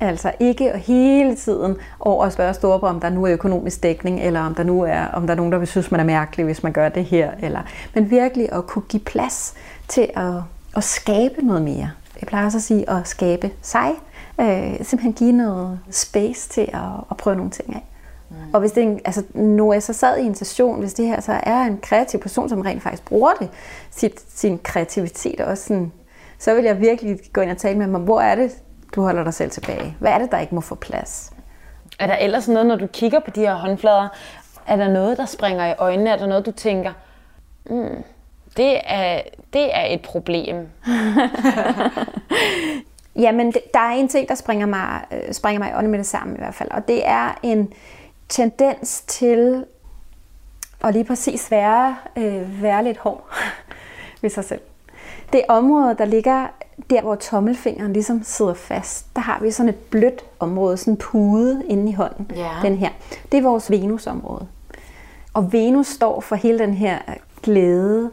Altså 0.00 0.32
ikke 0.40 0.78
hele 0.78 1.36
tiden 1.36 1.76
over 2.00 2.24
at 2.24 2.32
spørge 2.32 2.54
storebror, 2.54 2.88
om 2.88 3.00
der 3.00 3.10
nu 3.10 3.24
er 3.24 3.32
økonomisk 3.32 3.82
dækning, 3.82 4.20
eller 4.20 4.40
om 4.40 4.54
der 4.54 4.62
nu 4.62 4.82
er, 4.82 5.04
om 5.04 5.26
der 5.26 5.34
er 5.34 5.36
nogen, 5.36 5.52
der 5.52 5.58
vil 5.58 5.68
synes, 5.68 5.90
man 5.90 6.00
er 6.00 6.04
mærkelig, 6.04 6.44
hvis 6.44 6.62
man 6.62 6.72
gør 6.72 6.88
det 6.88 7.04
her. 7.04 7.30
Eller, 7.42 7.60
men 7.94 8.10
virkelig 8.10 8.52
at 8.52 8.66
kunne 8.66 8.82
give 8.88 9.02
plads 9.02 9.54
til 9.88 10.10
at, 10.14 10.34
at 10.76 10.84
skabe 10.84 11.46
noget 11.46 11.62
mere. 11.62 11.90
Jeg 12.20 12.26
plejer 12.26 12.44
også 12.44 12.58
at 12.58 12.62
sige 12.62 12.90
at 12.90 13.08
skabe 13.08 13.50
sig. 13.62 13.90
Øh, 14.40 14.84
simpelthen 14.84 15.12
give 15.12 15.32
noget 15.32 15.80
space 15.90 16.48
til 16.48 16.70
at, 16.72 16.80
at 17.10 17.16
prøve 17.16 17.36
nogle 17.36 17.50
ting 17.50 17.74
af. 17.74 17.84
Mm. 18.30 18.36
Og 18.52 18.60
hvis 18.60 18.72
det 18.72 18.82
er 18.82 18.86
en, 18.86 19.00
altså, 19.04 19.22
nu 19.34 19.70
er 19.70 19.80
så 19.80 19.92
sad 19.92 20.18
i 20.18 20.26
en 20.26 20.34
session, 20.34 20.78
hvis 20.78 20.94
det 20.94 21.06
her 21.06 21.20
så 21.20 21.40
er 21.42 21.62
en 21.62 21.78
kreativ 21.78 22.20
person, 22.20 22.48
som 22.48 22.60
rent 22.60 22.82
faktisk 22.82 23.04
bruger 23.04 23.32
det, 23.32 23.48
sit, 23.90 24.20
sin 24.28 24.58
kreativitet 24.58 25.40
også 25.40 25.64
sådan, 25.64 25.92
så 26.38 26.54
vil 26.54 26.64
jeg 26.64 26.80
virkelig 26.80 27.18
gå 27.32 27.40
ind 27.40 27.50
og 27.50 27.58
tale 27.58 27.78
med 27.78 27.94
om, 27.94 28.02
hvor 28.02 28.20
er 28.20 28.34
det, 28.34 28.52
du 28.94 29.02
holder 29.02 29.24
dig 29.24 29.34
selv 29.34 29.50
tilbage? 29.50 29.96
Hvad 30.00 30.12
er 30.12 30.18
det, 30.18 30.30
der 30.30 30.38
ikke 30.38 30.54
må 30.54 30.60
få 30.60 30.74
plads? 30.74 31.32
Er 31.98 32.06
der 32.06 32.16
ellers 32.16 32.48
noget, 32.48 32.66
når 32.66 32.76
du 32.76 32.86
kigger 32.86 33.20
på 33.20 33.30
de 33.30 33.40
her 33.40 33.54
håndflader, 33.54 34.08
er 34.66 34.76
der 34.76 34.88
noget, 34.88 35.18
der 35.18 35.26
springer 35.26 35.66
i 35.66 35.74
øjnene? 35.78 36.10
Er 36.10 36.16
der 36.16 36.26
noget, 36.26 36.46
du 36.46 36.50
tænker, 36.50 36.92
mm, 37.70 38.02
det, 38.56 38.80
er, 38.84 39.20
det 39.52 39.76
er 39.76 39.84
et 39.84 40.02
problem? 40.02 40.56
Jamen, 43.18 43.52
der 43.52 43.80
er 43.80 43.90
en 43.90 44.08
ting, 44.08 44.28
der 44.28 44.34
springer 44.34 44.66
mig, 44.66 45.04
øh, 45.12 45.32
springer 45.32 45.58
mig 45.58 45.70
i 45.70 45.72
øjnene 45.72 45.90
med 45.90 45.98
det 45.98 46.06
samme 46.06 46.34
i 46.34 46.38
hvert 46.38 46.54
fald, 46.54 46.70
og 46.70 46.88
det 46.88 47.08
er 47.08 47.38
en 47.42 47.72
tendens 48.28 49.02
til 49.06 49.64
at 50.84 50.92
lige 50.92 51.04
præcis 51.04 51.50
være, 51.50 51.96
øh, 52.16 52.62
være 52.62 52.84
lidt 52.84 52.98
hård 52.98 53.26
ved 54.22 54.30
sig 54.30 54.44
selv. 54.44 54.60
Det 55.32 55.42
område, 55.48 55.94
der 55.98 56.04
ligger 56.04 56.46
der, 56.90 57.02
hvor 57.02 57.14
tommelfingeren 57.14 57.92
ligesom 57.92 58.22
sidder 58.22 58.54
fast, 58.54 59.06
der 59.16 59.22
har 59.22 59.40
vi 59.40 59.50
sådan 59.50 59.68
et 59.68 59.74
blødt 59.74 60.24
område, 60.40 60.76
sådan 60.76 60.92
en 60.92 60.98
pude 60.98 61.62
inde 61.68 61.90
i 61.90 61.94
hånden. 61.94 62.30
Ja. 62.36 62.50
Den 62.62 62.76
her. 62.76 62.90
Det 63.32 63.38
er 63.38 63.42
vores 63.42 63.70
Venus-område. 63.70 64.46
Og 65.34 65.52
Venus 65.52 65.86
står 65.86 66.20
for 66.20 66.36
hele 66.36 66.58
den 66.58 66.74
her 66.74 66.98
glæde, 67.42 68.10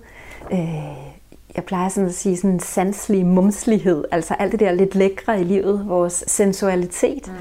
øh, 0.51 1.12
jeg 1.55 1.63
plejer 1.63 1.89
sådan 1.89 2.09
at 2.09 2.15
sige 2.15 2.37
sådan 2.37 2.59
sanselig 2.59 3.25
mumslighed, 3.25 4.03
altså 4.11 4.33
alt 4.33 4.51
det 4.51 4.59
der 4.59 4.71
lidt 4.71 4.95
lækre 4.95 5.41
i 5.41 5.43
livet, 5.43 5.87
vores 5.87 6.23
sensualitet. 6.27 7.27
Mm. 7.27 7.33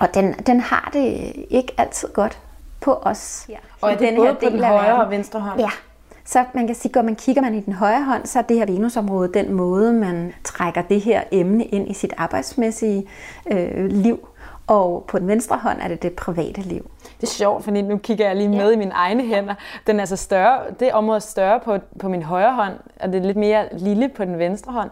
Og 0.00 0.14
den, 0.14 0.32
den 0.32 0.60
har 0.60 0.90
det 0.92 1.32
ikke 1.50 1.72
altid 1.78 2.08
godt 2.08 2.38
på 2.80 2.94
os. 2.94 3.46
Ja. 3.48 3.56
Og 3.80 3.92
er 3.92 3.96
det 3.96 4.08
den 4.08 4.16
både 4.16 4.26
her 4.26 4.34
på 4.34 4.56
den 4.56 4.64
højre 4.64 5.04
og 5.04 5.10
venstre 5.10 5.40
hånd? 5.40 5.60
Ja, 5.60 5.70
så 6.24 6.44
man 6.54 6.66
kan 6.66 6.76
sige, 6.76 6.98
at 6.98 7.04
man 7.04 7.16
kigger 7.16 7.42
man 7.42 7.54
i 7.54 7.60
den 7.60 7.72
højre 7.72 8.04
hånd, 8.04 8.26
så 8.26 8.38
er 8.38 8.42
det 8.42 8.56
her 8.56 8.66
Venusområde 8.66 9.32
den 9.34 9.52
måde, 9.52 9.92
man 9.92 10.32
trækker 10.44 10.82
det 10.82 11.00
her 11.00 11.22
emne 11.32 11.64
ind 11.64 11.90
i 11.90 11.94
sit 11.94 12.14
arbejdsmæssige 12.16 13.06
øh, 13.50 13.86
liv. 13.86 14.28
Og 14.70 15.04
på 15.08 15.18
den 15.18 15.28
venstre 15.28 15.56
hånd 15.56 15.78
er 15.80 15.88
det 15.88 16.02
det 16.02 16.12
private 16.12 16.60
liv. 16.60 16.90
Det 17.20 17.26
er 17.26 17.30
sjovt, 17.30 17.64
fordi 17.64 17.82
nu 17.82 17.98
kigger 17.98 18.26
jeg 18.26 18.36
lige 18.36 18.48
med 18.48 18.68
ja. 18.68 18.70
i 18.70 18.76
mine 18.76 18.90
egne 18.90 19.26
hænder. 19.26 19.54
Den 19.86 19.96
er 19.96 20.00
altså 20.00 20.16
større, 20.16 20.60
det 20.80 20.92
område 20.92 21.16
er 21.16 21.20
større 21.20 21.60
på, 21.60 21.78
på 21.98 22.08
min 22.08 22.22
højre 22.22 22.54
hånd, 22.54 22.74
og 23.00 23.12
det 23.12 23.20
er 23.20 23.26
lidt 23.26 23.36
mere 23.36 23.68
lille 23.78 24.08
på 24.08 24.24
den 24.24 24.38
venstre 24.38 24.72
hånd. 24.72 24.90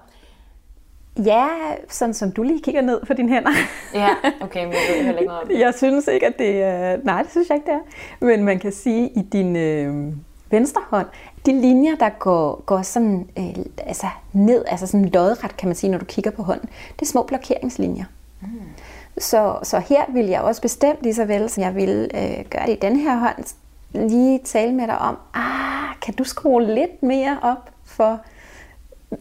Ja, 1.24 1.46
sådan 1.88 2.14
som 2.14 2.32
du 2.32 2.42
lige 2.42 2.62
kigger 2.62 2.80
ned 2.80 3.00
på 3.06 3.14
dine 3.14 3.28
hænder. 3.28 3.50
ja, 3.94 4.08
okay, 4.40 4.64
men 4.64 4.72
jeg 4.72 4.96
ved 4.96 5.04
heller 5.04 5.20
ikke 5.20 5.28
noget 5.28 5.42
om 5.42 5.48
det. 5.48 5.60
Jeg 5.60 5.74
synes 5.74 6.08
ikke, 6.08 6.26
at 6.26 6.38
det 6.38 6.62
er... 6.62 6.96
Nej, 7.04 7.22
det 7.22 7.30
synes 7.30 7.48
jeg 7.48 7.56
ikke, 7.56 7.66
det 7.66 7.74
er. 7.74 8.24
Men 8.24 8.44
man 8.44 8.58
kan 8.58 8.72
sige, 8.72 9.08
i 9.08 9.22
din 9.22 9.56
øh, 9.56 10.12
venstre 10.50 10.82
hånd, 10.90 11.06
de 11.46 11.60
linjer, 11.60 11.94
der 11.94 12.08
går, 12.08 12.62
går 12.66 12.82
sådan, 12.82 13.28
øh, 13.38 13.64
altså 13.86 14.06
ned, 14.32 14.64
altså 14.66 14.86
sådan 14.86 15.08
lodret, 15.08 15.56
kan 15.56 15.68
man 15.68 15.76
sige, 15.76 15.90
når 15.90 15.98
du 15.98 16.04
kigger 16.04 16.30
på 16.30 16.42
hånden, 16.42 16.68
det 16.96 17.02
er 17.02 17.06
små 17.06 17.22
blokeringslinjer. 17.22 18.04
Mm. 18.40 18.48
Så, 19.20 19.58
så 19.62 19.78
her 19.78 20.04
vil 20.12 20.26
jeg 20.26 20.40
også 20.40 20.62
bestemt 20.62 21.02
lige 21.02 21.14
så 21.14 21.24
vel, 21.24 21.50
som 21.50 21.62
jeg 21.62 21.74
vil 21.74 22.10
øh, 22.14 22.44
gøre 22.50 22.66
det 22.66 22.72
i 22.72 22.78
den 22.82 22.96
her 22.96 23.18
hånd, 23.18 23.44
lige 23.92 24.40
tale 24.44 24.72
med 24.72 24.86
dig 24.86 24.98
om, 24.98 25.16
ah, 25.34 26.00
kan 26.02 26.14
du 26.14 26.24
skrue 26.24 26.64
lidt 26.64 27.02
mere 27.02 27.38
op 27.42 27.70
for 27.84 28.20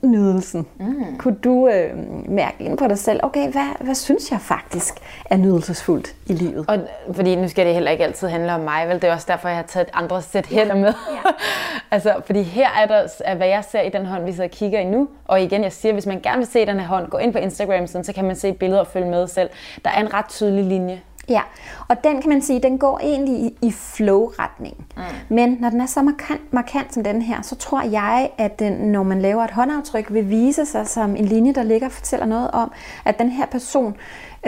nydelsen. 0.03 0.67
Mm. 0.79 1.17
Kunne 1.17 1.35
du 1.35 1.67
øh, 1.67 1.97
mærke 2.29 2.63
ind 2.63 2.77
på 2.77 2.87
dig 2.87 2.97
selv, 2.97 3.19
okay, 3.23 3.51
hvad, 3.51 3.85
hvad 3.85 3.95
synes 3.95 4.31
jeg 4.31 4.41
faktisk 4.41 4.93
er 5.25 5.37
nydelsesfuldt 5.37 6.15
i 6.25 6.33
livet? 6.33 6.65
Og, 6.67 6.79
fordi 7.13 7.35
nu 7.35 7.47
skal 7.47 7.65
det 7.65 7.73
heller 7.73 7.91
ikke 7.91 8.03
altid 8.03 8.27
handle 8.27 8.53
om 8.53 8.59
mig, 8.59 8.87
vel? 8.87 8.95
Det 8.95 9.03
er 9.03 9.13
også 9.13 9.25
derfor, 9.29 9.47
jeg 9.47 9.57
har 9.57 9.63
taget 9.63 9.87
andre 9.93 10.21
sæt 10.21 10.45
hænder 10.45 10.75
med. 10.75 10.93
Ja. 11.11 11.31
altså, 11.95 12.21
fordi 12.25 12.41
her 12.41 12.69
er 12.81 12.85
der, 12.85 13.07
er, 13.25 13.35
hvad 13.35 13.47
jeg 13.47 13.63
ser 13.63 13.81
i 13.81 13.89
den 13.89 14.05
hånd, 14.05 14.25
vi 14.25 14.31
sidder 14.31 14.43
og 14.43 14.51
kigger 14.51 14.79
i 14.79 14.85
nu. 14.85 15.07
Og 15.25 15.41
igen, 15.41 15.63
jeg 15.63 15.73
siger, 15.73 15.93
hvis 15.93 16.05
man 16.05 16.21
gerne 16.21 16.37
vil 16.37 16.47
se 16.47 16.65
den 16.65 16.79
her 16.79 16.87
hånd, 16.87 17.09
gå 17.09 17.17
ind 17.17 17.33
på 17.33 17.39
Instagram, 17.39 17.87
så 17.87 18.11
kan 18.15 18.25
man 18.25 18.35
se 18.35 18.53
billeder 18.53 18.79
og 18.79 18.87
følge 18.87 19.09
med 19.09 19.27
selv. 19.27 19.49
Der 19.85 19.91
er 19.91 20.01
en 20.01 20.13
ret 20.13 20.25
tydelig 20.29 20.63
linje. 20.65 21.01
Ja, 21.29 21.41
og 21.87 22.03
den 22.03 22.21
kan 22.21 22.29
man 22.29 22.41
sige, 22.41 22.59
den 22.59 22.77
går 22.77 22.99
egentlig 22.99 23.35
i, 23.35 23.57
i 23.61 23.71
flow-retning. 23.71 24.85
Mm. 24.97 25.03
Men 25.29 25.57
når 25.59 25.69
den 25.69 25.81
er 25.81 25.85
så 25.85 26.01
markant, 26.01 26.53
markant 26.53 26.93
som 26.93 27.03
den 27.03 27.21
her, 27.21 27.41
så 27.41 27.55
tror 27.55 27.81
jeg, 27.81 28.29
at 28.37 28.59
den, 28.59 28.73
når 28.73 29.03
man 29.03 29.21
laver 29.21 29.43
et 29.43 29.51
håndaftryk, 29.51 30.13
vil 30.13 30.29
vise 30.29 30.65
sig 30.65 30.87
som 30.87 31.15
en 31.15 31.25
linje, 31.25 31.53
der 31.53 31.63
ligger 31.63 31.87
og 31.87 31.93
fortæller 31.93 32.25
noget 32.25 32.51
om, 32.51 32.71
at 33.05 33.19
den 33.19 33.29
her 33.29 33.45
person 33.45 33.95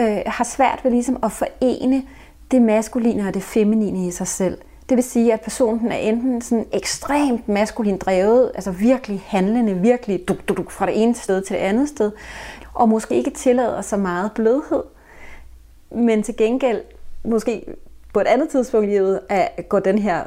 øh, 0.00 0.18
har 0.26 0.44
svært 0.44 0.80
ved 0.82 0.90
ligesom 0.90 1.18
at 1.22 1.32
forene 1.32 2.02
det 2.50 2.62
maskuline 2.62 3.28
og 3.28 3.34
det 3.34 3.42
feminine 3.42 4.06
i 4.06 4.10
sig 4.10 4.26
selv. 4.26 4.58
Det 4.88 4.96
vil 4.96 5.04
sige, 5.04 5.32
at 5.32 5.40
personen 5.40 5.92
er 5.92 5.96
enten 5.96 6.40
sådan 6.40 6.66
ekstremt 6.72 7.48
maskulin 7.48 7.98
drevet, 7.98 8.52
altså 8.54 8.70
virkelig 8.70 9.22
handlende, 9.26 9.74
virkelig 9.74 10.28
duk, 10.28 10.48
duk, 10.48 10.56
duk, 10.56 10.70
fra 10.70 10.86
det 10.86 11.02
ene 11.02 11.14
sted 11.14 11.42
til 11.42 11.56
det 11.56 11.62
andet 11.62 11.88
sted, 11.88 12.12
og 12.74 12.88
måske 12.88 13.14
ikke 13.14 13.30
tillader 13.30 13.80
så 13.80 13.96
meget 13.96 14.32
blødhed 14.32 14.82
men 15.94 16.22
til 16.22 16.36
gengæld 16.36 16.80
måske 17.24 17.64
på 18.14 18.20
et 18.20 18.26
andet 18.26 18.48
tidspunkt 18.48 18.86
i 18.86 18.90
livet 18.90 19.20
at 19.28 19.68
gå 19.68 19.78
den 19.78 19.98
her 19.98 20.24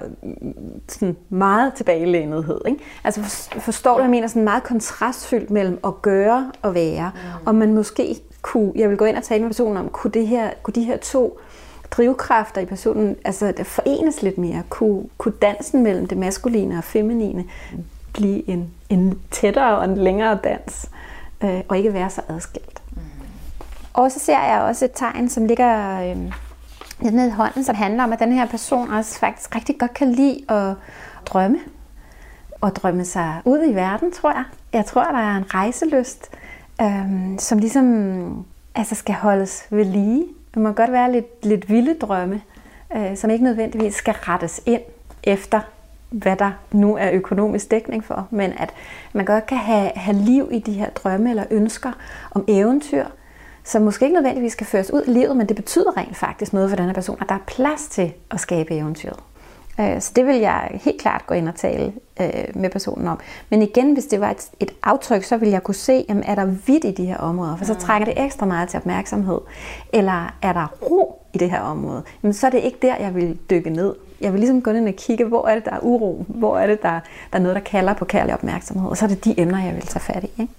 sådan 0.88 1.17
meget 1.30 1.73
tilbagelænethed. 1.73 2.62
Ikke? 2.67 2.80
Altså 3.04 3.49
forstår 3.60 3.97
du, 3.97 4.02
jeg 4.02 4.10
mener? 4.10 4.28
Sådan 4.28 4.43
meget 4.43 4.63
kontrastfyldt 4.63 5.52
mellem 5.52 5.80
at 5.84 6.02
gøre 6.02 6.52
og 6.62 6.73
være. 6.73 7.12
Mm. 7.13 7.47
Og 7.47 7.56
man 7.56 7.73
måske 7.73 8.15
kunne, 8.41 8.71
jeg 8.76 8.89
vil 8.89 8.97
gå 8.97 9.06
ind 9.06 9.17
og 9.17 9.23
tale 9.23 9.41
med 9.41 9.49
personen 9.49 9.78
om, 9.78 9.89
kunne, 9.89 10.12
det 10.12 10.28
her, 10.28 10.49
kunne 10.63 10.73
de 10.73 10.84
her 10.84 10.97
to 10.97 11.39
drivkræfter 11.91 12.62
i 12.62 12.65
personen 12.65 13.15
altså 13.26 13.54
det 13.58 13.67
forenes 13.67 14.21
lidt 14.21 14.38
mere? 14.38 14.63
Kunne, 14.69 15.04
kunne 15.17 15.34
dansen 15.41 15.84
mellem 15.84 16.08
det 16.08 16.17
maskuline 16.17 16.78
og 16.78 16.84
feminine 16.84 17.45
blive 18.13 18.49
en, 18.49 18.69
en 18.89 19.19
tættere 19.32 19.78
og 19.78 19.86
en 19.86 19.97
længere 19.97 20.39
dans? 20.43 20.89
Øh, 21.43 21.62
og 21.67 21.78
ikke 21.78 21.93
være 21.93 22.10
så 22.10 22.21
adskilt? 22.28 22.83
Og 23.93 24.12
så 24.12 24.19
ser 24.19 24.39
jeg 24.39 24.62
også 24.62 24.86
et 24.86 24.91
tegn, 24.95 25.29
som 25.29 25.45
ligger 25.45 26.01
øh, 26.01 26.17
nede 27.12 27.27
i 27.27 27.32
hånden, 27.32 27.63
som 27.63 27.75
handler 27.75 28.03
om, 28.03 28.13
at 28.13 28.19
den 28.19 28.32
her 28.32 28.45
person 28.45 28.91
også 28.91 29.19
faktisk 29.19 29.56
rigtig 29.56 29.79
godt 29.79 29.93
kan 29.93 30.12
lide 30.12 30.39
at 30.49 30.73
drømme. 31.25 31.60
Og 32.62 32.75
drømme 32.75 33.06
sig 33.06 33.41
ud 33.45 33.69
i 33.69 33.75
verden, 33.75 34.12
tror 34.12 34.32
jeg. 34.32 34.43
Jeg 34.73 34.86
tror, 34.86 35.03
der 35.03 35.19
er 35.19 35.38
en 35.38 35.53
rejseløst, 35.53 36.29
øh, 36.82 37.39
som 37.39 37.58
ligesom 37.58 38.45
altså 38.75 38.95
skal 38.95 39.15
holdes 39.15 39.67
ved 39.69 39.86
lige. 39.86 40.25
Det 40.53 40.62
må 40.62 40.71
godt 40.71 40.91
være 40.91 41.12
lidt, 41.12 41.45
lidt 41.45 41.69
vilde 41.69 41.93
drømme, 41.99 42.41
øh, 42.95 43.17
som 43.17 43.29
ikke 43.29 43.43
nødvendigvis 43.43 43.95
skal 43.95 44.13
rettes 44.13 44.62
ind 44.65 44.82
efter, 45.23 45.60
hvad 46.10 46.36
der 46.36 46.51
nu 46.71 46.97
er 46.97 47.12
økonomisk 47.12 47.71
dækning 47.71 48.03
for, 48.03 48.27
men 48.32 48.53
at 48.58 48.73
man 49.13 49.25
godt 49.25 49.45
kan 49.45 49.58
have, 49.58 49.91
have 49.95 50.17
liv 50.17 50.49
i 50.51 50.60
de 50.60 50.73
her 50.73 50.89
drømme 50.89 51.29
eller 51.29 51.43
ønsker 51.51 51.91
om 52.32 52.45
eventyr, 52.47 53.06
som 53.63 53.82
måske 53.82 54.06
ikke 54.06 54.13
nødvendigvis 54.13 54.52
skal 54.52 54.67
føres 54.67 54.93
ud 54.93 55.04
i 55.08 55.10
livet, 55.10 55.38
men 55.38 55.47
det 55.47 55.56
betyder 55.56 55.97
rent 55.97 56.17
faktisk 56.17 56.54
noget 56.54 56.69
for 56.69 56.78
den 56.78 56.86
her 56.86 56.93
person, 56.93 57.17
at 57.21 57.30
der 57.30 57.36
er 57.36 57.43
plads 57.47 57.88
til 57.88 58.13
at 58.32 58.39
skabe 58.39 58.76
eventyret. 58.76 59.19
Øh, 59.80 60.02
så 60.02 60.12
det 60.15 60.26
vil 60.26 60.36
jeg 60.36 60.80
helt 60.84 61.02
klart 61.02 61.23
gå 61.28 61.34
ind 61.34 61.47
og 61.47 61.56
tale 61.56 61.93
øh, 62.21 62.28
med 62.56 62.69
personen 62.69 63.08
om. 63.08 63.19
Men 63.49 63.62
igen, 63.62 63.93
hvis 63.93 64.06
det 64.06 64.21
var 64.21 64.32
et, 64.32 64.49
et 64.60 64.71
aftryk, 64.84 65.23
så 65.23 65.38
vil 65.38 65.49
jeg 65.49 65.63
kunne 65.63 65.76
se, 65.76 66.06
jamen, 66.10 66.23
er 66.23 66.36
der 66.36 66.45
vidt 66.45 66.86
i 66.86 66.91
de 66.91 67.06
her 67.06 67.17
områder, 67.17 67.58
for 67.58 67.65
så 67.65 67.73
mm. 67.73 67.80
trækker 67.80 68.06
det 68.06 68.26
ekstra 68.26 68.45
meget 68.45 68.69
til 68.69 68.78
opmærksomhed. 68.78 69.39
Eller 69.93 70.34
er 70.41 70.54
der 70.54 70.67
ro 70.82 71.21
i 71.34 71.38
det 71.38 71.52
her 71.52 71.60
område, 71.60 72.04
jamen, 72.23 72.34
så 72.34 72.47
er 72.47 72.52
det 72.52 72.63
ikke 72.63 72.78
der, 72.82 72.95
jeg 72.95 73.15
vil 73.15 73.38
dykke 73.49 73.69
ned. 73.69 73.95
Jeg 74.21 74.32
vil 74.32 74.39
ligesom 74.39 74.62
gå 74.62 74.71
ind 74.71 74.88
og 74.88 74.93
kigge, 74.93 75.26
hvor 75.26 75.47
er 75.47 75.56
det, 75.56 75.65
der 75.65 75.71
er 75.71 75.80
uro, 75.82 76.26
hvor 76.28 76.58
er 76.58 76.67
det, 76.67 76.82
der, 76.82 76.99
der 77.32 77.38
er 77.38 77.39
noget, 77.39 77.56
der 77.56 77.62
kalder 77.62 77.93
på 77.93 78.06
kærlig 78.06 78.34
opmærksomhed, 78.34 78.89
og 78.89 78.97
så 78.97 79.06
er 79.06 79.10
det 79.10 79.26
de 79.26 79.39
emner, 79.39 79.63
jeg 79.65 79.76
vil 79.76 79.82
tage 79.82 79.99
fat 79.99 80.23
i. 80.23 80.41
Ikke? 80.41 80.54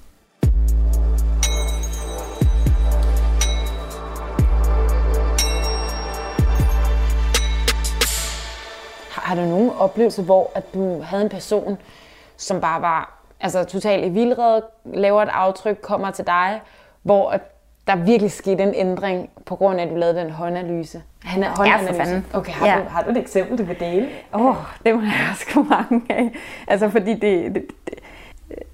Har 9.25 9.35
du 9.35 9.41
nogen 9.41 9.71
oplevelse, 9.79 10.23
hvor 10.23 10.51
at 10.55 10.75
du 10.75 11.01
havde 11.03 11.23
en 11.23 11.29
person, 11.29 11.79
som 12.37 12.61
bare 12.61 12.83
var 12.83 13.19
altså, 13.41 13.65
totalt 13.65 14.05
i 14.05 14.09
vildred, 14.09 14.63
laver 14.85 15.23
et 15.23 15.29
aftryk, 15.33 15.79
kommer 15.83 16.11
til 16.11 16.27
dig, 16.27 16.61
hvor 17.03 17.31
at 17.31 17.41
der 17.87 17.97
virkelig 17.97 18.33
skete 18.33 18.63
en 18.63 18.75
ændring 18.75 19.31
på 19.47 19.57
grund 19.57 19.81
af, 19.81 19.85
at 19.85 19.91
du 19.91 19.97
lavede 19.97 20.21
den 20.21 20.31
håndanalyse? 20.31 21.03
Han 21.23 21.43
er 21.43 21.49
håndanalyse. 21.57 22.15
Ja, 22.33 22.39
okay, 22.39 22.53
har, 22.53 22.67
ja. 22.67 22.79
du, 22.79 22.89
har 22.89 23.03
du 23.03 23.11
et 23.11 23.17
eksempel, 23.17 23.59
du 23.59 23.65
vil 23.65 23.81
dele? 23.81 24.09
Åh, 24.35 24.47
oh, 24.47 24.57
det 24.87 24.95
må 24.95 25.01
jeg 25.01 25.29
også 25.31 25.61
mange 25.71 26.03
af. 26.09 26.33
Altså, 26.67 26.89
fordi 26.89 27.15
det, 27.15 27.55
det, 27.55 27.55
det, 27.55 27.95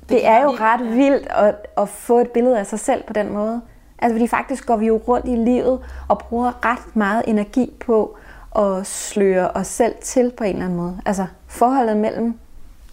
det 0.08 0.26
er 0.26 0.42
jo 0.42 0.50
ret 0.50 0.96
vildt 0.96 1.26
at, 1.30 1.54
at 1.78 1.88
få 1.88 2.18
et 2.18 2.30
billede 2.30 2.58
af 2.58 2.66
sig 2.66 2.80
selv 2.80 3.02
på 3.02 3.12
den 3.12 3.32
måde. 3.32 3.60
Altså 3.98 4.14
fordi 4.14 4.26
faktisk 4.26 4.66
går 4.66 4.76
vi 4.76 4.86
jo 4.86 5.00
rundt 5.08 5.26
i 5.26 5.36
livet 5.36 5.80
og 6.08 6.18
bruger 6.18 6.64
ret 6.64 6.96
meget 6.96 7.22
energi 7.26 7.72
på 7.80 8.16
at 8.58 8.86
sløre 8.86 9.50
os 9.50 9.66
selv 9.66 9.94
til 10.02 10.32
på 10.36 10.44
en 10.44 10.50
eller 10.50 10.64
anden 10.64 10.78
måde. 10.78 11.00
Altså 11.06 11.26
forholdet 11.46 11.96
mellem 11.96 12.34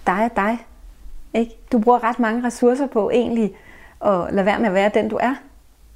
dig 0.07 0.29
og 0.31 0.35
dig. 0.35 0.57
Ikke? 1.33 1.51
Du 1.71 1.79
bruger 1.79 2.03
ret 2.03 2.19
mange 2.19 2.47
ressourcer 2.47 2.87
på 2.87 3.09
egentlig 3.09 3.55
at 4.05 4.33
lade 4.33 4.45
være 4.45 4.59
med 4.59 4.67
at 4.67 4.73
være 4.73 4.91
den, 4.93 5.09
du 5.09 5.17
er. 5.21 5.35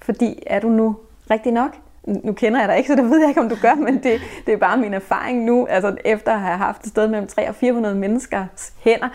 Fordi 0.02 0.44
er 0.48 0.60
du 0.60 0.70
nu 0.70 0.96
rigtig 1.32 1.52
nok? 1.52 1.78
Nu 2.04 2.34
kender 2.34 2.60
jeg 2.60 2.70
dig 2.70 2.78
ikke, 2.78 2.88
så 2.88 2.96
det 2.96 3.10
ved 3.10 3.20
jeg 3.20 3.30
ikke, 3.30 3.42
om 3.42 3.50
du 3.50 3.58
gør, 3.62 3.76
men 3.76 4.04
det, 4.04 4.22
det 4.46 4.54
er 4.54 4.58
bare 4.58 4.78
min 4.78 4.94
erfaring 4.94 5.46
nu, 5.46 5.66
altså 5.66 5.96
efter 6.06 6.34
at 6.34 6.40
have 6.40 6.58
haft 6.58 6.84
et 6.84 6.90
sted 6.90 7.08
mellem 7.08 7.28
300 7.28 7.50
og 7.50 7.56
400 7.56 7.96
menneskers 7.96 8.74
hænder 8.84 9.10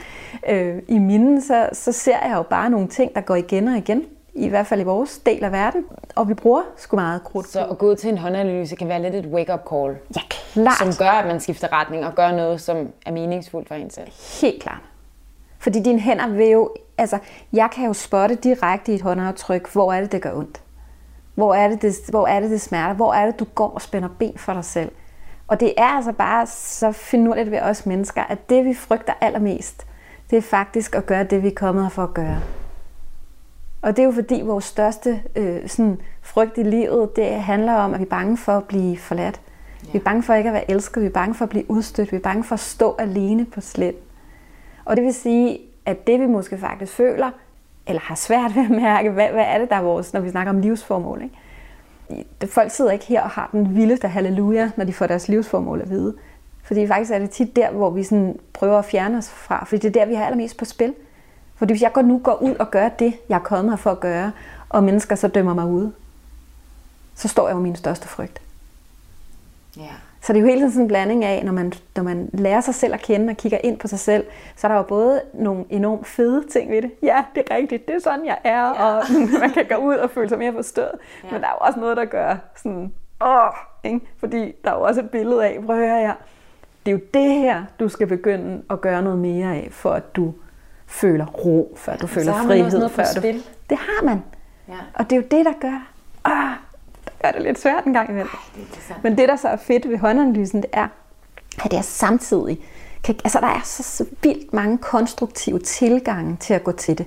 øh, 0.49 0.83
i 0.89 0.99
minden, 0.99 1.41
så, 1.41 1.69
så 1.73 1.93
ser 1.93 2.27
jeg 2.27 2.37
jo 2.37 2.43
bare 2.43 2.71
nogle 2.71 2.89
ting, 2.89 3.15
der 3.15 3.21
går 3.21 3.35
igen 3.35 3.69
og 3.69 3.77
igen 3.77 4.05
i 4.37 4.49
hvert 4.49 4.67
fald 4.67 4.81
i 4.81 4.85
vores 4.85 5.19
del 5.19 5.45
af 5.45 5.53
verden, 5.53 5.85
og 6.15 6.29
vi 6.29 6.35
bruger 6.35 6.63
sgu 6.77 6.97
meget 6.97 7.25
krudt 7.25 7.49
Så 7.49 7.67
at 7.67 7.79
gå 7.79 7.95
til 7.95 8.11
en 8.11 8.19
håndanalyse 8.19 8.77
kan 8.77 8.89
være 8.89 9.03
lidt 9.03 9.15
et 9.15 9.27
wake-up 9.27 9.61
call. 9.71 9.97
Ja, 10.17 10.21
klart. 10.29 10.79
Som 10.79 11.05
gør, 11.07 11.11
at 11.11 11.27
man 11.27 11.41
skifter 11.41 11.73
retning 11.73 12.07
og 12.07 12.15
gør 12.15 12.33
noget, 12.33 12.61
som 12.61 12.89
er 13.07 13.13
meningsfuldt 13.13 13.69
for 13.69 13.75
en 13.75 13.91
selv. 13.91 14.09
Helt 14.41 14.63
klart. 14.63 14.83
Fordi 15.59 15.83
dine 15.83 16.01
hænder 16.01 16.29
vil 16.29 16.47
jo, 16.47 16.75
altså 16.99 17.19
jeg 17.53 17.69
kan 17.73 17.87
jo 17.87 17.93
spotte 17.93 18.35
direkte 18.35 18.93
i 18.93 18.95
et 18.95 19.03
håndaftryk, 19.03 19.73
hvor 19.73 19.93
er 19.93 20.01
det, 20.01 20.13
det 20.13 20.23
gør 20.23 20.33
ondt. 20.33 20.63
Hvor 21.35 21.55
er 21.55 21.69
det, 21.69 21.83
det, 21.83 21.95
hvor 22.09 22.27
er 22.27 22.41
det, 22.41 22.51
det 22.51 22.61
smerter? 22.61 22.95
Hvor 22.95 23.15
er 23.15 23.27
det, 23.27 23.41
du 23.41 23.45
går 23.55 23.69
og 23.69 23.83
spænder 23.83 24.09
ben 24.19 24.39
for 24.39 24.53
dig 24.53 24.65
selv? 24.65 24.93
Og 25.49 25.61
det 25.61 25.75
er 25.77 25.85
altså 25.85 26.13
bare 26.13 26.47
så 26.47 26.93
finurligt 26.93 27.51
ved 27.51 27.61
os 27.61 27.87
mennesker, 27.87 28.23
at 28.23 28.51
det 28.51 28.65
vi 28.65 28.75
frygter 28.75 29.13
allermest, 29.21 29.87
det 30.31 30.37
er 30.37 30.43
faktisk 30.43 30.95
at 30.95 31.07
gøre 31.07 31.25
det, 31.25 31.43
vi 31.43 31.49
er 31.49 31.55
kommet 31.55 31.85
her 31.85 31.91
for 31.91 32.03
at 32.03 32.15
gøre. 32.15 32.41
Og 33.83 33.97
det 33.97 34.03
er 34.03 34.07
jo 34.07 34.13
fordi 34.13 34.43
vores 34.45 34.65
største 34.65 35.23
øh, 35.37 35.69
sådan, 35.69 36.01
frygt 36.23 36.59
i 36.59 36.63
livet, 36.63 37.17
det 37.17 37.27
handler 37.27 37.73
om, 37.73 37.95
at 37.95 38.01
vi 38.01 38.05
er 38.05 38.09
bange 38.09 38.37
for 38.37 38.53
at 38.53 38.65
blive 38.65 38.99
forladt. 38.99 39.41
Ja. 39.85 39.93
Vi 39.93 39.99
er 39.99 40.03
bange 40.03 40.23
for 40.23 40.35
ikke 40.35 40.49
at 40.49 40.55
være 40.55 40.71
elsket, 40.71 41.03
vi 41.03 41.07
er 41.07 41.11
bange 41.11 41.35
for 41.35 41.45
at 41.45 41.49
blive 41.49 41.71
udstødt, 41.71 42.13
vi 42.13 42.17
er 42.17 42.21
bange 42.21 42.45
for 42.45 42.55
at 42.55 42.61
stå 42.61 42.97
alene 42.99 43.45
på 43.45 43.61
slet. 43.61 43.95
Og 44.85 44.97
det 44.97 45.05
vil 45.05 45.15
sige, 45.15 45.59
at 45.87 46.07
det 46.07 46.21
vi 46.21 46.27
måske 46.27 46.59
faktisk 46.59 46.93
føler, 46.93 47.31
eller 47.87 48.01
har 48.01 48.15
svært 48.15 48.57
ved 48.57 48.65
at 48.65 48.71
mærke, 48.71 49.11
hvad, 49.11 49.29
hvad 49.29 49.45
er 49.45 49.59
det, 49.59 49.71
der 49.71 49.77
er 49.77 49.83
vores, 49.83 50.13
når 50.13 50.21
vi 50.21 50.31
snakker 50.31 50.53
om 50.53 50.61
livsformål. 50.61 51.23
Ikke? 51.23 52.53
Folk 52.53 52.71
sidder 52.71 52.91
ikke 52.91 53.05
her 53.05 53.23
og 53.23 53.31
har 53.31 53.49
den 53.53 53.77
vildeste 53.77 54.09
halleluja, 54.09 54.71
når 54.77 54.85
de 54.85 54.93
får 54.93 55.07
deres 55.07 55.29
livsformål 55.29 55.81
at 55.81 55.91
vide. 55.91 56.15
Fordi 56.63 56.87
faktisk 56.87 57.11
er 57.11 57.19
det 57.19 57.31
tit 57.31 57.57
der, 57.57 57.71
hvor 57.71 57.91
vi 57.91 58.03
sådan 58.03 58.39
prøver 58.53 58.79
at 58.79 58.85
fjerne 58.85 59.19
os 59.19 59.29
fra, 59.29 59.65
fordi 59.65 59.89
det 59.89 59.97
er 59.97 60.01
der, 60.01 60.07
vi 60.07 60.15
har 60.15 60.25
allermest 60.25 60.57
på 60.57 60.65
spil. 60.65 60.95
Fordi 61.57 61.73
hvis 61.73 61.83
jeg 61.83 61.93
går 61.93 62.03
nu 62.03 62.19
går 62.19 62.43
ud 62.43 62.55
og 62.55 62.71
gør 62.71 62.89
det, 62.89 63.15
jeg 63.29 63.35
er 63.35 63.41
kommet 63.41 63.73
her 63.73 63.77
for 63.77 63.91
at 63.91 64.01
gøre, 64.01 64.33
og 64.69 64.85
mennesker 64.85 65.15
så 65.15 65.29
dømmer 65.29 65.55
mig 65.55 65.67
ude, 65.67 65.93
så 67.15 67.29
står 67.29 67.49
jeg 67.49 67.55
jo 67.55 67.61
min 67.61 67.77
største 67.77 68.09
frygt. 68.09 68.41
Ja. 69.77 69.91
Så 70.21 70.33
det 70.33 70.39
er 70.39 70.43
jo 70.43 70.49
hele 70.49 70.61
tiden 70.61 70.73
sådan 70.73 70.85
en 70.85 70.89
blanding 70.89 71.25
af, 71.25 71.45
når 71.45 71.53
man, 71.53 71.73
når 71.97 72.03
man 72.03 72.31
lærer 72.33 72.61
sig 72.61 72.75
selv 72.75 72.95
at 72.95 73.01
kende 73.01 73.31
og 73.31 73.37
kigger 73.37 73.59
ind 73.65 73.79
på 73.79 73.89
sig 73.89 73.99
selv, 73.99 74.25
så 74.57 74.67
er 74.67 74.69
der 74.69 74.77
jo 74.77 74.83
både 74.83 75.23
nogle 75.35 75.65
enormt 75.71 76.07
fede 76.07 76.45
ting 76.53 76.71
ved 76.71 76.83
det. 76.83 76.91
Ja, 77.03 77.25
det 77.35 77.43
er 77.51 77.55
rigtigt, 77.57 77.89
det 77.89 77.95
er 77.95 78.01
sådan, 78.01 78.27
jeg 78.27 78.39
er, 78.45 78.65
ja. 78.65 78.71
og 78.71 79.05
man 79.41 79.51
kan 79.51 79.67
gå 79.69 79.77
ud 79.77 79.95
og 79.95 80.11
føle 80.11 80.29
sig 80.29 80.39
mere 80.39 80.53
forstået. 80.53 80.93
Ja. 81.25 81.29
Men 81.33 81.41
der 81.41 81.47
er 81.47 81.53
jo 81.53 81.67
også 81.67 81.81
noget, 81.81 81.97
der 81.97 82.05
gør 82.05 82.37
sådan, 82.57 82.93
åh, 83.21 83.51
ikke? 83.85 84.01
fordi 84.19 84.53
der 84.65 84.71
er 84.71 84.75
jo 84.75 84.83
også 84.83 85.01
et 85.01 85.11
billede 85.11 85.47
af, 85.47 85.59
prøv 85.67 85.77
at 85.77 85.89
høre 85.89 86.01
her, 86.01 86.15
det 86.87 86.93
er 86.93 86.97
jo 86.97 87.01
det 87.15 87.31
her, 87.31 87.65
du 87.81 87.89
skal 87.89 88.07
begynde 88.07 88.63
at 88.71 88.81
gøre 88.81 89.03
noget 89.03 89.19
mere 89.19 89.55
af, 89.55 89.69
for 89.71 89.91
at 89.91 90.17
du 90.17 90.35
føler 90.87 91.27
ro, 91.27 91.77
før 91.77 91.97
du 91.97 92.07
føler 92.07 92.33
frihed. 92.33 92.71
noget 92.71 92.91
før 92.91 93.05
du... 93.15 93.21
spil. 93.21 93.43
Det 93.71 93.79
har 93.79 94.05
man. 94.05 94.23
Ja. 94.69 94.75
Og 94.95 95.11
det 95.11 95.13
er 95.13 95.17
jo 95.17 95.27
det, 95.31 95.45
der 95.45 95.53
gør, 95.61 95.89
ah, 96.25 96.57
der 97.05 97.11
gør 97.23 97.31
det 97.31 97.43
lidt 97.43 97.61
svært 97.61 97.85
en 97.85 97.93
gang 97.93 98.11
imellem. 98.11 98.31
det 98.57 98.81
er. 98.91 98.95
Men 99.03 99.19
det, 99.19 99.29
der 99.29 99.37
så 99.37 99.49
er 99.49 99.57
fedt 99.57 99.89
ved 99.89 99.99
håndanalysen, 99.99 100.63
det 100.63 100.71
er, 100.73 100.89
at 101.65 101.71
det 101.71 101.79
er 101.79 101.83
samtidig, 101.83 102.59
kan, 103.05 103.15
altså 103.25 103.41
der 103.41 103.47
er 103.47 103.61
så, 103.65 103.83
så 103.83 104.05
vildt 104.23 104.53
mange 104.53 104.79
konstruktive 104.79 105.59
tilgange 105.59 106.37
til 106.41 106.55
at 106.55 106.65
gå 106.65 106.73
til 106.73 106.99
det. 106.99 107.07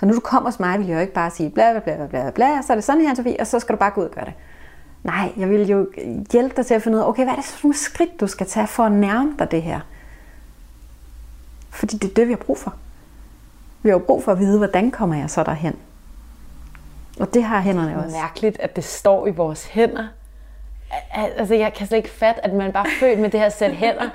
Så 0.00 0.06
når 0.06 0.14
du 0.14 0.20
kommer 0.20 0.50
hos 0.50 0.60
mig, 0.60 0.78
vil 0.78 0.86
jeg 0.86 0.94
jo 0.94 1.00
ikke 1.00 1.12
bare 1.12 1.30
sige 1.30 1.50
bla 1.50 1.72
bla 1.72 1.80
bla 1.80 2.06
bla 2.06 2.30
bla, 2.30 2.62
så 2.62 2.72
er 2.72 2.74
det 2.74 2.84
sådan 2.84 3.02
her, 3.02 3.14
Sofie, 3.14 3.40
og 3.40 3.46
så 3.46 3.60
skal 3.60 3.72
du 3.72 3.78
bare 3.78 3.90
gå 3.90 4.00
ud 4.00 4.06
og 4.06 4.12
gøre 4.12 4.24
det. 4.24 4.34
Nej, 5.04 5.32
jeg 5.36 5.50
vil 5.50 5.68
jo 5.68 5.86
hjælpe 6.32 6.56
dig 6.56 6.66
til 6.66 6.74
at 6.74 6.82
finde 6.82 6.98
ud 6.98 7.02
af, 7.02 7.08
okay, 7.08 7.22
hvad 7.24 7.32
er 7.32 7.36
det 7.36 7.44
så 7.44 7.52
for 7.52 7.66
nogle 7.66 7.76
skridt, 7.76 8.20
du 8.20 8.26
skal 8.26 8.46
tage 8.46 8.66
for 8.66 8.84
at 8.84 8.92
nærme 8.92 9.34
dig 9.38 9.50
det 9.50 9.62
her? 9.62 9.80
Fordi 11.70 11.96
det 11.96 12.10
er 12.10 12.14
det, 12.14 12.26
vi 12.26 12.32
har 12.32 12.38
brug 12.38 12.58
for. 12.58 12.74
Vi 13.86 13.90
har 13.90 13.98
jo 13.98 14.04
brug 14.06 14.22
for 14.22 14.32
at 14.32 14.38
vide, 14.38 14.58
hvordan 14.58 14.90
kommer 14.90 15.16
jeg 15.16 15.30
så 15.30 15.42
derhen? 15.42 15.76
Og 17.20 17.34
det 17.34 17.42
har 17.44 17.60
hænderne 17.60 17.88
Det 17.88 17.96
er 17.98 18.04
også. 18.04 18.16
mærkeligt, 18.16 18.60
at 18.60 18.76
det 18.76 18.84
står 18.84 19.26
i 19.26 19.30
vores 19.30 19.66
hænder. 19.66 20.06
Al- 21.14 21.32
Altså, 21.38 21.54
jeg 21.54 21.72
kan 21.74 21.86
slet 21.86 21.96
ikke 21.98 22.10
fatte, 22.10 22.44
at 22.44 22.52
man 22.54 22.72
bare 22.72 22.86
er 22.86 22.90
født 23.00 23.18
med 23.18 23.30
det 23.30 23.40
her 23.40 23.48
sæt 23.48 23.72
hænder. 23.72 24.08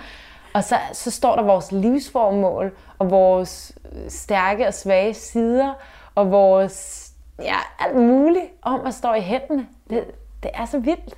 Og 0.54 0.64
så, 0.64 0.76
så 0.94 1.12
står 1.12 1.36
der 1.36 1.44
vores 1.44 1.72
livsformål, 1.72 2.72
og 3.00 3.12
vores 3.12 3.72
stærke 4.10 4.68
og 4.68 4.74
svage 4.74 5.14
sider, 5.14 5.74
og 6.16 6.32
vores 6.32 7.08
ja, 7.42 7.56
alt 7.80 7.96
muligt 7.96 8.46
om 8.62 8.86
at 8.86 8.94
stå 8.94 9.14
i 9.14 9.22
hænderne. 9.22 9.68
Det, 9.90 10.04
det 10.44 10.52
er 10.54 10.66
så 10.66 10.80
vildt. 10.80 11.14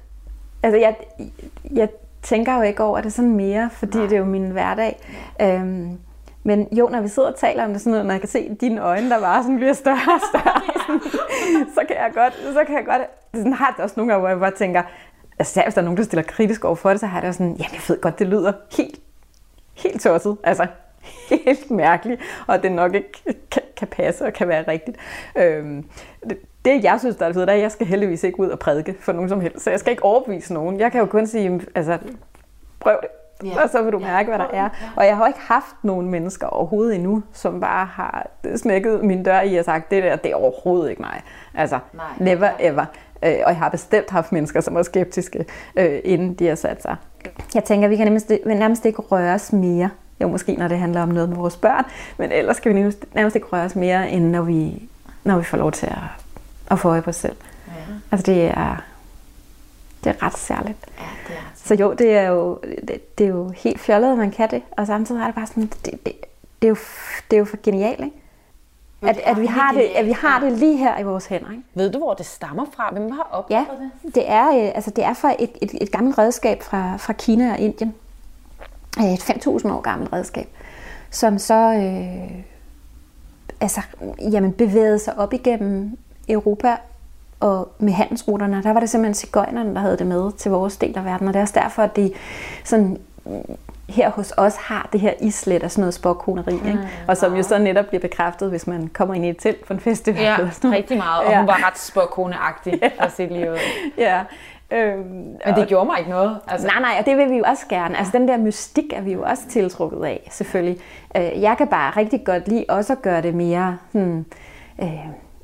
Altså, 0.63 0.77
jeg, 0.77 0.95
jeg 1.73 1.89
tænker 2.21 2.55
jo 2.55 2.61
ikke 2.61 2.83
over 2.83 3.01
det 3.01 3.13
sådan 3.13 3.35
mere, 3.35 3.69
fordi 3.73 3.97
Nej. 3.97 4.07
det 4.07 4.13
er 4.15 4.19
jo 4.19 4.25
min 4.25 4.49
hverdag. 4.49 4.99
Øhm, 5.41 5.99
men 6.43 6.67
jo, 6.71 6.89
når 6.89 7.01
vi 7.01 7.07
sidder 7.07 7.29
og 7.29 7.35
taler 7.35 7.63
om 7.65 7.71
det 7.71 7.81
sådan 7.81 7.91
noget, 7.91 8.05
når 8.05 8.13
jeg 8.13 8.21
kan 8.21 8.29
se 8.29 8.57
dine 8.61 8.81
øjne, 8.81 9.09
der 9.09 9.19
bare 9.19 9.43
sådan 9.43 9.55
bliver 9.55 9.73
større 9.73 10.13
og 10.15 10.21
større, 10.29 10.61
så 11.75 11.81
kan 11.87 11.95
jeg 11.95 12.11
godt, 12.13 12.33
så 12.53 12.63
kan 12.67 12.75
jeg 12.75 12.85
godt, 12.85 13.01
sådan 13.33 13.53
har 13.53 13.73
det 13.77 13.83
også 13.83 13.93
nogle 13.97 14.11
gange, 14.11 14.19
hvor 14.19 14.29
jeg 14.29 14.39
bare 14.39 14.51
tænker, 14.51 14.83
altså 15.39 15.63
hvis 15.63 15.73
der 15.73 15.81
er 15.81 15.85
nogen, 15.85 15.97
der 15.97 16.03
stiller 16.03 16.23
kritisk 16.23 16.65
over 16.65 16.75
for 16.75 16.89
det, 16.89 16.99
så 16.99 17.05
har 17.05 17.19
jeg 17.19 17.27
det 17.27 17.35
sådan, 17.35 17.53
jamen 17.53 17.73
jeg 17.73 17.81
ved 17.87 18.01
godt, 18.01 18.19
det 18.19 18.27
lyder 18.27 18.53
helt, 18.77 18.99
helt 19.73 20.01
tosset, 20.01 20.37
altså 20.43 20.67
helt 21.29 21.71
mærkeligt, 21.71 22.21
og 22.47 22.63
det 22.63 22.71
nok 22.71 22.95
ikke 22.95 23.11
kan, 23.51 23.61
kan 23.77 23.87
passe 23.87 24.25
og 24.25 24.33
kan 24.33 24.47
være 24.47 24.67
rigtigt. 24.67 24.97
Øhm, 25.35 25.85
det, 26.29 26.37
det, 26.65 26.83
jeg 26.83 26.99
synes, 26.99 27.15
der 27.15 27.25
er 27.25 27.33
fedt, 27.33 27.49
er, 27.49 27.53
at 27.53 27.59
jeg 27.59 27.71
skal 27.71 27.87
heldigvis 27.87 28.23
ikke 28.23 28.39
ud 28.39 28.49
og 28.49 28.59
prædike 28.59 28.95
for 28.99 29.11
nogen 29.11 29.29
som 29.29 29.41
helst, 29.41 29.63
så 29.63 29.69
jeg 29.69 29.79
skal 29.79 29.91
ikke 29.91 30.03
overbevise 30.03 30.53
nogen. 30.53 30.79
Jeg 30.79 30.91
kan 30.91 30.99
jo 30.99 31.05
kun 31.05 31.27
sige, 31.27 31.61
altså, 31.75 31.97
prøv 32.79 32.97
det. 33.01 33.09
Ja. 33.43 33.63
Og 33.63 33.69
så 33.69 33.81
vil 33.81 33.91
du 33.93 33.99
mærke, 33.99 34.29
hvad 34.29 34.39
der 34.39 34.47
er. 34.53 34.69
Og 34.95 35.05
jeg 35.05 35.17
har 35.17 35.27
ikke 35.27 35.39
haft 35.41 35.75
nogen 35.83 36.09
mennesker 36.09 36.47
overhovedet 36.47 36.95
endnu, 36.95 37.23
som 37.33 37.59
bare 37.59 37.85
har 37.85 38.27
smækket 38.55 39.03
min 39.03 39.23
dør 39.23 39.41
i 39.41 39.55
og 39.55 39.65
sagt, 39.65 39.91
det 39.91 40.03
der, 40.03 40.15
det 40.15 40.31
er 40.31 40.35
overhovedet 40.35 40.89
ikke 40.89 41.01
mig. 41.01 41.21
Altså, 41.53 41.79
Nej. 41.93 42.05
never 42.19 42.49
ever. 42.59 42.85
Øh, 43.23 43.33
Og 43.45 43.49
jeg 43.51 43.57
har 43.57 43.69
bestemt 43.69 44.09
haft 44.09 44.31
mennesker, 44.31 44.61
som 44.61 44.75
var 44.75 44.83
skeptiske, 44.83 45.45
øh, 45.75 45.99
inden 46.03 46.33
de 46.33 46.47
har 46.47 46.55
sat 46.55 46.81
sig. 46.81 46.95
Jeg 47.55 47.63
tænker, 47.63 47.87
vi 47.87 47.95
kan 47.95 48.05
nærmest, 48.05 48.31
nærmest 48.45 48.85
ikke 48.85 49.01
røre 49.01 49.33
os 49.33 49.53
mere. 49.53 49.89
Jo, 50.21 50.27
måske 50.27 50.55
når 50.55 50.67
det 50.67 50.77
handler 50.77 51.01
om 51.01 51.09
noget 51.09 51.29
med 51.29 51.37
vores 51.37 51.57
børn, 51.57 51.83
men 52.17 52.31
ellers 52.31 52.59
kan 52.59 52.69
vi 52.69 52.79
nærmest, 52.79 53.05
nærmest 53.13 53.35
ikke 53.35 53.47
røre 53.47 53.65
os 53.65 53.75
mere, 53.75 54.09
end 54.09 54.25
når 54.29 54.41
vi, 54.41 54.89
når 55.23 55.37
vi 55.37 55.43
får 55.43 55.57
lov 55.57 55.71
til 55.71 55.85
at, 55.87 55.97
at 56.71 56.79
få 56.79 56.89
øje 56.89 57.01
på 57.01 57.09
os 57.09 57.15
selv. 57.15 57.35
Ja, 57.67 57.73
Altså 58.11 58.31
det 58.31 58.47
er, 58.47 58.83
det 60.03 60.09
er 60.09 60.23
ret 60.25 60.37
særligt. 60.37 60.77
ja 60.99 61.03
det 61.27 61.35
er. 61.35 61.51
Så 61.55 61.75
jo, 61.75 61.93
det 61.93 62.11
er 62.17 62.23
jo, 62.29 62.59
det, 62.87 63.17
det 63.17 63.23
er 63.23 63.29
jo 63.29 63.49
helt 63.49 63.79
fjollet, 63.79 64.11
at 64.11 64.17
man 64.17 64.31
kan 64.31 64.51
det, 64.51 64.61
og 64.71 64.87
samtidig 64.87 65.21
er 65.21 65.25
det 65.25 65.35
bare 65.35 65.47
sådan, 65.47 65.63
det, 65.63 65.85
det, 65.85 66.03
det, 66.61 66.67
er, 66.67 66.67
jo, 66.67 66.75
det 67.31 67.35
er 67.35 67.39
jo 67.39 67.45
for 67.45 67.57
genialt, 67.63 67.99
ikke? 68.05 68.17
At, 69.01 69.17
at, 69.25 69.41
vi 69.41 69.45
har 69.45 69.71
det, 69.71 69.81
at 69.81 70.05
vi 70.05 70.11
har 70.11 70.39
det 70.39 70.51
lige 70.51 70.77
her 70.77 70.99
i 70.99 71.03
vores 71.03 71.25
hænder, 71.25 71.51
ikke? 71.51 71.63
Ved 71.73 71.91
du, 71.91 71.97
hvor 71.97 72.13
det 72.13 72.25
stammer 72.25 72.65
fra? 72.75 72.89
Hvem 72.91 73.11
har 73.11 73.27
Ja, 73.31 73.37
opdaget 73.37 73.67
det? 74.03 74.15
det 74.15 74.29
er, 74.31 74.47
øh, 74.47 74.71
altså 74.75 74.91
det 74.91 75.03
er 75.03 75.13
fra 75.13 75.33
et, 75.39 75.49
et, 75.61 75.71
et 75.81 75.91
gammelt 75.91 76.17
redskab 76.17 76.63
fra, 76.63 76.97
fra 76.97 77.13
Kina 77.13 77.51
og 77.51 77.59
Indien. 77.59 77.93
Øh, 78.99 79.13
Et 79.13 79.19
5.000 79.29 79.71
år 79.71 79.81
gammelt 79.81 80.13
redskab, 80.13 80.47
som 81.11 81.37
så 81.39 81.53
øh, 81.53 82.43
altså, 83.61 83.81
jamen, 84.31 84.53
bevægede 84.53 84.99
sig 84.99 85.17
op 85.17 85.33
igennem 85.33 85.97
Europa 86.29 86.75
og 87.43 87.71
med 87.79 87.93
handelsruterne. 87.93 88.63
Der 88.63 88.73
var 88.73 88.79
det 88.79 88.89
simpelthen 88.89 89.13
cigøjnerne, 89.13 89.73
der 89.75 89.79
havde 89.81 89.97
det 89.97 90.07
med 90.07 90.31
til 90.31 90.51
vores 90.51 90.77
del 90.77 90.97
af 90.97 91.05
verden. 91.05 91.27
Og 91.27 91.33
det 91.33 91.39
er 91.39 91.43
også 91.43 91.59
derfor, 91.63 91.81
at 91.83 91.95
de 91.95 92.11
sådan, 92.63 92.97
mm, 93.25 93.31
her 93.89 94.09
hos 94.09 94.33
os 94.37 94.55
har 94.55 94.89
det 94.93 94.99
her 95.01 95.13
islet 95.21 95.63
og 95.63 95.71
sådan 95.71 95.81
noget 95.81 95.93
spåkoneri. 95.93 96.53
Ikke? 96.53 96.79
Og 97.07 97.17
som 97.17 97.35
jo 97.35 97.43
så 97.43 97.57
netop 97.57 97.85
bliver 97.85 98.01
bekræftet, 98.01 98.49
hvis 98.49 98.67
man 98.67 98.87
kommer 98.93 99.15
ind 99.15 99.25
i 99.25 99.29
et 99.29 99.37
telt 99.39 99.65
på 99.67 99.73
en 99.73 99.79
festival. 99.79 100.21
Ja, 100.21 100.35
eller 100.37 100.51
sådan 100.51 100.69
noget. 100.69 100.77
rigtig 100.83 100.97
meget. 100.97 101.25
Og 101.25 101.31
Ja. 101.31 101.37
hun 101.37 101.47
var 101.47 101.67
ret 101.67 101.77
spåkoneagtig 101.79 102.79
for 103.01 103.09
sit 103.09 103.31
liv. 103.31 103.47
Ja. 103.97 104.21
Øhm, 104.71 105.03
Men 105.45 105.55
det 105.55 105.67
gjorde 105.67 105.85
mig 105.85 105.99
ikke 105.99 106.11
noget. 106.11 106.37
Altså, 106.47 106.67
Nej, 106.67 106.79
nej, 106.81 106.95
og 106.99 107.05
det 107.05 107.17
vil 107.17 107.29
vi 107.29 107.37
jo 107.37 107.43
også 107.47 107.63
gerne. 107.69 107.97
Altså 107.97 108.17
den 108.17 108.27
der 108.27 108.37
mystik 108.37 108.93
er 108.93 109.01
vi 109.01 109.13
jo 109.13 109.23
også 109.23 109.43
tiltrukket 109.49 110.05
af, 110.05 110.27
selvfølgelig. 110.31 110.77
Øh, 111.17 111.41
Jeg 111.41 111.55
kan 111.57 111.67
bare 111.67 111.91
rigtig 111.97 112.25
godt 112.25 112.47
lide 112.47 112.65
også 112.69 112.93
at 112.93 113.01
gøre 113.01 113.21
det 113.21 113.33
mere 113.35 113.77
hmm, 113.91 114.25
øh, 114.81 114.87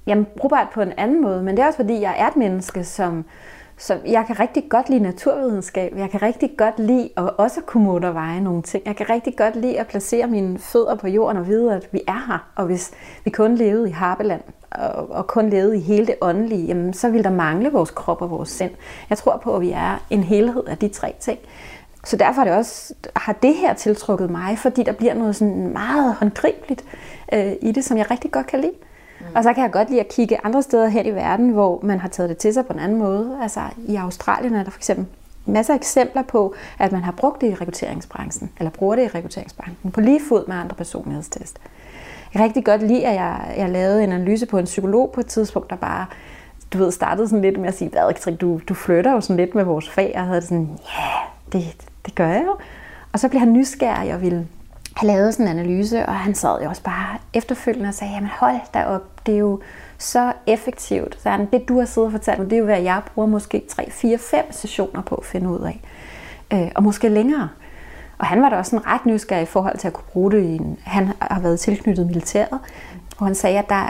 jamen, 0.09 0.27
brugbart 0.37 0.67
på 0.73 0.81
en 0.81 0.93
anden 0.97 1.21
måde. 1.21 1.43
Men 1.43 1.57
det 1.57 1.63
er 1.63 1.67
også 1.67 1.77
fordi, 1.77 2.01
jeg 2.01 2.15
er 2.17 2.27
et 2.27 2.35
menneske, 2.35 2.83
som, 2.83 3.25
som 3.77 3.97
jeg 4.05 4.25
kan 4.27 4.39
rigtig 4.39 4.63
godt 4.69 4.89
lide 4.89 4.99
naturvidenskab. 5.03 5.93
Jeg 5.97 6.09
kan 6.09 6.21
rigtig 6.21 6.51
godt 6.57 6.79
lide 6.79 7.09
at 7.17 7.29
også 7.37 7.61
kunne 7.61 7.83
motorveje 7.83 8.41
nogle 8.41 8.61
ting. 8.61 8.83
Jeg 8.85 8.95
kan 8.95 9.09
rigtig 9.09 9.37
godt 9.37 9.55
lide 9.55 9.79
at 9.79 9.87
placere 9.87 10.27
mine 10.27 10.59
fødder 10.59 10.95
på 10.95 11.07
jorden 11.07 11.37
og 11.37 11.47
vide, 11.47 11.75
at 11.75 11.87
vi 11.91 12.01
er 12.07 12.25
her. 12.27 12.51
Og 12.55 12.65
hvis 12.65 12.91
vi 13.25 13.29
kun 13.29 13.55
levede 13.55 13.89
i 13.89 13.91
Harpeland 13.91 14.41
og, 14.71 15.11
og 15.11 15.27
kun 15.27 15.49
levede 15.49 15.77
i 15.77 15.81
hele 15.81 16.07
det 16.07 16.15
åndelige, 16.21 16.65
jamen, 16.65 16.93
så 16.93 17.09
ville 17.09 17.23
der 17.23 17.31
mangle 17.31 17.71
vores 17.71 17.91
krop 17.91 18.21
og 18.21 18.29
vores 18.29 18.49
sind. 18.49 18.71
Jeg 19.09 19.17
tror 19.17 19.37
på, 19.37 19.55
at 19.55 19.61
vi 19.61 19.71
er 19.71 20.03
en 20.09 20.23
helhed 20.23 20.63
af 20.67 20.77
de 20.77 20.87
tre 20.87 21.15
ting. 21.19 21.39
Så 22.03 22.17
derfor 22.17 22.41
er 22.41 22.45
det 22.45 22.53
også, 22.53 22.93
har 23.15 23.33
det 23.33 23.55
her 23.55 23.73
tiltrukket 23.73 24.29
mig, 24.29 24.57
fordi 24.57 24.83
der 24.83 24.91
bliver 24.91 25.13
noget 25.13 25.35
sådan 25.35 25.73
meget 25.73 26.15
håndgribeligt 26.15 26.83
øh, 27.33 27.53
i 27.61 27.71
det, 27.71 27.85
som 27.85 27.97
jeg 27.97 28.11
rigtig 28.11 28.31
godt 28.31 28.47
kan 28.47 28.59
lide. 28.59 28.73
Mm. 29.19 29.25
Og 29.35 29.43
så 29.43 29.53
kan 29.53 29.63
jeg 29.63 29.71
godt 29.71 29.89
lide 29.89 29.99
at 29.99 30.07
kigge 30.07 30.37
andre 30.43 30.63
steder 30.63 30.87
hen 30.87 31.05
i 31.05 31.11
verden, 31.11 31.49
hvor 31.49 31.79
man 31.83 31.99
har 31.99 32.07
taget 32.07 32.29
det 32.29 32.37
til 32.37 32.53
sig 32.53 32.65
på 32.65 32.73
en 32.73 32.79
anden 32.79 32.97
måde. 32.97 33.37
Altså 33.41 33.61
i 33.87 33.95
Australien 33.95 34.55
er 34.55 34.63
der 34.63 34.71
for 34.71 34.79
eksempel 34.79 35.05
masser 35.45 35.73
af 35.73 35.77
eksempler 35.77 36.21
på, 36.21 36.55
at 36.79 36.91
man 36.91 37.01
har 37.01 37.11
brugt 37.11 37.41
det 37.41 37.51
i 37.51 37.53
rekrutteringsbranchen, 37.53 38.51
eller 38.59 38.71
bruger 38.71 38.95
det 38.95 39.03
i 39.03 39.07
rekrutteringsbranchen, 39.07 39.91
på 39.91 40.01
lige 40.01 40.21
fod 40.29 40.47
med 40.47 40.55
andre 40.55 40.75
personlighedstest. 40.75 41.59
Jeg 42.33 42.39
kan 42.39 42.45
rigtig 42.45 42.65
godt 42.65 42.83
lide, 42.83 43.05
at 43.05 43.15
jeg, 43.15 43.53
jeg 43.57 43.69
lavede 43.69 44.03
en 44.03 44.11
analyse 44.11 44.45
på 44.45 44.57
en 44.57 44.65
psykolog 44.65 45.11
på 45.11 45.19
et 45.19 45.25
tidspunkt, 45.27 45.69
der 45.69 45.75
bare 45.75 46.05
du 46.73 46.77
ved, 46.77 46.91
startede 46.91 47.27
sådan 47.27 47.41
lidt 47.41 47.59
med 47.59 47.67
at 47.67 47.77
sige, 47.77 47.89
hvad, 47.89 48.37
du, 48.37 48.59
du 48.69 48.73
flytter 48.73 49.11
jo 49.11 49.21
sådan 49.21 49.37
lidt 49.37 49.55
med 49.55 49.63
vores 49.63 49.89
fag, 49.89 50.11
og 50.15 50.21
havde 50.21 50.41
det 50.41 50.49
sådan, 50.49 50.69
ja, 50.97 51.01
yeah, 51.01 51.27
det, 51.53 51.87
det 52.05 52.15
gør 52.15 52.27
jeg 52.27 52.43
jo. 52.45 52.55
Og 53.13 53.19
så 53.19 53.29
blev 53.29 53.39
han 53.39 53.53
nysgerrig 53.53 54.13
og 54.13 54.21
ville 54.21 54.47
have 54.99 55.07
lavet 55.07 55.33
sådan 55.33 55.47
en 55.47 55.59
analyse, 55.59 56.05
og 56.05 56.15
han 56.15 56.35
sad 56.35 56.61
jo 56.63 56.69
også 56.69 56.83
bare 56.83 57.17
efterfølgende 57.33 57.87
og 57.87 57.93
sagde, 57.93 58.13
jamen 58.13 58.29
hold 58.39 58.55
da 58.73 58.85
op, 58.85 59.25
det 59.25 59.33
er 59.33 59.39
jo 59.39 59.59
så 59.97 60.33
effektivt. 60.47 61.21
Så 61.21 61.29
han, 61.29 61.45
det 61.45 61.69
du 61.69 61.79
har 61.79 61.85
siddet 61.85 62.07
og 62.07 62.11
fortalt 62.11 62.39
mig, 62.39 62.49
det 62.49 62.55
er 62.55 62.59
jo, 62.59 62.65
hvad 62.65 62.81
jeg 62.81 63.01
bruger 63.13 63.27
måske 63.27 63.65
3, 63.69 63.91
4, 63.91 64.17
5 64.17 64.51
sessioner 64.51 65.01
på 65.01 65.15
at 65.15 65.25
finde 65.25 65.49
ud 65.49 65.59
af. 65.59 65.81
Øh, 66.53 66.71
og 66.75 66.83
måske 66.83 67.09
længere. 67.09 67.49
Og 68.17 68.25
han 68.25 68.41
var 68.41 68.49
da 68.49 68.55
også 68.55 68.75
en 68.75 68.85
ret 68.87 69.05
nysgerrig 69.05 69.43
i 69.43 69.45
forhold 69.45 69.77
til 69.77 69.87
at 69.87 69.93
kunne 69.93 70.07
bruge 70.11 70.31
det. 70.31 70.43
I 70.43 70.55
en, 70.55 70.77
han 70.83 71.09
har 71.21 71.39
været 71.39 71.59
tilknyttet 71.59 72.07
militæret, 72.07 72.59
og 73.17 73.25
han 73.25 73.35
sagde, 73.35 73.59
at 73.59 73.69
der, 73.69 73.89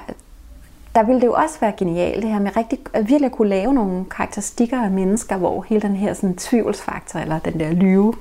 der 0.96 1.04
ville 1.04 1.22
det 1.22 1.28
jo 1.28 1.34
også 1.34 1.60
være 1.62 1.74
genialt, 1.78 2.24
det 2.24 2.32
her 2.32 2.40
med 2.40 2.58
rigtig, 2.58 2.80
at 2.94 3.10
virkelig 3.10 3.32
kunne 3.32 3.50
lave 3.50 3.74
nogle 3.74 4.06
karakteristikker 4.06 4.84
af 4.84 4.92
mennesker, 4.92 5.38
hvor 5.38 5.66
hele 5.70 5.82
den 5.82 5.96
her 5.96 6.14
sådan, 6.14 6.36
tvivlsfaktor, 6.36 7.20
eller 7.20 7.40
den 7.40 7.60
der 7.60 7.72
lyve 7.72 8.14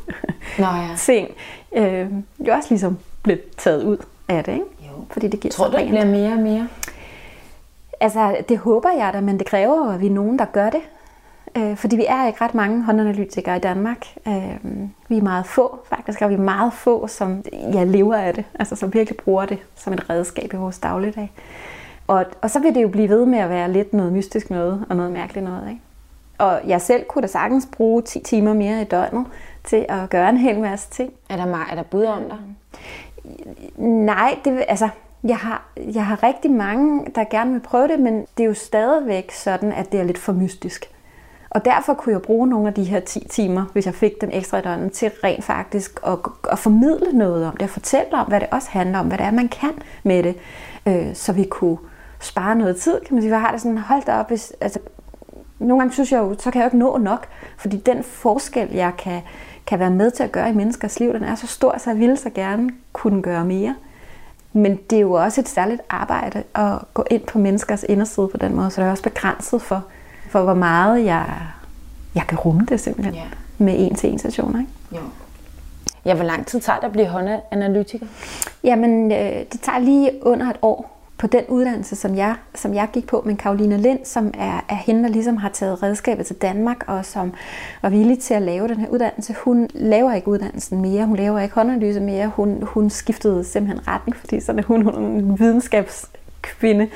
Nå, 0.59 0.65
ja. 0.65 0.89
ting, 0.97 1.29
øh, 1.73 2.07
jo 2.41 2.53
også 2.53 2.69
ligesom 2.71 2.99
blev 3.23 3.39
taget 3.59 3.85
ud 3.85 3.97
af 4.29 4.45
det. 4.45 4.53
Ikke? 4.53 4.65
Jo. 4.81 5.05
Fordi 5.11 5.29
det 5.29 5.41
giver 5.41 5.53
Tror 5.53 5.69
du, 5.69 5.77
det 5.77 5.89
bliver 5.89 6.05
mere 6.05 6.33
og 6.33 6.39
mere? 6.39 6.69
Altså, 8.01 8.37
det 8.49 8.59
håber 8.59 8.91
jeg 8.91 9.13
da, 9.13 9.21
men 9.21 9.39
det 9.39 9.47
kræver 9.47 9.91
at 9.91 10.01
vi 10.01 10.07
er 10.07 10.11
nogen, 10.11 10.39
der 10.39 10.45
gør 10.45 10.71
det. 10.71 10.81
Øh, 11.57 11.77
fordi 11.77 11.97
vi 11.97 12.05
er 12.09 12.27
ikke 12.27 12.45
ret 12.45 12.55
mange 12.55 12.83
håndanalytikere 12.83 13.57
i 13.57 13.61
Danmark. 13.61 14.07
Øh, 14.29 14.57
vi 15.09 15.17
er 15.17 15.23
meget 15.23 15.47
få, 15.47 15.79
faktisk, 15.89 16.23
og 16.23 16.31
vi 16.31 16.35
er 16.35 16.39
meget 16.39 16.73
få, 16.73 17.07
som 17.07 17.45
ja, 17.53 17.85
lever 17.85 18.17
af 18.17 18.35
det. 18.35 18.45
Altså, 18.59 18.77
som 18.77 18.95
virkelig 18.95 19.17
bruger 19.17 19.47
det 19.47 19.59
som 19.77 19.93
et 19.93 20.11
redskab 20.11 20.53
i 20.53 20.57
vores 20.57 20.79
dagligdag. 20.79 21.33
Og, 22.09 22.25
og 22.43 22.51
så 22.51 22.61
vil 22.61 22.75
det 22.75 22.83
jo 22.83 22.89
blive 22.89 23.09
ved 23.09 23.27
med 23.27 23.39
at 23.39 23.51
være 23.51 23.73
lidt 23.73 23.93
noget 23.93 24.13
mystisk 24.13 24.51
noget, 24.51 24.85
og 24.89 24.97
noget 24.97 25.13
mærkeligt 25.13 25.47
noget. 25.47 25.69
Ikke? 25.69 25.81
Og 26.39 26.61
jeg 26.67 26.81
selv 26.81 27.05
kunne 27.05 27.23
da 27.23 27.27
sagtens 27.27 27.69
bruge 27.77 28.03
10 28.03 28.21
timer 28.21 28.55
mere 28.55 28.83
i 28.83 28.85
døgnet 28.85 29.27
til 29.65 29.87
at 29.89 30.11
gøre 30.11 30.29
en 30.29 30.37
hel 30.37 30.61
masse 30.61 30.91
ting. 30.91 31.13
Er 31.31 31.37
der, 31.37 31.67
er 31.71 31.75
der 31.75 31.83
bud 31.83 32.05
om 32.05 32.23
dig? 32.23 32.39
Nej, 33.87 34.39
det, 34.45 34.65
altså, 34.69 34.89
jeg 35.25 35.37
har, 35.37 35.69
jeg 35.77 36.07
har 36.07 36.23
rigtig 36.23 36.51
mange, 36.51 37.07
der 37.15 37.25
gerne 37.25 37.53
vil 37.53 37.61
prøve 37.61 37.89
det, 37.89 38.01
men 38.01 38.21
det 38.21 38.43
er 38.43 38.49
jo 38.49 38.55
stadigvæk 38.55 39.33
sådan, 39.33 39.73
at 39.73 39.93
det 39.93 40.01
er 40.01 40.05
lidt 40.05 40.19
for 40.19 40.33
mystisk. 40.33 40.91
Og 41.51 41.65
derfor 41.65 41.95
kunne 41.95 42.13
jeg 42.13 42.23
bruge 42.23 42.49
nogle 42.49 42.69
af 42.69 42.75
de 42.75 42.85
her 42.85 43.01
10 43.01 43.29
timer, 43.29 43.65
hvis 43.73 43.87
jeg 43.87 43.95
fik 43.95 44.21
dem 44.21 44.31
ekstra 44.33 44.59
i 44.59 44.63
døgnet, 44.63 44.93
til 44.93 45.11
rent 45.25 45.45
faktisk 45.45 46.01
at, 46.07 46.19
at 46.51 46.59
formidle 46.59 47.19
noget 47.19 47.47
om 47.47 47.53
det, 47.57 47.63
og 47.63 47.71
fortælle 47.71 48.13
om, 48.13 48.27
hvad 48.27 48.41
det 48.41 48.49
også 48.51 48.69
handler 48.71 48.99
om, 48.99 49.07
hvad 49.07 49.19
det 49.19 49.27
er, 49.27 49.31
man 49.31 49.49
kan 49.49 49.73
med 50.03 50.23
det, 50.23 50.37
øh, 50.87 51.15
så 51.15 51.33
vi 51.33 51.45
kunne 51.45 51.79
spare 52.21 52.57
noget 52.57 52.77
tid, 52.77 53.01
kan 53.07 53.15
man 53.15 53.23
sige. 53.23 53.33
Jeg 53.33 53.41
har 53.41 53.53
det 53.53 53.61
sådan, 53.61 53.79
hold 53.79 54.03
da 54.07 54.13
op, 54.13 54.29
hvis, 54.29 54.53
altså, 54.61 54.79
nogle 55.59 55.81
gange 55.81 55.93
synes 55.93 56.13
jeg 56.13 56.19
jo, 56.19 56.37
så 56.39 56.51
kan 56.51 56.61
jeg 56.61 56.65
jo 56.65 56.69
ikke 56.69 56.79
nå 56.79 56.99
nok, 56.99 57.27
fordi 57.57 57.77
den 57.77 58.03
forskel, 58.03 58.69
jeg 58.75 58.93
kan, 58.99 59.21
kan 59.67 59.79
være 59.79 59.91
med 59.91 60.11
til 60.11 60.23
at 60.23 60.33
gøre 60.33 60.51
i 60.51 60.55
menneskers 60.55 61.01
liv, 61.01 61.13
den 61.13 61.25
er 61.25 61.35
så 61.35 61.47
stor, 61.47 61.79
så 61.79 61.91
jeg 61.91 61.99
ville 61.99 62.17
så 62.17 62.31
gerne 62.31 62.71
kunne 62.93 63.23
gøre 63.23 63.45
mere. 63.45 63.75
Men 64.53 64.77
det 64.91 64.97
er 64.97 65.01
jo 65.01 65.13
også 65.13 65.41
et 65.41 65.49
særligt 65.49 65.81
arbejde 65.91 66.43
at 66.55 66.79
gå 66.95 67.05
ind 67.11 67.23
på 67.23 67.39
menneskers 67.39 67.85
inderside 67.89 68.29
på 68.29 68.37
den 68.37 68.55
måde, 68.57 68.71
så 68.71 68.81
det 68.81 68.87
er 68.87 68.91
også 68.91 69.03
begrænset 69.03 69.63
for, 69.63 69.85
for 70.31 70.43
hvor 70.43 70.55
meget 70.55 71.05
jeg, 71.05 71.27
jeg 72.15 72.25
kan 72.29 72.39
rumme 72.39 72.67
det 72.69 72.81
simpelthen 72.81 73.15
ja. 73.15 73.25
med 73.59 73.75
en-til-en 73.79 74.19
sessioner. 74.19 74.61
Ikke? 74.61 74.73
Jo. 74.93 75.01
Ja, 76.05 76.15
hvor 76.15 76.25
lang 76.25 76.47
tid 76.47 76.61
tager 76.61 76.79
det 76.79 76.87
at 76.87 76.93
blive 76.93 77.07
håndanalytiker? 77.07 78.07
Jamen, 78.65 79.13
øh, 79.13 79.45
det 79.53 79.61
tager 79.63 79.79
lige 79.79 80.11
under 80.23 80.51
et 80.51 80.57
år 80.63 80.98
på 81.19 81.27
den 81.27 81.45
uddannelse, 81.49 81.97
som 81.97 82.17
jeg, 82.17 82.35
som 82.55 82.75
jeg 82.75 82.89
gik 82.93 83.07
på 83.07 83.23
med 83.27 83.37
Karolina 83.37 83.77
Lind, 83.77 83.99
som 84.05 84.31
er, 84.35 84.65
er 84.69 84.75
hende, 84.75 85.03
der 85.03 85.09
ligesom 85.09 85.37
har 85.37 85.49
taget 85.49 85.83
redskabet 85.83 86.27
til 86.27 86.37
Danmark, 86.37 86.85
og 86.87 87.05
som 87.05 87.33
var 87.83 87.89
villig 87.89 88.19
til 88.19 88.35
at 88.35 88.43
lave 88.43 88.69
den 88.69 88.77
her 88.77 88.89
uddannelse. 88.89 89.35
Hun 89.45 89.69
laver 89.75 90.13
ikke 90.13 90.29
uddannelsen 90.29 90.83
mere, 90.83 91.07
hun 91.07 91.17
laver 91.17 91.41
ikke 91.41 91.55
håndanalyse 91.55 92.01
mere, 92.01 92.27
hun, 92.27 92.63
hun 92.63 92.91
skiftede 92.91 93.45
simpelthen 93.45 93.89
retning, 93.89 94.17
fordi 94.17 94.41
sådan 94.41 94.59
er 94.59 94.63
hun, 94.63 94.83
hun 94.83 94.95
er 94.95 94.99
en 94.99 95.39
videnskabskvinde, 95.39 96.89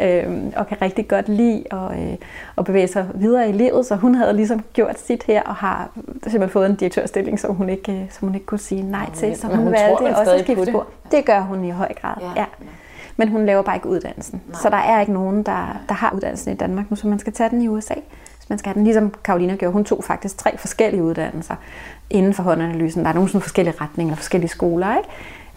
øh, 0.00 0.26
og 0.56 0.66
kan 0.66 0.82
rigtig 0.82 1.08
godt 1.08 1.28
lide 1.28 1.64
at, 1.70 1.98
øh, 1.98 2.16
at 2.58 2.64
bevæge 2.64 2.88
sig 2.88 3.06
videre 3.14 3.48
i 3.48 3.52
livet, 3.52 3.86
så 3.86 3.96
hun 3.96 4.14
havde 4.14 4.32
ligesom 4.36 4.64
gjort 4.72 5.00
sit 5.00 5.22
her, 5.22 5.42
og 5.42 5.54
har 5.54 5.90
simpelthen 6.12 6.50
fået 6.50 6.70
en 6.70 6.76
direktørstilling, 6.76 7.40
som 7.40 7.54
hun 7.54 7.68
ikke, 7.68 8.08
som 8.10 8.28
hun 8.28 8.34
ikke 8.34 8.46
kunne 8.46 8.58
sige 8.58 8.82
nej 8.82 9.10
til, 9.14 9.36
så 9.36 9.46
hun, 9.46 9.56
hun 9.56 9.72
valgte 9.72 10.16
også 10.16 10.32
at 10.32 10.40
skifte 10.40 10.66
spor. 10.66 10.86
Det 11.10 11.24
gør 11.24 11.40
hun 11.40 11.64
i 11.64 11.70
høj 11.70 11.92
grad, 12.00 12.14
ja. 12.20 12.40
ja 12.40 12.46
men 13.20 13.28
hun 13.28 13.46
laver 13.46 13.62
bare 13.62 13.76
ikke 13.76 13.88
uddannelsen. 13.88 14.42
Nej. 14.48 14.60
Så 14.62 14.70
der 14.70 14.76
er 14.76 15.00
ikke 15.00 15.12
nogen, 15.12 15.42
der, 15.42 15.80
der 15.88 15.94
har 15.94 16.12
uddannelsen 16.14 16.52
i 16.52 16.56
Danmark 16.56 16.90
nu, 16.90 16.96
så 16.96 17.08
man 17.08 17.18
skal 17.18 17.32
tage 17.32 17.50
den 17.50 17.62
i 17.62 17.68
USA. 17.68 17.94
Hvis 18.36 18.48
man 18.48 18.58
skal 18.58 18.68
have 18.68 18.74
den, 18.74 18.84
ligesom 18.84 19.14
Karolina 19.24 19.56
gjorde, 19.56 19.72
hun 19.72 19.84
tog 19.84 20.04
faktisk 20.04 20.38
tre 20.38 20.58
forskellige 20.58 21.02
uddannelser 21.02 21.54
inden 22.10 22.34
for 22.34 22.42
håndanalysen. 22.42 23.02
Der 23.02 23.08
er 23.08 23.14
nogle 23.14 23.28
sådan 23.28 23.40
forskellige 23.40 23.74
retninger, 23.80 24.14
forskellige 24.14 24.50
skoler, 24.50 24.96
ikke? 24.96 25.08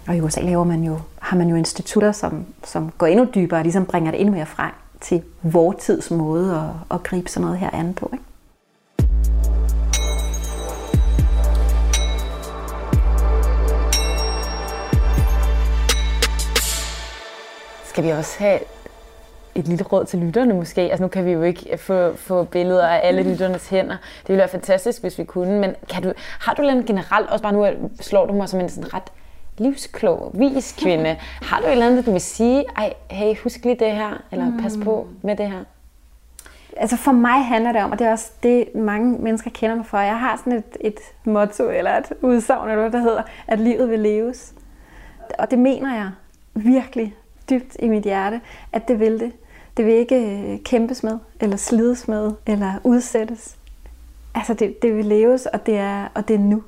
Og 0.08 0.16
i 0.16 0.22
USA 0.22 0.42
laver 0.42 0.64
man 0.64 0.84
jo, 0.84 1.00
har 1.20 1.38
man 1.38 1.50
jo 1.50 1.56
institutter, 1.56 2.12
som, 2.12 2.46
som 2.64 2.92
går 2.98 3.08
endnu 3.08 3.28
dybere 3.36 3.60
og 3.60 3.64
ligesom 3.64 3.86
bringer 3.86 4.12
det 4.12 4.20
endnu 4.20 4.36
mere 4.36 4.46
frem 4.46 4.72
til 5.02 5.22
vores 5.42 5.78
tids 5.86 6.12
måde 6.12 6.56
at, 6.56 6.96
at 6.96 7.04
gribe 7.04 7.30
sådan 7.30 7.46
noget 7.46 7.60
her 7.60 7.70
an 7.74 7.94
på. 7.94 8.10
Ikke? 8.14 8.26
Skal 17.94 18.04
vi 18.04 18.10
også 18.10 18.40
have 18.40 18.60
et 19.56 19.68
lille 19.68 19.84
råd 19.84 20.06
til 20.06 20.20
lytterne 20.20 20.54
måske? 20.54 20.82
Altså 20.82 21.04
nu 21.04 21.08
kan 21.08 21.26
vi 21.26 21.32
jo 21.32 21.42
ikke 21.42 21.78
få, 21.78 22.16
få 22.16 22.44
billeder 22.44 22.88
af 22.88 23.08
alle 23.08 23.24
lytternes 23.24 23.70
hænder. 23.70 23.98
Det 24.22 24.28
ville 24.28 24.40
være 24.40 24.48
fantastisk, 24.48 25.02
hvis 25.02 25.20
vi 25.20 25.24
kunne. 25.24 25.60
Men 25.60 25.76
kan 25.90 26.04
du, 26.04 26.14
har 26.40 26.54
du 26.54 26.62
en 26.62 26.86
generelt, 26.86 27.30
også 27.30 27.44
bare 27.44 27.54
nu 27.54 27.90
slår 28.02 28.26
du 28.26 28.34
mig 28.34 28.50
som 28.50 28.60
en 28.60 28.70
sådan 28.70 28.94
ret 28.94 29.12
livsklog, 29.58 30.32
vis 30.34 30.76
kvinde. 30.82 31.16
Har 31.50 31.60
du 31.60 31.66
et 31.66 31.72
eller 31.72 31.88
andet, 31.88 32.06
du 32.06 32.12
vil 32.12 32.22
sige, 32.22 32.66
ej, 32.78 32.94
hey, 33.10 33.36
husk 33.44 33.66
lige 33.66 33.76
det 33.80 33.92
her, 33.92 34.24
eller 34.32 34.52
pas 34.62 34.78
på 34.84 35.08
med 35.22 35.36
det 35.36 35.52
her? 35.52 35.64
Altså 36.78 36.98
for 36.98 37.12
mig 37.12 37.46
handler 37.46 37.72
det 37.72 37.84
om, 37.84 37.92
og 37.92 38.00
det 38.00 38.08
er 38.08 38.12
også 38.12 38.32
det, 38.44 38.76
mange 38.76 39.18
mennesker 39.20 39.52
kender 39.54 39.76
mig 39.76 39.86
for, 39.86 39.98
jeg 39.98 40.20
har 40.20 40.38
sådan 40.38 40.54
et, 40.54 40.78
et 40.82 41.00
motto, 41.26 41.70
eller 41.70 41.92
et 41.92 42.14
udsagn, 42.22 42.70
eller 42.70 42.90
hvad 42.90 43.00
der 43.00 43.06
hedder, 43.06 43.22
at 43.48 43.60
livet 43.60 43.90
vil 43.90 44.00
leves. 44.00 44.54
Og 45.40 45.52
det 45.52 45.60
mener 45.60 45.96
jeg 45.96 46.10
virkelig 46.54 47.16
dybt 47.50 47.78
i 47.80 47.88
mit 47.88 48.04
hjerte, 48.04 48.42
at 48.72 48.88
det 48.88 49.00
vil 49.00 49.20
det. 49.20 49.32
Det 49.78 49.86
vil 49.86 49.94
ikke 49.94 50.52
øh, 50.54 50.60
kæmpes 50.64 51.04
med, 51.04 51.20
eller 51.40 51.58
slides 51.58 52.08
med, 52.08 52.32
eller 52.46 52.74
udsættes. 52.84 53.58
Altså 54.36 54.54
det, 54.54 54.82
det 54.82 54.98
vil 54.98 55.06
leves, 55.06 55.46
og 55.46 55.66
det 55.66 55.78
er, 55.78 56.08
og 56.14 56.28
det 56.28 56.34
er 56.34 56.40
nu. 56.40 56.64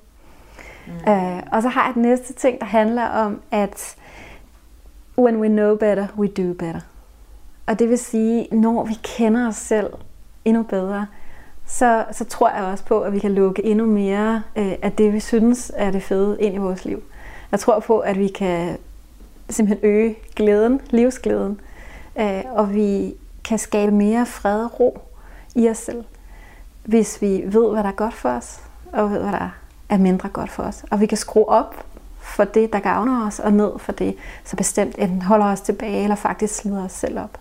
Mm. 0.88 1.12
Uh, 1.12 1.40
og 1.52 1.62
så 1.62 1.70
har 1.70 1.86
jeg 1.86 1.94
den 1.94 2.02
næste 2.02 2.34
ting, 2.34 2.60
der 2.60 2.66
handler 2.66 3.06
om, 3.06 3.42
at 3.52 3.96
when 5.18 5.38
we 5.38 5.48
know 5.48 5.76
better, 5.76 6.08
we 6.18 6.28
do 6.28 6.54
better. 6.54 6.82
Og 7.66 7.80
det 7.80 7.90
vil 7.90 7.98
sige, 7.98 8.48
når 8.52 8.84
vi 8.86 8.94
kender 9.04 9.48
os 9.48 9.56
selv 9.56 9.94
endnu 10.46 10.64
bedre, 10.64 11.08
så, 11.66 12.06
så 12.12 12.26
tror 12.26 12.50
jeg 12.50 12.64
også 12.64 12.86
på, 12.86 13.02
at 13.02 13.14
vi 13.14 13.20
kan 13.20 13.32
lukke 13.32 13.66
endnu 13.66 13.86
mere 13.86 14.42
uh, 14.56 14.74
af 14.82 14.92
det, 14.92 15.14
vi 15.14 15.20
synes 15.20 15.72
er 15.76 15.92
det 15.92 16.04
fede 16.04 16.38
ind 16.40 16.56
i 16.56 16.58
vores 16.58 16.86
liv. 16.86 17.04
Jeg 17.52 17.60
tror 17.60 17.80
på, 17.80 18.00
at 18.00 18.20
vi 18.20 18.28
kan 18.28 18.78
simpelthen 19.50 19.89
øge 19.89 20.16
glæden, 20.36 20.82
livsglæden, 20.89 21.62
øh, 22.20 22.43
og 22.52 22.74
vi 22.74 23.16
kan 23.43 23.60
skabe 23.60 23.91
mere 23.91 24.26
fred 24.26 24.64
og 24.64 24.80
ro 24.80 25.02
i 25.56 25.70
os 25.70 25.78
selv, 25.78 26.04
hvis 26.84 27.22
vi 27.22 27.43
ved, 27.46 27.72
hvad 27.72 27.84
der 27.84 27.89
er 27.89 27.93
godt 27.93 28.14
for 28.14 28.30
os, 28.30 28.60
og 28.93 29.12
ved, 29.12 29.20
hvad 29.20 29.32
der 29.32 29.50
er 29.89 29.98
mindre 29.98 30.30
godt 30.30 30.52
for 30.52 30.64
os. 30.64 30.86
Og 30.91 31.00
vi 31.00 31.06
kan 31.06 31.18
skrue 31.18 31.50
op 31.50 31.86
for 32.20 32.43
det, 32.43 32.74
der 32.74 32.80
gavner 32.80 33.28
os, 33.28 33.39
og 33.39 33.54
ned 33.54 33.80
for 33.80 33.91
det, 33.91 34.16
så 34.43 34.56
bestemt 34.56 34.96
enten 34.98 35.22
holder 35.22 35.46
os 35.46 35.62
tilbage, 35.62 36.04
eller 36.04 36.16
faktisk 36.16 36.56
slider 36.56 36.86
os 36.86 36.91
selv 36.91 37.20
op. 37.20 37.39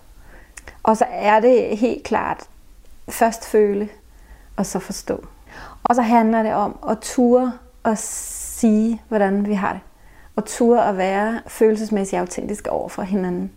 Og 0.83 0.97
så 0.97 1.05
er 1.09 1.39
det 1.39 1.77
helt 1.77 2.03
klart 2.03 2.43
først 3.09 3.45
føle, 3.45 3.89
og 4.55 4.65
så 4.65 4.79
forstå. 4.79 5.25
Og 5.83 5.95
så 5.95 6.01
handler 6.01 6.43
det 6.43 6.53
om 6.53 6.77
at 6.89 6.97
ture 7.01 7.53
og 7.83 7.97
sige, 7.97 9.01
hvordan 9.07 9.47
vi 9.47 9.53
har 9.53 9.73
det 9.73 9.81
og 10.35 10.45
ture 10.45 10.89
at 10.89 10.97
være 10.97 11.41
følelsesmæssigt 11.47 12.19
autentiske 12.19 12.71
over 12.71 12.89
for 12.89 13.01
hinanden. 13.01 13.51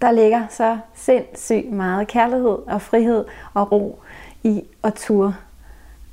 der 0.00 0.12
ligger 0.12 0.46
så 0.50 0.78
sindssygt 0.94 1.72
meget 1.72 2.08
kærlighed 2.08 2.58
og 2.66 2.82
frihed 2.82 3.24
og 3.54 3.72
ro 3.72 4.00
i 4.44 4.62
at 4.84 4.94
ture 4.94 5.34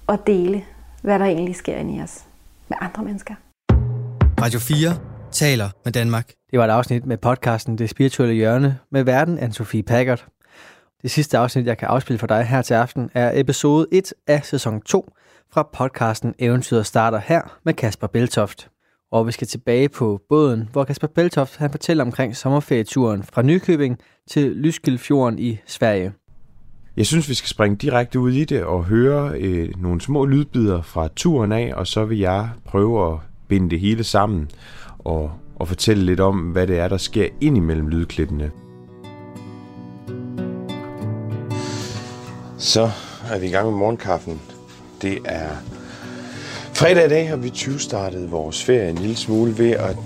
og 0.07 0.28
dele, 0.28 0.63
hvad 1.01 1.20
der 1.20 1.26
egentlig 1.26 1.55
sker 1.55 1.76
inde 1.76 1.97
i 1.97 2.01
os 2.01 2.24
med 2.70 2.78
andre 2.82 3.03
mennesker. 3.03 3.34
Radio 4.41 4.59
4 4.59 4.97
taler 5.32 5.70
med 5.84 5.93
Danmark. 5.93 6.32
Det 6.51 6.59
var 6.59 6.66
et 6.66 6.70
afsnit 6.70 7.05
med 7.05 7.18
podcasten 7.18 7.78
Det 7.78 7.89
Spirituelle 7.89 8.36
Hjørne 8.36 8.80
med 8.91 9.03
verden 9.03 9.38
af 9.38 9.53
Sofie 9.53 9.84
Packard. 9.84 10.26
Det 11.01 11.11
sidste 11.11 11.38
afsnit, 11.38 11.66
jeg 11.66 11.78
kan 11.78 11.88
afspille 11.88 12.20
for 12.20 12.28
dig 12.28 12.43
her 12.43 12.61
til 12.61 12.74
aften, 12.74 13.09
er 13.13 13.32
episode 13.39 13.88
1 13.91 14.13
af 14.28 14.45
sæson 14.45 14.82
2 14.82 15.11
fra 15.53 15.70
podcasten 15.74 16.36
Eventyret 16.39 16.86
starter 16.86 17.22
her 17.26 17.59
med 17.63 17.74
Kasper 17.74 18.07
Beltoft. 18.07 18.70
Og 19.16 19.28
vi 19.28 19.32
skal 19.32 19.47
tilbage 19.47 19.89
på 19.89 20.22
båden, 20.30 20.70
hvor 20.72 20.84
Kasper 20.84 21.07
Beltoft 21.07 21.57
han 21.57 21.72
fortæller 21.72 22.03
omkring 22.03 22.36
sommerferieturen 22.36 23.24
fra 23.24 23.41
Nykøbing 23.41 23.97
til 24.30 24.51
Lyskildfjorden 24.51 25.39
i 25.39 25.57
Sverige. 25.66 26.13
Jeg 26.97 27.05
synes, 27.05 27.30
vi 27.30 27.34
skal 27.34 27.49
springe 27.49 27.78
direkte 27.78 28.20
ud 28.20 28.32
i 28.32 28.45
det 28.45 28.63
og 28.63 28.84
høre 28.84 29.39
øh, 29.39 29.82
nogle 29.82 30.01
små 30.01 30.26
lydbider 30.26 30.82
fra 30.82 31.07
turen 31.16 31.51
af, 31.51 31.74
og 31.76 31.88
så 31.88 32.05
vil 32.05 32.18
jeg 32.18 32.49
prøve 32.66 33.13
at 33.13 33.20
binde 33.47 33.70
det 33.70 33.80
hele 33.80 34.03
sammen 34.03 34.49
og, 34.99 35.32
og 35.55 35.68
fortælle 35.68 36.03
lidt 36.05 36.20
om, 36.20 36.39
hvad 36.39 36.68
det 36.68 36.80
er, 36.80 36.88
der 36.88 36.97
sker 36.97 37.28
ind 37.41 37.57
imellem 37.57 37.88
lydklippene. 37.88 38.51
Så 42.57 42.89
er 43.32 43.39
vi 43.39 43.45
i 43.47 43.51
gang 43.51 43.70
med 43.70 43.78
morgenkaffen. 43.78 44.41
Det 45.01 45.18
er 45.26 45.49
fredag 46.76 47.05
i 47.05 47.09
dag, 47.09 47.30
har 47.30 47.36
vi 47.36 47.49
20 47.49 47.80
startet 47.80 48.32
vores 48.32 48.63
ferie 48.63 48.89
en 48.89 48.95
lille 48.95 49.15
smule 49.15 49.57
ved 49.57 49.71
at 49.71 49.97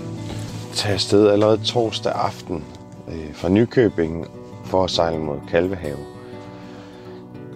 tage 0.72 0.94
afsted 0.94 1.28
allerede 1.28 1.60
torsdag 1.64 2.12
aften 2.12 2.64
øh, 3.08 3.34
fra 3.34 3.48
Nykøbing 3.48 4.26
for 4.64 4.84
at 4.84 4.90
sejle 4.90 5.18
mod 5.18 5.38
Kalvehave. 5.50 5.98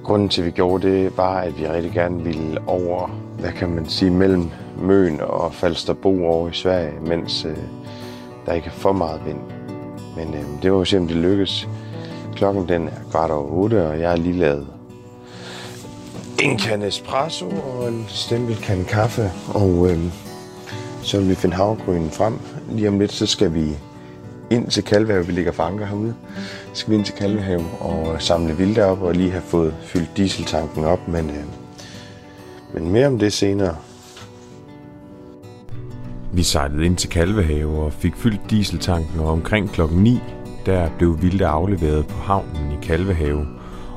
Grunden 0.05 0.29
til, 0.29 0.41
at 0.41 0.47
vi 0.47 0.51
gjorde 0.51 0.89
det, 0.89 1.17
var, 1.17 1.41
at 1.41 1.59
vi 1.59 1.69
rigtig 1.69 1.93
gerne 1.93 2.25
ville 2.25 2.61
over, 2.67 3.09
hvad 3.39 3.53
kan 3.53 3.69
man 3.69 3.89
sige, 3.89 4.11
mellem 4.11 4.51
Møn 4.83 5.21
og 5.21 5.55
Falsterbo 5.55 6.27
over 6.27 6.49
i 6.49 6.55
Sverige, 6.55 6.93
mens 7.07 7.45
øh, 7.45 7.57
der 8.47 8.53
ikke 8.53 8.67
er 8.67 8.71
for 8.71 8.93
meget 8.93 9.21
vind. 9.27 9.41
Men 10.17 10.35
øh, 10.35 10.63
det 10.63 10.73
var 10.73 10.79
jo 10.79 10.85
simpelthen 10.85 11.23
det 11.23 11.31
lykkedes. 11.31 11.69
Klokken 12.37 12.69
den 12.69 12.89
er 12.89 13.11
kvart 13.11 13.31
over 13.31 13.51
otte, 13.51 13.87
og 13.89 14.01
jeg 14.01 14.11
har 14.11 14.17
lige 14.17 14.39
lavet 14.39 14.67
en 16.43 16.59
kan 16.59 16.83
espresso 16.83 17.49
og 17.49 17.89
en 17.89 18.05
stempel 18.09 18.57
kan 18.57 18.85
kaffe. 18.85 19.31
Og 19.49 19.91
øh, 19.91 19.99
så 21.03 21.19
vil 21.19 21.29
vi 21.29 21.35
finde 21.35 21.57
havregrynen 21.57 22.11
frem. 22.11 22.39
Lige 22.71 22.89
om 22.89 22.99
lidt, 22.99 23.13
så 23.13 23.27
skal 23.27 23.55
vi 23.55 23.77
ind 24.51 24.71
til 24.71 24.85
Kalvehave. 24.85 25.27
Vi 25.27 25.33
ligger 25.33 25.53
for 25.53 25.63
anker 25.63 25.87
herude. 25.87 26.15
Så 26.73 26.81
skal 26.81 26.91
vi 26.91 26.97
ind 26.97 27.05
til 27.05 27.15
Kalvehave 27.15 27.65
og 27.81 28.23
samle 28.23 28.57
vilde 28.57 28.85
op 28.85 29.03
og 29.03 29.15
lige 29.15 29.31
have 29.31 29.43
fået 29.43 29.75
fyldt 29.83 30.17
dieseltanken 30.17 30.85
op. 30.85 31.09
Men, 31.09 31.31
øh, 31.31 31.45
men 32.75 32.93
mere 32.93 33.07
om 33.07 33.19
det 33.19 33.33
senere. 33.33 33.77
Vi 36.33 36.43
sejlede 36.43 36.85
ind 36.85 36.97
til 36.97 37.11
Kalvehave 37.11 37.79
og 37.79 37.93
fik 37.93 38.17
fyldt 38.17 38.51
dieseltanken, 38.51 39.21
og 39.21 39.27
omkring 39.27 39.71
klokken 39.71 40.03
9, 40.03 40.21
der 40.67 40.89
blev 40.99 41.23
Vilde 41.23 41.47
afleveret 41.47 42.07
på 42.07 42.17
havnen 42.17 42.73
i 42.73 42.87
Kalvehave, 42.87 43.47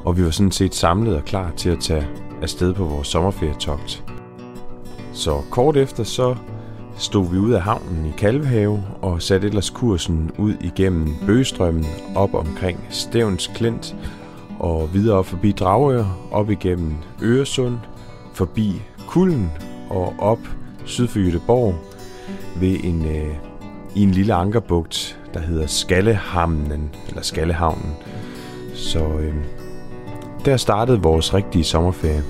og 0.05 0.17
vi 0.17 0.25
var 0.25 0.31
sådan 0.31 0.51
set 0.51 0.75
samlet 0.75 1.15
og 1.15 1.25
klar 1.25 1.51
til 1.57 1.69
at 1.69 1.79
tage 1.79 2.07
afsted 2.41 2.73
på 2.73 2.83
vores 2.83 3.07
sommerferietogt. 3.07 4.03
Så 5.13 5.41
kort 5.51 5.77
efter 5.77 6.03
så 6.03 6.35
stod 6.97 7.31
vi 7.31 7.38
ud 7.38 7.51
af 7.51 7.61
havnen 7.61 8.05
i 8.05 8.11
Kalvehave 8.17 8.83
og 9.01 9.21
satte 9.21 9.47
ellers 9.47 9.69
kursen 9.69 10.31
ud 10.38 10.53
igennem 10.61 11.07
Bøgestrømmen 11.25 11.85
op 12.15 12.33
omkring 12.33 12.79
Stævns 12.89 13.51
Klint 13.55 13.95
og 14.59 14.93
videre 14.93 15.17
op 15.17 15.25
forbi 15.25 15.51
Dragør, 15.51 16.05
op 16.31 16.49
igennem 16.51 16.95
Øresund, 17.21 17.77
forbi 18.33 18.81
Kulden 19.07 19.51
og 19.89 20.13
op 20.19 20.39
syd 20.85 21.07
for 21.07 21.19
Jødeborg 21.19 21.75
ved 22.59 22.77
en, 22.83 23.05
øh, 23.05 23.35
i 23.95 24.03
en 24.03 24.11
lille 24.11 24.33
ankerbugt, 24.33 25.19
der 25.33 25.39
hedder 25.39 25.67
Skallehamnen, 25.67 26.89
eller 27.07 27.21
Skallehavnen. 27.21 27.91
Så 28.73 28.99
øh, 28.99 29.35
der 30.47 30.57
startede 30.57 31.01
vores 31.01 31.33
rigtige 31.33 31.63
sommerferie. 31.63 32.23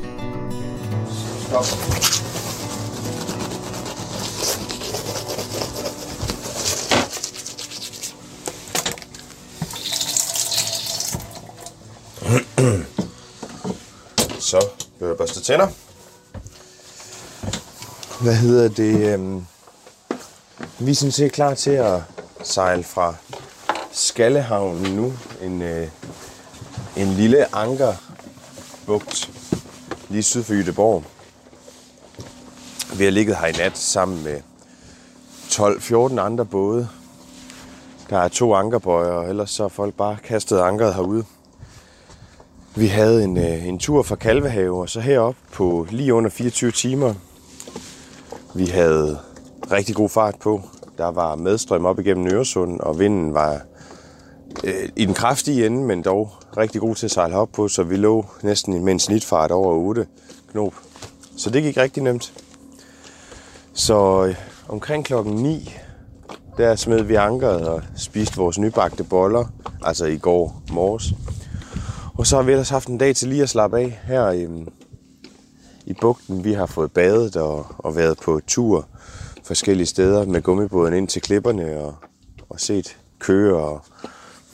Så 14.39 14.65
bliver 14.97 15.09
jeg 15.09 15.17
børste 15.17 15.41
tænder. 15.41 15.67
Hvad 18.23 18.35
hedder 18.35 18.67
det? 18.67 19.13
øhm, 19.13 19.45
Vi 20.79 20.91
er 20.91 20.95
sådan 20.95 21.11
set 21.11 21.31
klar 21.31 21.53
til 21.53 21.71
at 21.71 22.01
sejle 22.43 22.83
fra 22.83 23.15
Skallehavnen 23.91 24.95
nu. 24.95 25.13
En, 25.41 25.61
øh, 25.61 25.87
en 26.97 27.07
lille 27.07 27.55
anker 27.55 27.93
Bugt, 28.87 29.31
lige 30.09 30.23
syd 30.23 30.43
for 30.43 30.53
Jødeborg. 30.53 31.03
Vi 32.97 33.03
har 33.03 33.11
ligget 33.11 33.37
her 33.37 33.47
i 33.47 33.51
nat 33.51 33.77
sammen 33.77 34.23
med 34.23 34.41
12-14 35.49 36.19
andre 36.19 36.45
både. 36.45 36.89
Der 38.09 38.17
er 38.17 38.27
to 38.27 38.53
ankerbøjer, 38.53 39.11
og 39.11 39.29
ellers 39.29 39.49
så 39.49 39.63
er 39.63 39.67
folk 39.67 39.93
bare 39.93 40.17
kastet 40.23 40.59
ankeret 40.59 40.95
herude. 40.95 41.25
Vi 42.75 42.87
havde 42.87 43.23
en, 43.23 43.37
øh, 43.37 43.67
en 43.67 43.79
tur 43.79 44.03
fra 44.03 44.15
Kalvehave 44.15 44.81
og 44.81 44.89
så 44.89 44.99
herop 44.99 45.35
på 45.53 45.87
lige 45.89 46.13
under 46.13 46.29
24 46.29 46.71
timer. 46.71 47.13
Vi 48.55 48.65
havde 48.65 49.19
rigtig 49.71 49.95
god 49.95 50.09
fart 50.09 50.35
på. 50.39 50.61
Der 50.97 51.07
var 51.07 51.35
medstrøm 51.35 51.85
op 51.85 51.99
igennem 51.99 52.27
Øresund, 52.27 52.79
og 52.79 52.99
vinden 52.99 53.33
var 53.33 53.61
øh, 54.63 54.89
i 54.95 55.05
den 55.05 55.13
kraftige 55.13 55.65
ende, 55.65 55.83
men 55.83 56.01
dog 56.01 56.31
rigtig 56.57 56.81
god 56.81 56.95
til 56.95 57.05
at 57.05 57.11
sejle 57.11 57.35
op 57.35 57.51
på, 57.51 57.67
så 57.67 57.83
vi 57.83 57.95
lå 57.95 58.25
næsten 58.43 58.85
med 58.85 58.93
en 58.93 58.99
snitfart 58.99 59.51
over 59.51 59.73
8 59.73 60.07
knop. 60.51 60.73
Så 61.37 61.49
det 61.49 61.63
gik 61.63 61.77
rigtig 61.77 62.03
nemt. 62.03 62.33
Så 63.73 64.25
øh, 64.25 64.35
omkring 64.67 65.05
klokken 65.05 65.35
9, 65.35 65.73
der 66.57 66.75
smed 66.75 67.03
vi 67.03 67.15
ankeret 67.15 67.67
og 67.67 67.81
spiste 67.95 68.37
vores 68.37 68.59
nybagte 68.59 69.03
boller, 69.03 69.45
altså 69.83 70.05
i 70.05 70.17
går 70.17 70.61
morges. 70.71 71.13
Og 72.17 72.27
så 72.27 72.35
har 72.35 72.43
vi 72.43 72.51
ellers 72.51 72.69
haft 72.69 72.87
en 72.87 72.97
dag 72.97 73.15
til 73.15 73.27
lige 73.27 73.43
at 73.43 73.49
slappe 73.49 73.79
af 73.79 73.99
her 74.03 74.31
i, 74.31 74.41
øh, 74.41 74.67
i 75.85 75.93
bugten. 76.01 76.43
Vi 76.43 76.53
har 76.53 76.65
fået 76.65 76.91
badet 76.91 77.35
og, 77.35 77.65
og 77.77 77.95
været 77.95 78.17
på 78.17 78.41
tur 78.47 78.87
forskellige 79.43 79.87
steder 79.87 80.25
med 80.25 80.41
gummibåden 80.41 80.93
ind 80.93 81.07
til 81.07 81.21
klipperne 81.21 81.77
og, 81.79 81.95
og 82.49 82.59
set 82.59 82.97
køer 83.19 83.55
og 83.55 83.81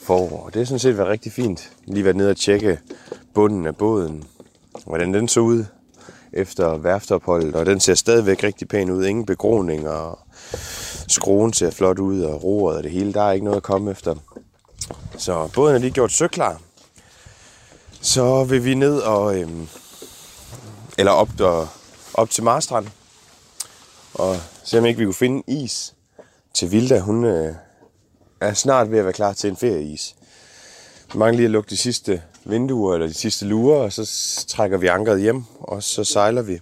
forår. 0.04 0.44
Og 0.44 0.54
det 0.54 0.60
har 0.60 0.64
sådan 0.64 0.78
set 0.78 0.98
været 0.98 1.08
rigtig 1.08 1.32
fint. 1.32 1.70
Lige 1.86 2.04
været 2.04 2.16
nede 2.16 2.30
og 2.30 2.36
tjekke 2.36 2.78
bunden 3.34 3.66
af 3.66 3.76
båden, 3.76 4.24
hvordan 4.86 5.14
den 5.14 5.28
så 5.28 5.40
ud 5.40 5.64
efter 6.32 6.76
værftopholdet, 6.76 7.54
og 7.54 7.66
den 7.66 7.80
ser 7.80 7.94
stadigvæk 7.94 8.44
rigtig 8.44 8.68
pæn 8.68 8.90
ud. 8.90 9.04
Ingen 9.04 9.26
begroning, 9.26 9.88
og 9.88 10.18
skruen 11.08 11.52
ser 11.52 11.70
flot 11.70 11.98
ud, 11.98 12.22
og 12.22 12.44
roret 12.44 12.76
og 12.76 12.82
det 12.82 12.90
hele. 12.90 13.12
Der 13.12 13.22
er 13.22 13.32
ikke 13.32 13.44
noget 13.44 13.56
at 13.56 13.62
komme 13.62 13.90
efter. 13.90 14.14
Så 15.18 15.50
båden 15.54 15.74
er 15.74 15.78
lige 15.78 15.90
gjort 15.90 16.12
søklar. 16.12 16.60
Så 18.00 18.44
vil 18.44 18.64
vi 18.64 18.74
ned 18.74 18.98
og... 18.98 19.40
Øhm, 19.40 19.68
eller 20.98 21.12
op, 21.12 21.28
der, 21.38 21.66
op 22.14 22.30
til 22.30 22.44
Marstrand. 22.44 22.86
Og 24.14 24.36
se 24.64 24.78
om 24.78 24.84
ikke 24.84 24.98
vi 24.98 25.04
kunne 25.04 25.14
finde 25.14 25.42
is 25.46 25.94
til 26.54 26.72
Vilda. 26.72 26.98
Hun 26.98 27.24
øh, 27.24 27.54
er 28.48 28.54
snart 28.54 28.90
ved 28.90 28.98
at 28.98 29.04
være 29.04 29.12
klar 29.12 29.32
til 29.32 29.50
en 29.50 29.56
ferieis. 29.56 30.14
Vi 31.12 31.18
mangler 31.18 31.36
lige 31.36 31.44
at 31.44 31.50
lukke 31.50 31.70
de 31.70 31.76
sidste 31.76 32.22
vinduer 32.44 32.94
eller 32.94 33.06
de 33.06 33.14
sidste 33.14 33.44
lurer, 33.46 33.78
og 33.78 33.92
så 33.92 34.10
trækker 34.48 34.78
vi 34.78 34.86
ankeret 34.86 35.20
hjem, 35.20 35.44
og 35.60 35.82
så 35.82 36.04
sejler 36.04 36.42
vi. 36.42 36.60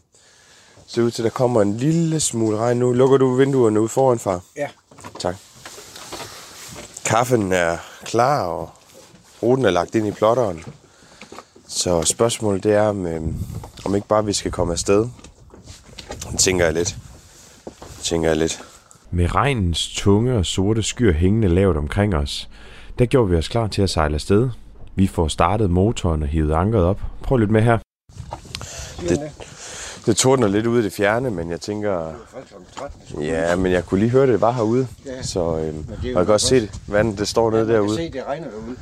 Så 0.87 1.01
ud 1.01 1.11
til, 1.11 1.25
der 1.25 1.31
kommer 1.31 1.63
en 1.63 1.77
lille 1.77 2.21
smule 2.21 2.57
regn 2.59 2.79
nu. 2.79 2.93
Lukker 2.93 3.17
du 3.17 3.35
vinduerne 3.35 3.81
ud 3.81 3.89
foran, 3.89 4.19
far? 4.19 4.41
Ja. 4.57 4.69
Tak. 5.19 5.37
Kaffen 7.05 7.53
er 7.53 7.77
klar, 8.05 8.47
og 8.47 8.71
ruten 9.43 9.65
er 9.65 9.71
lagt 9.71 9.95
ind 9.95 10.07
i 10.07 10.11
plotteren. 10.11 10.65
Så 11.69 12.03
spørgsmålet 12.03 12.65
det 12.65 12.73
er, 12.73 12.83
om, 12.89 13.07
øhm, 13.07 13.35
om 13.85 13.95
ikke 13.95 14.09
bare 14.09 14.25
vi 14.25 14.33
skal 14.33 14.53
komme 14.53 14.73
afsted. 14.73 15.09
Det 16.31 16.39
tænker 16.39 16.65
jeg 16.65 16.75
lidt. 16.75 16.97
Det 17.65 18.03
tænker 18.03 18.29
jeg 18.29 18.37
lidt. 18.37 18.63
Med 19.15 19.35
regnens 19.35 19.91
tunge 19.95 20.35
og 20.35 20.47
sorte 20.47 20.83
skyer 20.83 21.13
hængende 21.13 21.49
lavt 21.49 21.77
omkring 21.77 22.15
os, 22.15 22.49
der 22.99 23.07
gjorde 23.07 23.31
vi 23.31 23.37
os 23.37 23.49
klar 23.49 23.67
til 23.67 23.83
at 23.83 23.91
sejle 23.91 24.15
afsted. 24.15 24.51
Vi 24.95 25.07
får 25.07 25.29
startet 25.29 25.71
motoren 25.71 26.23
og 26.23 26.29
hivet 26.29 26.53
ankeret 26.53 26.85
op. 26.85 27.01
Prøv 27.23 27.37
lidt 27.39 27.51
med 27.51 27.63
her. 27.63 27.79
Det, 29.09 29.21
Det 30.07 30.17
tordner 30.17 30.49
lidt 30.49 30.67
ude 30.67 30.81
i 30.81 30.85
det 30.85 30.93
fjerne, 30.93 31.31
men 31.31 31.51
jeg 31.51 31.61
tænker... 31.61 32.13
Ja, 33.21 33.57
men 33.57 33.73
jeg 33.73 33.85
kunne 33.87 34.01
lige 34.01 34.11
høre 34.11 34.27
det, 34.27 34.41
var 34.41 34.53
herude. 34.53 34.87
Så 35.23 35.41
øhm, 35.59 35.87
og 35.89 36.07
jeg 36.07 36.15
kan 36.15 36.27
godt 36.27 36.41
se 36.41 36.61
det. 36.61 36.71
Vandet, 36.87 37.19
det 37.19 37.29
står 37.29 37.51
nede 37.51 37.69
derude. 37.69 37.97
kan 37.97 38.07
se, 38.07 38.13
det 38.13 38.23
regner 38.27 38.49
derude. 38.51 38.77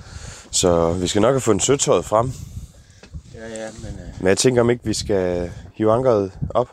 Så 0.50 0.92
vi 0.92 1.06
skal 1.06 1.22
nok 1.22 1.32
have 1.32 1.40
fundet 1.40 1.64
søtøjet 1.64 2.04
frem. 2.04 2.32
Ja, 3.34 3.40
ja, 3.40 3.66
men 3.82 3.90
øh, 3.92 4.20
Men 4.20 4.28
jeg 4.28 4.38
tænker 4.38 4.60
om 4.60 4.70
ikke, 4.70 4.84
vi 4.84 4.94
skal 4.94 5.50
hive 5.74 5.92
ankeret 5.92 6.32
op. 6.54 6.68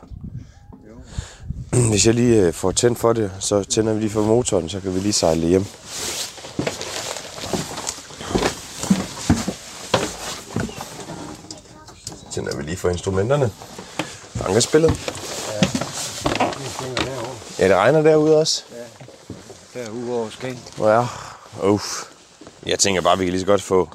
Hvis 1.90 2.06
jeg 2.06 2.14
lige 2.14 2.46
øh, 2.46 2.52
får 2.52 2.72
tændt 2.72 2.98
for 2.98 3.12
det, 3.12 3.30
så 3.40 3.64
tænder 3.64 3.92
vi 3.92 4.00
lige 4.00 4.10
for 4.10 4.22
motoren, 4.22 4.68
så 4.68 4.80
kan 4.80 4.94
vi 4.94 5.00
lige 5.00 5.12
sejle 5.12 5.46
hjem. 5.46 5.64
Tænder 12.32 12.56
vi 12.56 12.62
lige 12.62 12.76
for 12.76 12.88
instrumenterne. 12.88 13.50
Ankerspillet. 14.46 14.90
Ja, 17.58 17.68
det 17.68 17.76
regner 17.76 18.02
derude 18.02 18.38
også. 18.38 18.64
derude 19.74 20.12
over 20.12 20.30
Skagen. 20.30 20.58
Ja, 20.78 21.06
uff. 21.62 22.02
Jeg 22.66 22.78
tænker 22.78 23.00
bare, 23.02 23.18
vi 23.18 23.24
kan 23.24 23.32
lige 23.32 23.40
så 23.40 23.46
godt 23.46 23.62
få 23.62 23.88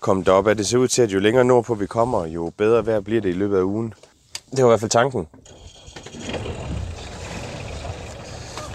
kommet 0.00 0.26
derop 0.26 0.46
af. 0.46 0.56
Det 0.56 0.66
ser 0.66 0.78
ud 0.78 0.88
til, 0.88 1.02
at 1.02 1.12
jo 1.12 1.18
længere 1.18 1.44
nordpå 1.44 1.74
vi 1.74 1.86
kommer, 1.86 2.26
jo 2.26 2.52
bedre 2.56 2.86
vejr 2.86 3.00
bliver 3.00 3.20
det 3.20 3.28
i 3.28 3.32
løbet 3.32 3.58
af 3.58 3.62
ugen. 3.62 3.94
Det 4.50 4.64
var 4.64 4.68
i 4.68 4.70
hvert 4.70 4.80
fald 4.80 4.90
tanken. 4.90 5.26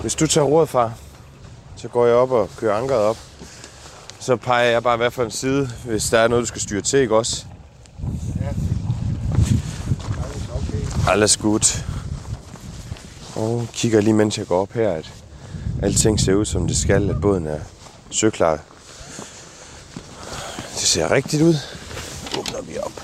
Hvis 0.01 0.15
du 0.15 0.27
tager 0.27 0.45
roret 0.47 0.69
fra, 0.69 0.91
så 1.75 1.87
går 1.87 2.05
jeg 2.05 2.15
op 2.15 2.31
og 2.31 2.49
kører 2.57 2.77
ankeret 2.77 3.01
op. 3.01 3.17
Så 4.19 4.35
peger 4.35 4.69
jeg 4.69 4.83
bare 4.83 4.97
hvad 4.97 5.11
for 5.11 5.23
en 5.23 5.31
side, 5.31 5.69
hvis 5.85 6.09
der 6.09 6.19
er 6.19 6.27
noget, 6.27 6.41
du 6.41 6.45
skal 6.45 6.61
styre 6.61 6.81
til, 6.81 6.99
ikke 6.99 7.15
også? 7.15 7.45
Alles 11.09 11.37
gut. 11.37 11.85
Og 13.35 13.67
kigger 13.73 14.01
lige, 14.01 14.13
mens 14.13 14.37
jeg 14.37 14.47
går 14.47 14.61
op 14.61 14.73
her, 14.73 14.91
at 14.91 15.11
alting 15.81 16.19
ser 16.19 16.33
ud, 16.33 16.45
som 16.45 16.67
det 16.67 16.77
skal, 16.77 17.09
at 17.09 17.21
båden 17.21 17.47
er 17.47 17.59
søklar. 18.11 18.59
Det 20.73 20.87
ser 20.87 21.11
rigtigt 21.11 21.43
ud. 21.43 21.55
Åbner 22.39 22.61
vi 22.61 22.77
op 22.77 23.01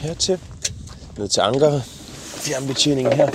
hertil. 0.00 0.38
Ned 1.18 1.28
til 1.28 1.40
ankeret. 1.40 1.82
Fjernbetjeningen 2.16 3.12
her. 3.12 3.30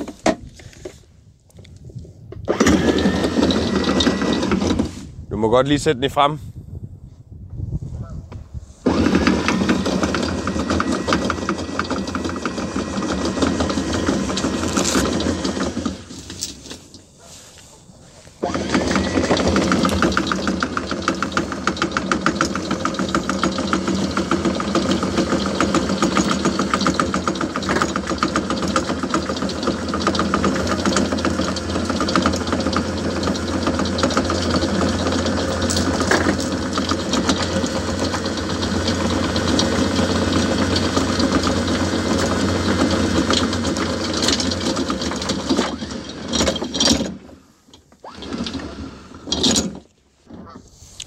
Du 5.31 5.37
må 5.37 5.49
godt 5.49 5.67
lige 5.67 5.79
sætte 5.79 5.95
den 5.97 6.05
i 6.05 6.09
frem. 6.09 6.39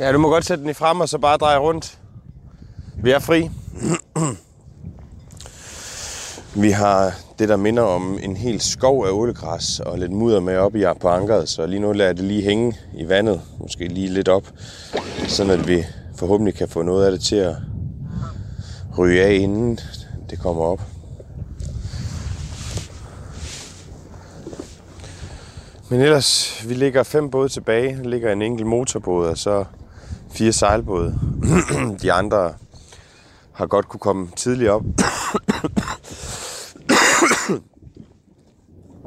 Ja, 0.05 0.12
du 0.12 0.18
må 0.18 0.28
godt 0.28 0.44
sætte 0.44 0.62
den 0.62 0.70
i 0.70 0.74
frem, 0.74 1.00
og 1.00 1.09
så 1.09 1.18
bare 1.18 1.36
dreje 1.36 1.59
rundt. 1.59 1.98
Vi 3.02 3.11
er 3.11 3.18
fri. 3.18 3.50
Vi 6.55 6.70
har 6.70 7.14
det, 7.38 7.48
der 7.48 7.57
minder 7.57 7.82
om 7.82 8.18
en 8.22 8.36
hel 8.36 8.61
skov 8.61 9.07
af 9.07 9.11
ålegræs 9.11 9.80
og 9.80 9.98
lidt 9.98 10.12
mudder 10.12 10.40
med 10.40 10.57
op 10.57 10.76
i 10.76 10.84
på 11.00 11.09
ankeret, 11.09 11.48
så 11.48 11.66
lige 11.66 11.80
nu 11.80 11.92
lader 11.92 12.09
jeg 12.09 12.16
det 12.16 12.24
lige 12.24 12.42
hænge 12.42 12.76
i 12.94 13.09
vandet, 13.09 13.40
måske 13.59 13.88
lige 13.88 14.09
lidt 14.09 14.28
op, 14.28 14.42
sådan 15.28 15.52
at 15.52 15.68
vi 15.68 15.84
forhåbentlig 16.16 16.55
kan 16.55 16.68
få 16.68 16.82
noget 16.82 17.07
af 17.07 17.12
det 17.12 17.20
til 17.20 17.36
at 17.36 17.57
ryge 18.98 19.24
af, 19.24 19.32
inden 19.32 19.78
det 20.30 20.40
kommer 20.40 20.62
op. 20.62 20.80
Men 25.88 26.00
ellers, 26.00 26.62
vi 26.68 26.74
ligger 26.74 27.02
fem 27.02 27.30
både 27.30 27.48
tilbage. 27.48 27.96
Der 27.96 28.09
ligger 28.09 28.32
en 28.32 28.42
enkelt 28.42 28.66
motorbåd, 28.66 29.26
og 29.28 29.38
så 29.38 29.64
fire 30.35 30.53
sejlbåde. 30.53 31.18
De 32.03 32.12
andre 32.12 32.55
har 33.53 33.66
godt 33.66 33.89
kunne 33.89 34.01
komme 34.01 34.28
tidligt 34.37 34.70
op. 34.70 34.82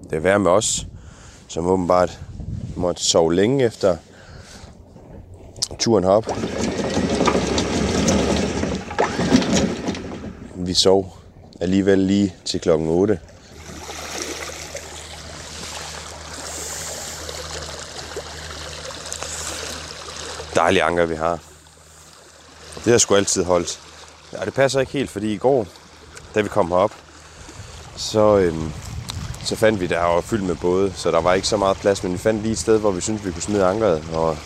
det 0.10 0.14
er 0.14 0.20
værd 0.20 0.42
med 0.42 0.52
os, 0.52 0.88
som 1.48 1.66
åbenbart 1.66 2.20
måtte 2.76 3.04
sove 3.04 3.34
længe 3.34 3.66
efter 3.66 3.98
turen 5.80 6.04
herop. 6.04 6.28
Vi 10.56 10.74
sov 10.74 11.18
alligevel 11.62 12.00
lige 12.00 12.36
til 12.46 12.60
klokken 12.60 12.88
8. 12.90 13.20
Dejlige 20.58 20.84
anker, 20.84 21.06
vi 21.06 21.16
har. 21.16 21.40
Det 22.86 22.92
har 22.92 22.98
sgu 22.98 23.16
altid 23.16 23.44
holdt. 23.44 23.80
Ja, 24.34 24.46
det 24.46 24.54
passer 24.54 24.80
ikke 24.80 24.92
helt, 24.92 25.10
fordi 25.10 25.34
i 25.34 25.38
går, 25.38 25.68
da 26.36 26.42
vi 26.42 26.48
kom 26.50 26.68
herop, 26.68 26.92
så, 27.96 28.38
øhm, 28.38 28.72
så 29.44 29.56
fandt 29.56 29.80
vi, 29.80 29.88
der 29.88 30.00
var 30.00 30.22
fyldt 30.22 30.44
med 30.44 30.56
både, 30.56 30.94
så 30.96 31.12
der 31.12 31.22
var 31.22 31.34
ikke 31.34 31.48
så 31.48 31.58
meget 31.58 31.78
plads, 31.78 32.04
men 32.04 32.14
vi 32.14 32.18
fandt 32.18 32.42
lige 32.42 32.52
et 32.52 32.60
sted, 32.60 32.80
hvor 32.80 32.92
vi 32.92 33.02
syntes, 33.02 33.26
vi 33.26 33.32
kunne 33.32 33.42
smide 33.42 33.66
ankeret, 33.66 34.04
og, 34.14 34.38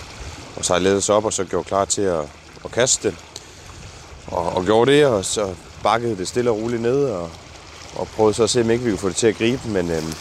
og 0.57 0.66
sejlede 0.66 0.97
os 0.97 1.09
op, 1.09 1.26
og 1.26 1.34
så 1.34 1.43
gjorde 1.43 1.68
klar 1.68 1.86
til 1.86 2.01
at, 2.01 2.24
at 2.66 2.72
kaste 2.72 3.09
det. 3.09 3.18
Og, 4.28 4.55
og 4.55 4.66
gjorde 4.66 4.91
det, 4.91 5.05
og 5.05 5.26
så 5.26 5.55
bakkede 5.84 6.18
det 6.18 6.28
stille 6.28 6.51
og 6.51 6.57
roligt 6.57 6.82
ned, 6.82 7.05
og, 7.05 7.30
og 7.95 8.07
prøvede 8.07 8.34
så 8.34 8.43
at 8.43 8.49
se, 8.49 8.62
om 8.62 8.70
ikke 8.70 8.84
vi 8.84 8.89
kunne 8.89 8.99
få 8.99 9.09
det 9.09 9.16
til 9.16 9.28
at 9.28 9.38
gribe, 9.38 9.70
men, 9.70 9.91
øhm, 9.91 10.14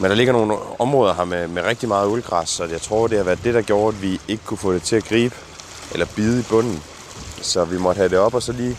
men 0.00 0.10
der 0.10 0.16
ligger 0.16 0.32
nogle 0.32 0.56
områder 0.78 1.14
her 1.14 1.24
med, 1.24 1.48
med 1.48 1.62
rigtig 1.62 1.88
meget 1.88 2.08
ulgræs, 2.08 2.48
så 2.48 2.64
jeg 2.64 2.80
tror, 2.80 3.06
det 3.06 3.18
har 3.18 3.24
været 3.24 3.44
det, 3.44 3.54
der 3.54 3.62
gjorde, 3.62 3.96
at 3.96 4.02
vi 4.02 4.20
ikke 4.28 4.44
kunne 4.44 4.58
få 4.58 4.72
det 4.72 4.82
til 4.82 4.96
at 4.96 5.04
gribe 5.04 5.34
eller 5.92 6.06
bide 6.16 6.40
i 6.40 6.42
bunden. 6.42 6.82
Så 7.42 7.64
vi 7.64 7.78
måtte 7.78 7.98
have 7.98 8.08
det 8.08 8.18
op 8.18 8.34
og 8.34 8.42
så 8.42 8.52
lige 8.52 8.78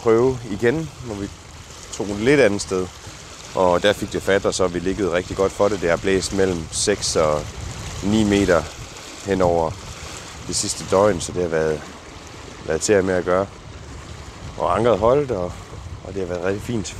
prøve 0.00 0.38
igen, 0.50 0.90
når 1.06 1.14
vi 1.14 1.28
tog 1.92 2.06
den 2.06 2.16
lidt 2.24 2.40
andet 2.40 2.62
sted. 2.62 2.86
Og 3.54 3.82
der 3.82 3.92
fik 3.92 4.12
det 4.12 4.22
fat, 4.22 4.46
og 4.46 4.54
så 4.54 4.66
vi 4.66 4.78
ligget 4.78 5.12
rigtig 5.12 5.36
godt 5.36 5.52
for 5.52 5.68
det. 5.68 5.80
Det 5.80 5.90
har 5.90 5.96
blæst 5.96 6.34
mellem 6.34 6.64
6 6.70 7.16
og 7.16 7.40
9 8.04 8.24
meter 8.24 8.62
hen 9.26 9.42
over 9.42 9.70
det 10.46 10.56
sidste 10.56 10.84
døgn, 10.90 11.20
så 11.20 11.32
det 11.32 11.42
har 11.42 11.48
været, 11.48 11.80
været 12.66 12.80
til 12.80 12.92
at 12.92 13.04
med 13.04 13.14
at 13.14 13.24
gøre. 13.24 13.46
Og 14.58 14.76
ankeret 14.76 14.98
holdt, 14.98 15.30
og, 15.30 15.52
og 16.04 16.14
det 16.14 16.20
har 16.20 16.26
været 16.34 16.44
rigtig 16.44 16.62
fint. 16.62 16.96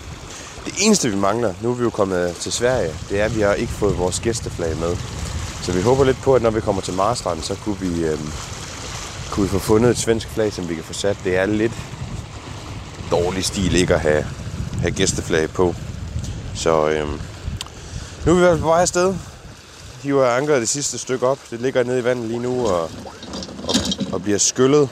Det 0.69 0.77
eneste, 0.87 1.11
vi 1.11 1.17
mangler, 1.17 1.55
nu 1.63 1.71
er 1.71 1.75
vi 1.75 1.83
jo 1.83 1.91
kommet 1.91 2.37
til 2.37 2.53
Sverige, 2.53 2.91
det 3.11 3.21
er, 3.21 3.25
at 3.25 3.37
vi 3.37 3.41
har 3.41 3.55
ikke 3.55 3.73
fået 3.73 3.99
vores 3.99 4.21
gæsteflag 4.21 4.77
med. 4.77 4.97
Så 5.63 5.73
vi 5.73 5.83
håber 5.83 6.05
lidt 6.05 6.17
på, 6.23 6.35
at 6.35 6.43
når 6.43 6.51
vi 6.51 6.61
kommer 6.61 6.83
til 6.83 6.95
Marstrand, 6.95 7.43
så 7.43 7.55
kunne 7.55 7.79
vi, 7.81 8.05
øhm, 8.05 8.31
kunne 9.31 9.47
vi 9.47 9.51
få 9.51 9.59
fundet 9.59 9.91
et 9.91 9.99
svensk 9.99 10.29
flag, 10.29 10.53
som 10.53 10.69
vi 10.69 10.75
kan 10.75 10.85
få 10.85 10.93
sat. 10.93 11.17
Det 11.25 11.37
er 11.37 11.47
lidt 11.47 11.73
dårlig 13.11 13.45
stil 13.45 13.77
ikke 13.77 13.95
at 13.95 14.01
have, 14.01 14.27
have 14.81 14.91
gæsteflag 14.91 15.51
på. 15.51 15.75
Så 16.55 16.89
øhm, 16.89 17.21
nu 18.27 18.33
er 18.33 18.35
vi 18.35 18.37
i 18.37 18.39
hvert 18.39 18.53
fald 18.53 18.61
på 18.61 18.69
vej 18.69 18.81
afsted. 18.83 19.15
Hiver 20.03 20.27
ankeret 20.27 20.61
det 20.61 20.69
sidste 20.69 20.99
stykke 20.99 21.27
op. 21.27 21.39
Det 21.51 21.61
ligger 21.61 21.83
nede 21.85 21.99
i 21.99 22.05
vandet 22.05 22.29
lige 22.29 22.41
nu 22.41 22.67
og, 22.67 22.83
og, 22.83 23.75
og 24.13 24.23
bliver 24.23 24.39
skyllet. 24.39 24.89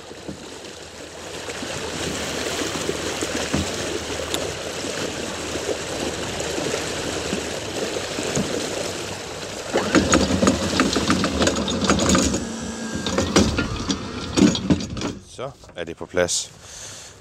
Så 15.37 15.51
er 15.77 15.85
det 15.97 15.99
på 15.99 16.07
plads. 16.07 16.51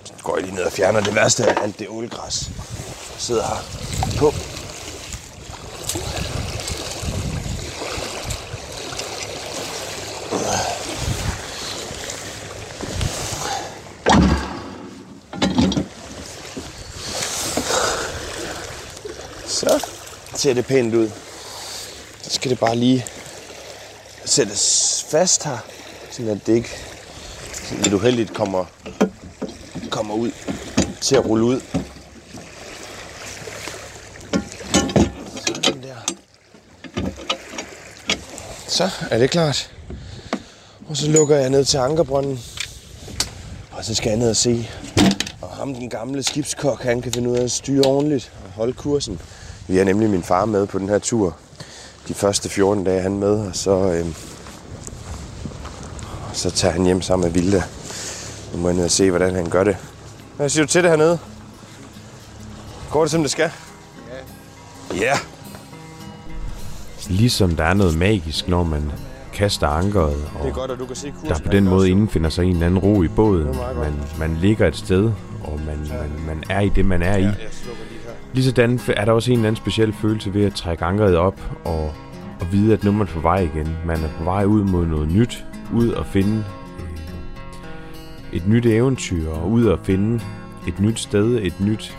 Så 0.06 0.14
går 0.24 0.36
jeg 0.36 0.44
lige 0.44 0.56
ned 0.56 0.64
og 0.64 0.72
fjerner 0.72 1.02
det 1.02 1.16
værste 1.16 1.46
af 1.46 1.64
alt 1.64 1.80
det 1.80 1.88
ålgræs, 1.90 2.52
der 3.14 3.20
sidder 3.20 3.44
her 3.44 3.64
på. 4.18 4.34
Så. 19.48 19.86
ser 20.36 20.54
det 20.54 20.66
pænt 20.66 20.96
ud. 20.96 21.10
Så 22.22 22.30
skal 22.30 22.52
det 22.52 22.60
bare 22.60 22.76
lige 22.76 23.06
sættes 24.26 25.06
fast 25.10 25.44
her, 25.44 25.58
så 26.12 26.22
det 26.46 26.56
ikke 26.56 26.95
lidt 27.72 27.94
uheldigt 27.94 28.34
kommer, 28.34 28.66
kommer 29.92 30.14
ud 30.14 30.32
til 31.02 31.16
at 31.16 31.26
rulle 31.26 31.46
ud. 31.46 31.62
Sådan 35.46 35.84
der. 35.84 36.14
Så 38.68 38.90
er 39.12 39.18
det 39.18 39.30
klart. 39.30 39.72
Og 40.90 40.98
så 40.98 41.12
lukker 41.12 41.36
jeg 41.36 41.50
ned 41.50 41.66
til 41.66 41.78
ankerbrønden. 41.78 42.40
Og 43.72 43.86
så 43.86 43.96
skal 43.96 44.10
jeg 44.10 44.20
ned 44.20 44.30
og 44.30 44.36
se, 44.36 44.70
og 45.42 45.50
ham 45.50 45.74
den 45.74 45.90
gamle 45.90 46.24
skibskok, 46.24 46.84
han 46.84 47.02
kan 47.02 47.12
finde 47.12 47.30
ud 47.30 47.38
af 47.38 47.44
at 47.44 47.52
styre 47.52 47.86
ordentligt 47.86 48.32
og 48.46 48.52
holde 48.52 48.74
kursen. 48.74 49.22
Vi 49.68 49.78
har 49.78 49.84
nemlig 49.84 50.10
min 50.10 50.24
far 50.24 50.46
med 50.46 50.68
på 50.68 50.80
den 50.80 50.90
her 50.90 51.00
tur. 51.00 51.38
De 52.08 52.14
første 52.14 52.50
14 52.50 52.84
dage 52.84 53.02
han 53.02 53.20
med, 53.20 53.48
og 53.48 53.56
så, 53.56 53.72
øh, 53.72 54.06
så 56.50 56.52
tager 56.52 56.72
han 56.74 56.86
hjem 56.86 57.02
sammen 57.02 57.26
med 57.26 57.34
Vilda. 57.42 57.64
Nu 58.54 58.62
må 58.62 58.68
jeg 58.68 58.76
ned 58.76 58.86
og 58.86 58.92
se, 58.92 59.10
hvordan 59.10 59.36
han 59.36 59.50
gør 59.50 59.64
det. 59.64 59.78
Hvad 60.38 60.50
siger 60.50 60.64
du 60.66 60.72
til 60.72 60.84
det 60.84 60.92
hernede? 60.92 61.20
Går 62.92 63.02
det, 63.02 63.12
som 63.12 63.22
det 63.22 63.32
skal? 63.32 63.52
Ja. 64.94 64.96
Ja. 65.02 65.14
Ligesom 67.10 67.56
der 67.56 67.64
er 67.64 67.74
noget 67.74 67.98
magisk, 67.98 68.48
når 68.48 68.64
man 68.64 68.92
kaster 69.34 69.68
ankeret, 69.68 70.16
Det 70.16 70.42
er 70.42 70.48
og 70.48 70.54
godt, 70.54 70.72
at 70.72 70.80
du 70.80 70.86
kan 70.86 70.96
se 70.96 71.12
kursen. 71.12 71.30
der 71.30 71.40
på 71.40 71.52
den 71.52 71.64
måde 71.64 71.90
indfinder 71.90 72.30
sig 72.30 72.46
en 72.46 72.52
eller 72.54 72.66
anden 72.66 72.80
ro 72.80 73.04
i 73.04 73.08
båden. 73.08 73.46
Man, 73.80 73.94
man 74.20 74.38
ligger 74.42 74.68
et 74.68 74.76
sted, 74.76 75.12
og 75.44 75.60
man, 75.66 75.78
man, 75.90 76.26
man 76.28 76.44
er 76.50 76.60
i 76.60 76.70
det, 76.70 76.86
man 76.86 77.02
er 77.02 77.18
i. 77.18 77.28
Ligesådan 78.34 78.80
er 78.88 79.06
der 79.06 79.12
også 79.12 79.32
en 79.32 79.38
eller 79.38 79.48
anden 79.48 79.62
speciel 79.62 79.94
følelse 80.02 80.34
ved 80.34 80.46
at 80.46 80.54
trække 80.54 80.86
ankeret 80.86 81.16
op 81.18 81.42
og, 81.66 81.94
og 82.40 82.48
vide, 82.52 82.74
at 82.74 82.84
nu 82.84 82.90
er 82.90 82.96
man 82.96 83.08
på 83.08 83.20
vej 83.20 83.40
igen. 83.40 83.78
Man 83.86 84.04
er 84.04 84.10
på 84.18 84.24
vej 84.24 84.44
ud 84.46 84.64
mod 84.64 84.86
noget 84.86 85.12
nyt, 85.12 85.46
ud 85.74 85.90
og 85.90 86.06
finde 86.06 86.44
øh, 86.80 87.00
et 88.34 88.48
nyt 88.48 88.66
eventyr, 88.66 89.30
og 89.30 89.52
ud 89.52 89.66
og 89.66 89.80
finde 89.84 90.24
et 90.68 90.80
nyt 90.80 91.00
sted, 91.00 91.40
et 91.42 91.60
nyt, 91.60 91.98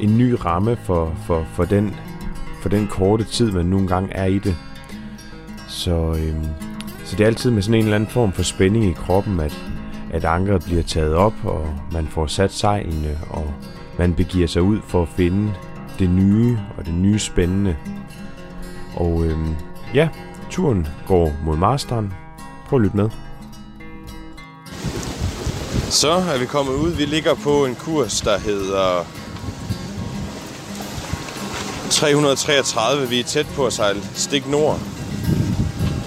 en 0.00 0.18
ny 0.18 0.36
ramme 0.44 0.76
for, 0.76 1.14
for, 1.26 1.46
for, 1.54 1.64
den, 1.64 1.96
for 2.62 2.68
den 2.68 2.86
korte 2.86 3.24
tid, 3.24 3.50
man 3.50 3.66
nu 3.66 3.78
engang 3.78 4.08
er 4.12 4.24
i 4.24 4.38
det. 4.38 4.56
Så, 5.68 5.96
øhm, 5.96 6.44
så 7.04 7.16
det 7.16 7.22
er 7.24 7.26
altid 7.26 7.50
med 7.50 7.62
sådan 7.62 7.74
en 7.74 7.84
eller 7.84 7.96
anden 7.96 8.10
form 8.10 8.32
for 8.32 8.42
spænding 8.42 8.84
i 8.84 8.92
kroppen, 8.92 9.40
at, 9.40 9.60
at 10.12 10.24
ankeret 10.24 10.64
bliver 10.64 10.82
taget 10.82 11.14
op, 11.14 11.34
og 11.44 11.74
man 11.92 12.06
får 12.06 12.26
sat 12.26 12.52
sejlene, 12.52 13.18
og 13.30 13.54
man 13.98 14.14
begiver 14.14 14.46
sig 14.46 14.62
ud 14.62 14.80
for 14.88 15.02
at 15.02 15.08
finde 15.08 15.52
det 15.98 16.10
nye 16.10 16.58
og 16.78 16.86
det 16.86 16.94
nye 16.94 17.18
spændende. 17.18 17.76
Og 18.96 19.24
øhm, 19.26 19.54
ja, 19.94 20.08
turen 20.50 20.86
går 21.06 21.32
mod 21.44 21.56
masteren, 21.56 22.12
Prøv 22.68 22.78
at 22.78 22.82
lytte 22.82 22.96
med. 22.96 23.10
Så 25.90 26.10
er 26.10 26.38
vi 26.38 26.46
kommet 26.46 26.74
ud. 26.74 26.90
Vi 26.90 27.04
ligger 27.04 27.34
på 27.34 27.64
en 27.66 27.74
kurs, 27.74 28.20
der 28.20 28.38
hedder 28.38 29.04
333. 31.90 33.08
Vi 33.08 33.20
er 33.20 33.24
tæt 33.24 33.46
på 33.46 33.66
at 33.66 33.72
sejle 33.72 34.02
stik 34.14 34.48
nord. 34.48 34.80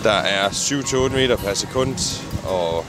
Der 0.03 0.11
er 0.11 0.49
7-8 0.49 1.13
meter 1.13 1.35
per 1.35 1.53
sekund 1.53 2.21
og 2.43 2.85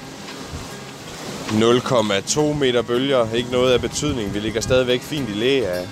0,2 1.49 2.41
meter 2.41 2.83
bølger. 2.83 3.33
Ikke 3.33 3.51
noget 3.51 3.73
af 3.73 3.81
betydning. 3.81 4.35
Vi 4.35 4.39
ligger 4.39 4.61
stadigvæk 4.61 5.03
fint 5.03 5.29
i 5.29 5.33
læ 5.33 5.64
af, 5.64 5.89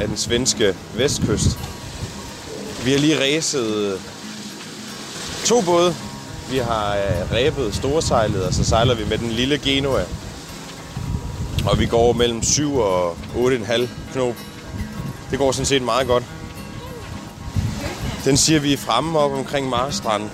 af 0.00 0.08
den 0.08 0.16
svenske 0.16 0.74
vestkyst. 0.94 1.58
Vi 2.84 2.90
har 2.90 2.98
lige 2.98 3.20
ræset 3.20 4.00
to 5.44 5.62
både. 5.62 5.94
Vi 6.50 6.58
har 6.58 6.96
øh, 6.96 7.32
ræbet 7.32 7.74
storsejlet, 7.74 8.46
og 8.46 8.54
så 8.54 8.64
sejler 8.64 8.94
vi 8.94 9.04
med 9.08 9.18
den 9.18 9.30
lille 9.30 9.58
Genoa. 9.58 10.04
Og 11.70 11.78
vi 11.78 11.86
går 11.86 12.12
mellem 12.12 12.42
7 12.42 12.76
og 12.76 13.12
8,5 13.12 13.88
knop. 14.12 14.34
Det 15.30 15.38
går 15.38 15.52
sådan 15.52 15.66
set 15.66 15.82
meget 15.82 16.06
godt. 16.06 16.24
Den 18.24 18.36
siger 18.36 18.60
vi 18.60 18.72
er 18.72 18.76
fremme 18.76 19.18
op 19.18 19.32
omkring 19.32 19.68
Marstrand 19.68 20.30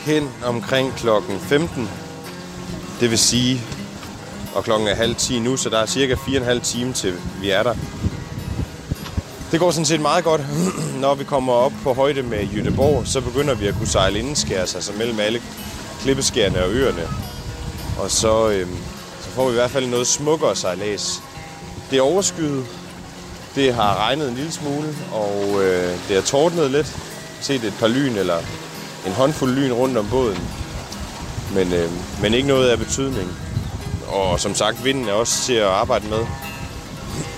hen 0.00 0.28
omkring 0.44 0.94
klokken 0.96 1.40
15. 1.40 1.90
Det 3.00 3.10
vil 3.10 3.18
sige, 3.18 3.60
og 4.54 4.64
klokken 4.64 4.88
er 4.88 4.94
halv 4.94 5.14
10 5.14 5.40
nu, 5.40 5.56
så 5.56 5.68
der 5.68 5.78
er 5.78 5.86
cirka 5.86 6.14
4,5 6.14 6.60
timer 6.60 6.92
til 6.92 7.14
vi 7.40 7.50
er 7.50 7.62
der. 7.62 7.74
Det 9.52 9.60
går 9.60 9.70
sådan 9.70 9.86
set 9.86 10.00
meget 10.00 10.24
godt. 10.24 10.40
Når 11.00 11.14
vi 11.14 11.24
kommer 11.24 11.52
op 11.52 11.72
på 11.82 11.94
højde 11.94 12.22
med 12.22 12.44
Jødeborg, 12.44 13.06
så 13.06 13.20
begynder 13.20 13.54
vi 13.54 13.66
at 13.66 13.74
kunne 13.74 13.86
sejle 13.86 14.18
indenskærs, 14.18 14.74
altså 14.74 14.92
mellem 14.98 15.20
alle 15.20 15.42
klippeskærene 16.00 16.64
og 16.64 16.70
øerne. 16.70 17.08
Og 17.98 18.10
så, 18.10 18.48
øhm, 18.48 18.76
så 19.20 19.30
får 19.30 19.44
vi 19.44 19.50
i 19.50 19.54
hvert 19.54 19.70
fald 19.70 19.86
noget 19.86 20.06
smukkere 20.06 20.56
sejlads. 20.56 21.22
Det 21.90 21.98
er 21.98 22.02
overskyet. 22.02 22.66
Det 23.54 23.74
har 23.74 23.96
regnet 23.96 24.28
en 24.28 24.34
lille 24.34 24.52
smule, 24.52 24.96
og 25.12 25.62
øh, 25.62 25.92
det 26.08 26.16
har 26.16 26.22
tordnet 26.22 26.70
lidt. 26.70 26.96
Set 27.40 27.64
et 27.64 27.74
par 27.80 27.88
lyn 27.88 28.16
eller 28.16 28.38
en 29.06 29.12
håndfuld 29.12 29.50
lyn 29.50 29.72
rundt 29.72 29.98
om 29.98 30.06
båden. 30.10 30.38
Men, 31.54 31.72
øh, 31.72 31.90
men 32.22 32.34
ikke 32.34 32.48
noget 32.48 32.68
af 32.68 32.78
betydning. 32.78 33.30
Og 34.08 34.40
som 34.40 34.54
sagt, 34.54 34.84
vinden 34.84 35.08
er 35.08 35.12
også 35.12 35.42
til 35.42 35.52
at 35.52 35.66
arbejde 35.66 36.08
med. 36.08 36.26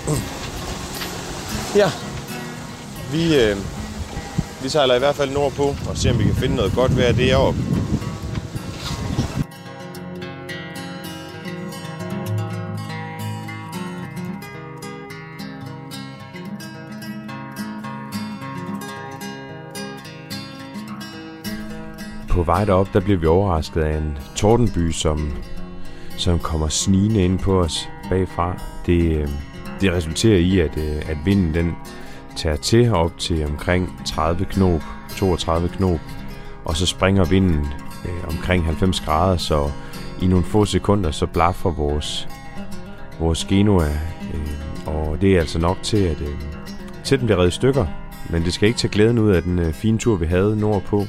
Ja, 1.75 1.91
vi, 3.13 3.35
øh, 3.41 3.57
vi 4.63 4.69
sejler 4.69 4.95
i 4.95 4.99
hvert 4.99 5.15
fald 5.15 5.31
nordpå 5.31 5.75
og 5.89 5.97
ser, 5.97 6.11
om 6.11 6.19
vi 6.19 6.23
kan 6.23 6.35
finde 6.35 6.55
noget 6.55 6.73
godt 6.75 6.97
vejr 6.97 7.11
deroppe. 7.11 7.59
På 22.29 22.43
vej 22.43 22.65
derop, 22.65 22.93
der 22.93 22.99
blev 22.99 23.21
vi 23.21 23.25
overrasket 23.25 23.81
af 23.81 23.97
en 23.97 24.17
tordenby, 24.35 24.91
som, 24.91 25.33
som 26.17 26.39
kommer 26.39 26.67
snigende 26.67 27.23
ind 27.23 27.39
på 27.39 27.59
os 27.59 27.89
bagfra. 28.09 28.61
Det, 28.85 29.01
øh, 29.03 29.27
det 29.81 29.93
resulterer 29.93 30.37
i, 30.37 30.59
at, 30.59 30.77
øh, 30.77 31.09
at 31.09 31.17
vinden 31.25 31.53
den 31.53 31.75
tager 32.35 32.55
til 32.55 32.91
op 32.91 33.17
til 33.17 33.45
omkring 33.45 34.01
30 34.05 34.45
knop, 34.45 34.81
32 35.17 35.69
knop, 35.69 35.99
og 36.65 36.77
så 36.77 36.85
springer 36.85 37.25
vinden 37.25 37.67
øh, 38.05 38.27
omkring 38.27 38.65
90 38.65 39.01
grader, 39.01 39.37
så 39.37 39.69
i 40.21 40.27
nogle 40.27 40.45
få 40.45 40.65
sekunder, 40.65 41.11
så 41.11 41.25
blaffer 41.25 41.71
vores, 41.71 42.27
vores 43.19 43.45
Genoa, 43.45 43.89
øh, 44.33 44.87
og 44.87 45.21
det 45.21 45.35
er 45.35 45.39
altså 45.39 45.59
nok 45.59 45.77
til, 45.83 45.97
at 45.97 46.21
øh, 46.21 46.35
til 47.03 47.19
den 47.19 47.25
bliver 47.27 47.37
reddet 47.37 47.51
i 47.51 47.55
stykker, 47.55 47.85
men 48.29 48.43
det 48.43 48.53
skal 48.53 48.67
ikke 48.67 48.79
tage 48.79 48.91
glæden 48.91 49.19
ud 49.19 49.31
af 49.31 49.43
den 49.43 49.59
øh, 49.59 49.73
fine 49.73 49.97
tur, 49.97 50.15
vi 50.15 50.25
havde 50.25 50.59
nordpå, 50.59 51.03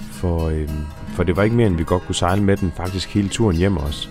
for, 0.00 0.48
øh, 0.48 0.68
for 1.08 1.22
det 1.22 1.36
var 1.36 1.42
ikke 1.42 1.56
mere, 1.56 1.66
end 1.66 1.76
vi 1.76 1.84
godt 1.84 2.02
kunne 2.02 2.14
sejle 2.14 2.42
med 2.42 2.56
den 2.56 2.72
faktisk 2.76 3.14
hele 3.14 3.28
turen 3.28 3.56
hjem 3.56 3.76
også. 3.76 4.08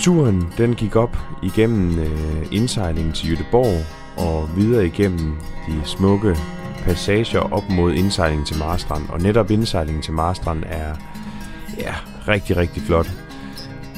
Turen 0.00 0.52
den 0.58 0.74
gik 0.74 0.96
op 0.96 1.16
igennem 1.42 1.98
øh, 1.98 2.46
indsejlingen 2.52 3.12
til 3.12 3.30
Jødeborg 3.30 3.99
og 4.20 4.56
videre 4.56 4.86
igennem 4.86 5.36
de 5.66 5.80
smukke 5.84 6.36
passager 6.84 7.40
op 7.40 7.62
mod 7.70 7.92
indsejlingen 7.92 8.46
til 8.46 8.58
Marstrand. 8.58 9.08
Og 9.08 9.20
netop 9.20 9.50
indsejlingen 9.50 10.02
til 10.02 10.12
Marstrand 10.12 10.62
er 10.66 10.94
ja, 11.78 11.94
rigtig, 12.28 12.56
rigtig 12.56 12.82
flot. 12.82 13.10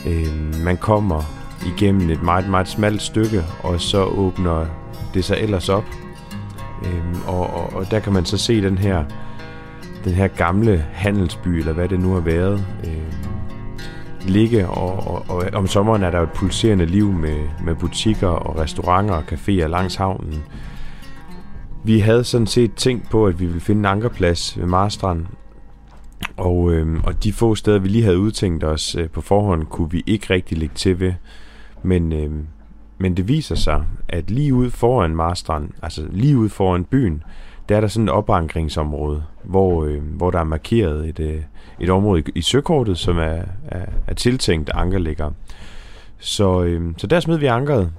Øh, 0.06 0.64
man 0.64 0.76
kommer 0.76 1.22
igennem 1.66 2.10
et 2.10 2.22
meget, 2.22 2.48
meget 2.48 2.68
smalt 2.68 3.02
stykke, 3.02 3.44
og 3.62 3.80
så 3.80 4.04
åbner 4.04 4.66
det 5.14 5.24
sig 5.24 5.36
ellers 5.36 5.68
op. 5.68 5.84
Øh, 6.84 7.28
og, 7.28 7.54
og, 7.54 7.72
og 7.72 7.90
der 7.90 8.00
kan 8.00 8.12
man 8.12 8.24
så 8.24 8.38
se 8.38 8.62
den 8.62 8.78
her 8.78 9.04
den 10.04 10.12
her 10.12 10.28
gamle 10.28 10.86
handelsby, 10.92 11.48
eller 11.48 11.72
hvad 11.72 11.88
det 11.88 12.00
nu 12.00 12.12
har 12.12 12.20
været, 12.20 12.64
øh, 12.84 13.21
ligge, 14.28 14.68
og, 14.68 15.06
og, 15.06 15.24
og 15.28 15.44
om 15.52 15.66
sommeren 15.66 16.02
er 16.02 16.10
der 16.10 16.18
jo 16.18 16.24
et 16.24 16.32
pulserende 16.32 16.86
liv 16.86 17.12
med, 17.12 17.48
med 17.64 17.74
butikker 17.74 18.28
og 18.28 18.58
restauranter 18.58 19.14
og 19.14 19.22
caféer 19.32 19.66
langs 19.66 19.94
havnen. 19.94 20.42
Vi 21.84 21.98
havde 21.98 22.24
sådan 22.24 22.46
set 22.46 22.74
tænkt 22.74 23.10
på, 23.10 23.26
at 23.26 23.40
vi 23.40 23.46
ville 23.46 23.60
finde 23.60 23.78
en 23.78 23.84
ankerplads 23.86 24.58
ved 24.58 24.66
Marstrand, 24.66 25.26
og, 26.36 26.72
øh, 26.72 27.04
og 27.04 27.24
de 27.24 27.32
få 27.32 27.54
steder, 27.54 27.78
vi 27.78 27.88
lige 27.88 28.04
havde 28.04 28.18
udtænkt 28.18 28.64
os 28.64 28.94
øh, 28.94 29.08
på 29.08 29.20
forhånd, 29.20 29.66
kunne 29.66 29.90
vi 29.90 30.02
ikke 30.06 30.34
rigtig 30.34 30.58
lægge 30.58 30.74
til 30.74 31.00
ved. 31.00 31.12
Men, 31.82 32.12
øh, 32.12 32.30
men 32.98 33.16
det 33.16 33.28
viser 33.28 33.54
sig, 33.54 33.84
at 34.08 34.30
lige 34.30 34.54
ud 34.54 34.70
foran 34.70 35.16
Marstrand, 35.16 35.70
altså 35.82 36.06
lige 36.10 36.38
ud 36.38 36.48
foran 36.48 36.84
byen, 36.84 37.22
der 37.68 37.76
er 37.76 37.80
der 37.80 37.88
sådan 37.88 38.08
et 38.08 38.14
opankringsområde, 38.14 39.24
hvor, 39.44 39.84
øh, 39.84 40.02
hvor 40.02 40.30
der 40.30 40.38
er 40.38 40.44
markeret 40.44 41.08
et, 41.08 41.20
øh, 41.20 41.42
et 41.80 41.90
område 41.90 42.20
i, 42.20 42.32
i 42.34 42.42
søkortet, 42.42 42.98
som 42.98 43.18
er, 43.18 43.42
er, 43.68 43.86
er 44.06 44.14
tiltænkt 44.14 44.70
ankerlægger. 44.74 45.30
Så, 46.18 46.62
øh, 46.62 46.94
så 46.96 47.06
der 47.06 47.20
smed 47.20 47.38
vi 47.38 47.46
ankeret. 47.46 47.92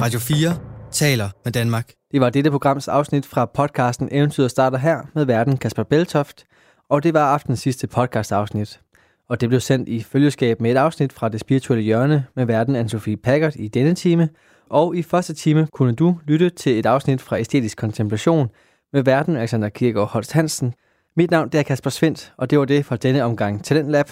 Radio 0.00 0.18
4 0.18 0.56
taler 0.90 1.28
med 1.44 1.52
Danmark. 1.52 1.92
Det 2.12 2.20
var 2.20 2.30
dette 2.30 2.50
programs 2.50 2.88
afsnit 2.88 3.26
fra 3.26 3.44
podcasten 3.44 4.08
Eventyret 4.12 4.50
starter 4.50 4.78
her 4.78 5.00
med 5.14 5.24
verden 5.24 5.56
Kasper 5.56 5.82
Beltoft, 5.82 6.44
og 6.90 7.02
det 7.02 7.14
var 7.14 7.32
aftens 7.32 7.60
sidste 7.60 7.86
podcast 7.86 8.32
afsnit. 8.32 8.80
Og 9.28 9.40
det 9.40 9.48
blev 9.48 9.60
sendt 9.60 9.88
i 9.88 10.02
følgeskab 10.02 10.60
med 10.60 10.70
et 10.70 10.76
afsnit 10.76 11.12
fra 11.12 11.28
det 11.28 11.40
spirituelle 11.40 11.84
hjørne 11.84 12.24
med 12.36 12.44
verden 12.46 12.76
Anne-Sophie 12.76 13.16
Packard 13.22 13.56
i 13.56 13.68
denne 13.68 13.94
time, 13.94 14.28
og 14.70 14.96
i 14.96 15.02
første 15.02 15.34
time 15.34 15.68
kunne 15.72 15.94
du 15.94 16.18
lytte 16.26 16.50
til 16.50 16.78
et 16.78 16.86
afsnit 16.86 17.20
fra 17.20 17.40
Æstetisk 17.40 17.78
Kontemplation 17.78 18.50
med 18.92 19.02
verden 19.02 19.36
Alexander 19.36 19.68
Kirkegaard 19.68 20.08
Holst 20.08 20.32
Hansen. 20.32 20.74
Mit 21.16 21.30
navn 21.30 21.48
det 21.48 21.58
er 21.58 21.62
Kasper 21.62 21.90
Svendt, 21.90 22.32
og 22.36 22.50
det 22.50 22.58
var 22.58 22.64
det 22.64 22.84
for 22.84 22.96
denne 22.96 23.24
omgang 23.24 23.64
Talentlab. 23.64 24.10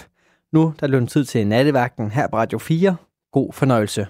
Nu 0.51 0.73
der 0.79 0.87
løn 0.87 1.07
tid 1.07 1.25
til 1.25 1.47
nattevagten 1.47 2.11
her 2.11 2.27
på 2.27 2.37
Radio 2.37 2.57
4. 2.57 2.95
God 3.31 3.53
fornøjelse. 3.53 4.07